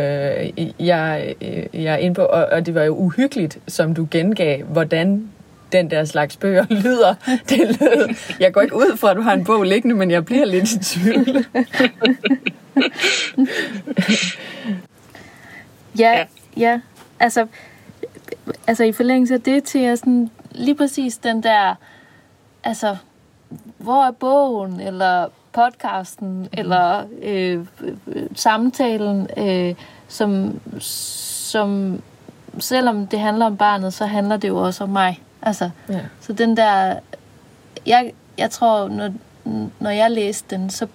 jeg, 0.87 1.35
øh, 1.41 1.85
jeg 1.85 1.95
er 1.95 1.97
inde 1.97 2.15
på. 2.15 2.23
Og, 2.23 2.45
og 2.45 2.67
det 2.67 2.75
var 2.75 2.83
jo 2.83 2.95
uhyggeligt, 2.95 3.59
som 3.69 3.95
du 3.95 4.09
gengav, 4.11 4.63
hvordan 4.63 5.31
den 5.73 5.91
der 5.91 6.05
slags 6.05 6.37
bøger 6.37 6.67
lyder. 6.83 7.15
Det 7.49 7.59
lyder. 7.81 8.35
Jeg 8.41 8.53
går 8.53 8.61
ikke 8.61 8.77
ud 8.77 8.97
fra, 8.97 9.11
at 9.11 9.17
du 9.17 9.23
har 9.23 9.33
en 9.33 9.45
bog 9.45 9.63
liggende, 9.63 9.97
men 9.97 10.11
jeg 10.11 10.25
bliver 10.25 10.45
lidt 10.45 10.73
i 10.73 10.79
tvivl. 10.79 11.47
ja, 15.99 16.25
ja. 16.57 16.81
Altså, 17.21 17.47
altså 18.67 18.85
i 18.85 18.93
forlængelse 18.93 19.35
af 19.35 19.41
det 19.41 19.65
til 19.65 19.79
at 19.79 19.99
sådan, 19.99 20.31
lige 20.51 20.75
præcis 20.75 21.17
den 21.17 21.43
der, 21.43 21.75
altså, 22.65 22.97
hvor 23.79 24.05
er 24.05 24.11
bogen, 24.11 24.81
eller 24.81 25.29
podcasten, 25.53 26.39
mm. 26.39 26.49
eller 26.53 27.05
øh, 27.23 27.67
samtalen, 28.35 29.29
øh, 29.37 29.75
som, 30.09 30.61
som 30.81 32.03
selvom 32.59 33.07
det 33.07 33.21
handler 33.21 33.47
om 33.47 33.57
barnet, 33.57 33.95
så 33.95 34.07
handler 34.07 34.37
det 34.37 34.49
jo 34.49 34.57
også 34.57 34.85
om 34.85 34.91
mig. 34.91 35.23
Altså, 35.43 35.71
ja. 35.89 36.01
så 36.21 36.33
den 36.33 36.57
der, 36.57 36.99
jeg, 37.87 38.13
jeg 38.39 38.51
tror, 38.51 38.89
når, 38.89 39.13
når 39.81 39.91
jeg 39.91 40.11
læste 40.11 40.57
den, 40.57 40.71
så 40.71 40.87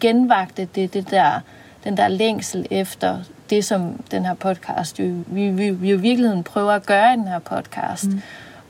genvagte 0.00 0.68
det, 0.74 0.94
det 0.94 1.10
der, 1.10 1.40
den 1.84 1.96
der 1.96 2.08
længsel 2.08 2.66
efter 2.70 3.18
det, 3.50 3.64
som 3.64 4.02
den 4.10 4.24
her 4.24 4.34
podcast, 4.34 5.00
jo, 5.00 5.14
vi, 5.26 5.48
vi, 5.48 5.70
vi 5.70 5.90
jo 5.90 5.96
i 5.96 6.00
virkeligheden 6.00 6.42
prøver 6.42 6.72
at 6.72 6.86
gøre 6.86 7.14
i 7.14 7.16
den 7.16 7.28
her 7.28 7.38
podcast. 7.38 8.04
Mm. 8.04 8.22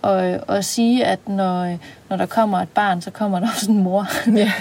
Og, 0.03 0.41
og 0.49 0.65
sige, 0.65 1.05
at 1.05 1.29
når, 1.29 1.79
når 2.09 2.17
der 2.17 2.27
kommer 2.27 2.59
et 2.59 2.69
barn, 2.69 3.01
så 3.01 3.11
kommer 3.11 3.41
der 3.41 3.49
også 3.49 3.71
en 3.71 3.83
mor. 3.83 4.07
Ja. 4.37 4.53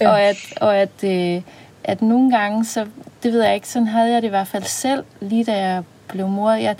og 0.10 0.20
at, 0.20 0.36
og 0.60 0.76
at, 0.76 1.04
øh, 1.04 1.42
at 1.84 2.02
nogle 2.02 2.38
gange, 2.38 2.64
så 2.64 2.86
det 3.22 3.32
ved 3.32 3.42
jeg 3.42 3.54
ikke, 3.54 3.68
sådan 3.68 3.88
havde 3.88 4.12
jeg 4.12 4.22
det 4.22 4.28
i 4.28 4.30
hvert 4.30 4.48
fald 4.48 4.64
selv, 4.64 5.04
lige 5.20 5.44
da 5.44 5.58
jeg 5.58 5.82
blev 6.08 6.28
mor. 6.28 6.52
Jeg, 6.52 6.76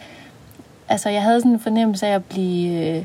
altså, 0.91 1.09
jeg 1.09 1.23
havde 1.23 1.41
sådan 1.41 1.53
en 1.53 1.61
fornemmelse 1.61 2.07
af 2.07 2.15
at 2.15 2.25
blive, 2.25 2.97
øh, 2.97 3.05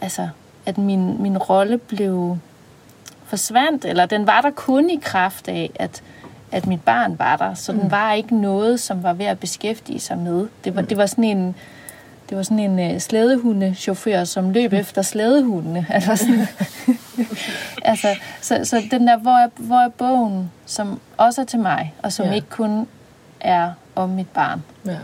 altså, 0.00 0.28
at 0.66 0.78
min, 0.78 1.22
min 1.22 1.38
rolle 1.38 1.78
blev 1.78 2.38
forsvandt, 3.24 3.84
eller 3.84 4.06
den 4.06 4.26
var 4.26 4.40
der 4.40 4.50
kun 4.50 4.90
i 4.90 4.98
kraft 5.02 5.48
af, 5.48 5.70
at, 5.74 6.02
at 6.52 6.66
mit 6.66 6.82
barn 6.82 7.18
var 7.18 7.36
der. 7.36 7.54
Så 7.54 7.72
mm. 7.72 7.78
den 7.78 7.90
var 7.90 8.12
ikke 8.12 8.36
noget, 8.36 8.80
som 8.80 9.02
var 9.02 9.12
ved 9.12 9.26
at 9.26 9.38
beskæftige 9.38 10.00
sig 10.00 10.18
med. 10.18 10.48
Det 10.64 10.76
var, 10.76 10.80
mm. 10.80 10.86
det 10.86 10.96
var 10.96 11.06
sådan 11.06 11.24
en, 11.24 11.54
det 12.28 12.36
var 12.36 12.42
sådan 12.42 12.58
en 12.58 12.94
uh, 12.94 13.00
slædehundechauffør, 13.00 14.24
som 14.24 14.50
løb 14.50 14.72
mm. 14.72 14.78
efter 14.78 15.02
slædehundene. 15.02 15.86
Altså, 15.94 16.16
sådan, 16.16 16.46
altså, 17.84 18.08
så, 18.40 18.60
så 18.64 18.82
den 18.90 19.08
der, 19.08 19.18
hvor 19.18 19.44
er, 19.44 19.48
hvor 19.56 19.76
er 19.76 19.88
bogen, 19.88 20.50
som 20.66 21.00
også 21.16 21.40
er 21.40 21.44
til 21.44 21.58
mig, 21.58 21.94
og 22.02 22.12
som 22.12 22.26
ja. 22.26 22.32
ikke 22.32 22.48
kun 22.50 22.86
er 23.40 23.72
om 23.94 24.08
mit 24.08 24.28
barn. 24.28 24.62
Ja. 24.86 24.96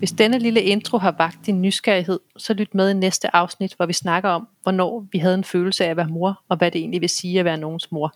Hvis 0.00 0.12
denne 0.12 0.38
lille 0.38 0.62
intro 0.62 0.98
har 0.98 1.14
vagt 1.18 1.46
din 1.46 1.62
nysgerrighed, 1.62 2.20
så 2.36 2.54
lyt 2.54 2.74
med 2.74 2.90
i 2.90 2.94
næste 2.94 3.36
afsnit, 3.36 3.74
hvor 3.74 3.86
vi 3.86 3.92
snakker 3.92 4.28
om, 4.30 4.48
hvornår 4.62 5.06
vi 5.12 5.18
havde 5.18 5.34
en 5.34 5.44
følelse 5.44 5.84
af 5.84 5.90
at 5.90 5.96
være 5.96 6.08
mor, 6.08 6.42
og 6.48 6.56
hvad 6.56 6.70
det 6.70 6.78
egentlig 6.78 7.00
vil 7.00 7.08
sige 7.08 7.38
at 7.38 7.44
være 7.44 7.56
nogens 7.56 7.92
mor. 7.92 8.14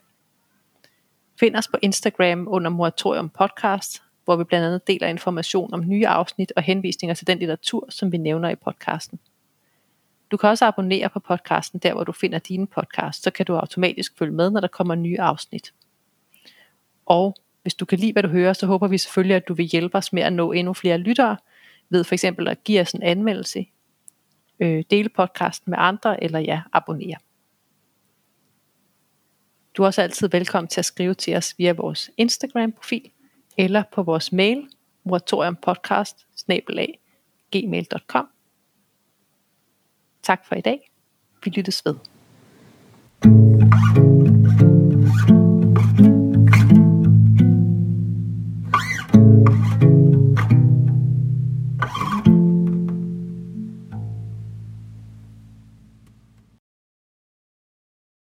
Find 1.40 1.56
os 1.56 1.68
på 1.68 1.76
Instagram 1.82 2.48
under 2.50 2.70
Moratorium 2.70 3.28
Podcast, 3.28 4.02
hvor 4.24 4.36
vi 4.36 4.44
blandt 4.44 4.66
andet 4.66 4.86
deler 4.86 5.08
information 5.08 5.74
om 5.74 5.88
nye 5.88 6.06
afsnit 6.06 6.52
og 6.56 6.62
henvisninger 6.62 7.14
til 7.14 7.26
den 7.26 7.38
litteratur, 7.38 7.86
som 7.88 8.12
vi 8.12 8.16
nævner 8.16 8.48
i 8.48 8.54
podcasten. 8.54 9.18
Du 10.30 10.36
kan 10.36 10.48
også 10.48 10.66
abonnere 10.66 11.08
på 11.08 11.20
podcasten 11.20 11.80
der, 11.80 11.92
hvor 11.92 12.04
du 12.04 12.12
finder 12.12 12.38
dine 12.38 12.66
podcasts, 12.66 13.22
så 13.22 13.30
kan 13.30 13.46
du 13.46 13.56
automatisk 13.56 14.18
følge 14.18 14.32
med, 14.32 14.50
når 14.50 14.60
der 14.60 14.68
kommer 14.68 14.94
nye 14.94 15.20
afsnit. 15.20 15.72
Og 17.06 17.34
hvis 17.62 17.74
du 17.74 17.84
kan 17.84 17.98
lide, 17.98 18.12
hvad 18.12 18.22
du 18.22 18.28
hører, 18.28 18.52
så 18.52 18.66
håber 18.66 18.88
vi 18.88 18.98
selvfølgelig, 18.98 19.36
at 19.36 19.48
du 19.48 19.54
vil 19.54 19.66
hjælpe 19.66 19.98
os 19.98 20.12
med 20.12 20.22
at 20.22 20.32
nå 20.32 20.52
endnu 20.52 20.72
flere 20.72 20.98
lyttere, 20.98 21.36
ved 21.90 22.04
for 22.04 22.14
eksempel 22.14 22.48
at 22.48 22.64
give 22.64 22.80
os 22.80 22.92
en 22.92 23.02
anmeldelse, 23.02 23.66
øh, 24.60 24.84
dele 24.90 25.08
podcasten 25.08 25.70
med 25.70 25.78
andre, 25.80 26.24
eller 26.24 26.38
ja, 26.38 26.62
abonnere. 26.72 27.16
Du 29.76 29.82
er 29.82 29.86
også 29.86 30.02
altid 30.02 30.28
velkommen 30.28 30.68
til 30.68 30.80
at 30.80 30.84
skrive 30.84 31.14
til 31.14 31.36
os 31.36 31.54
via 31.58 31.72
vores 31.72 32.10
Instagram-profil, 32.16 33.10
eller 33.58 33.82
på 33.92 34.02
vores 34.02 34.32
mail, 34.32 34.68
moratoriumpodcast 35.04 36.26
gmail.com. 37.50 38.28
Tak 40.22 40.46
for 40.46 40.54
i 40.54 40.60
dag. 40.60 40.90
Vi 41.44 41.50
lyttes 41.50 41.82
ved. 41.84 41.94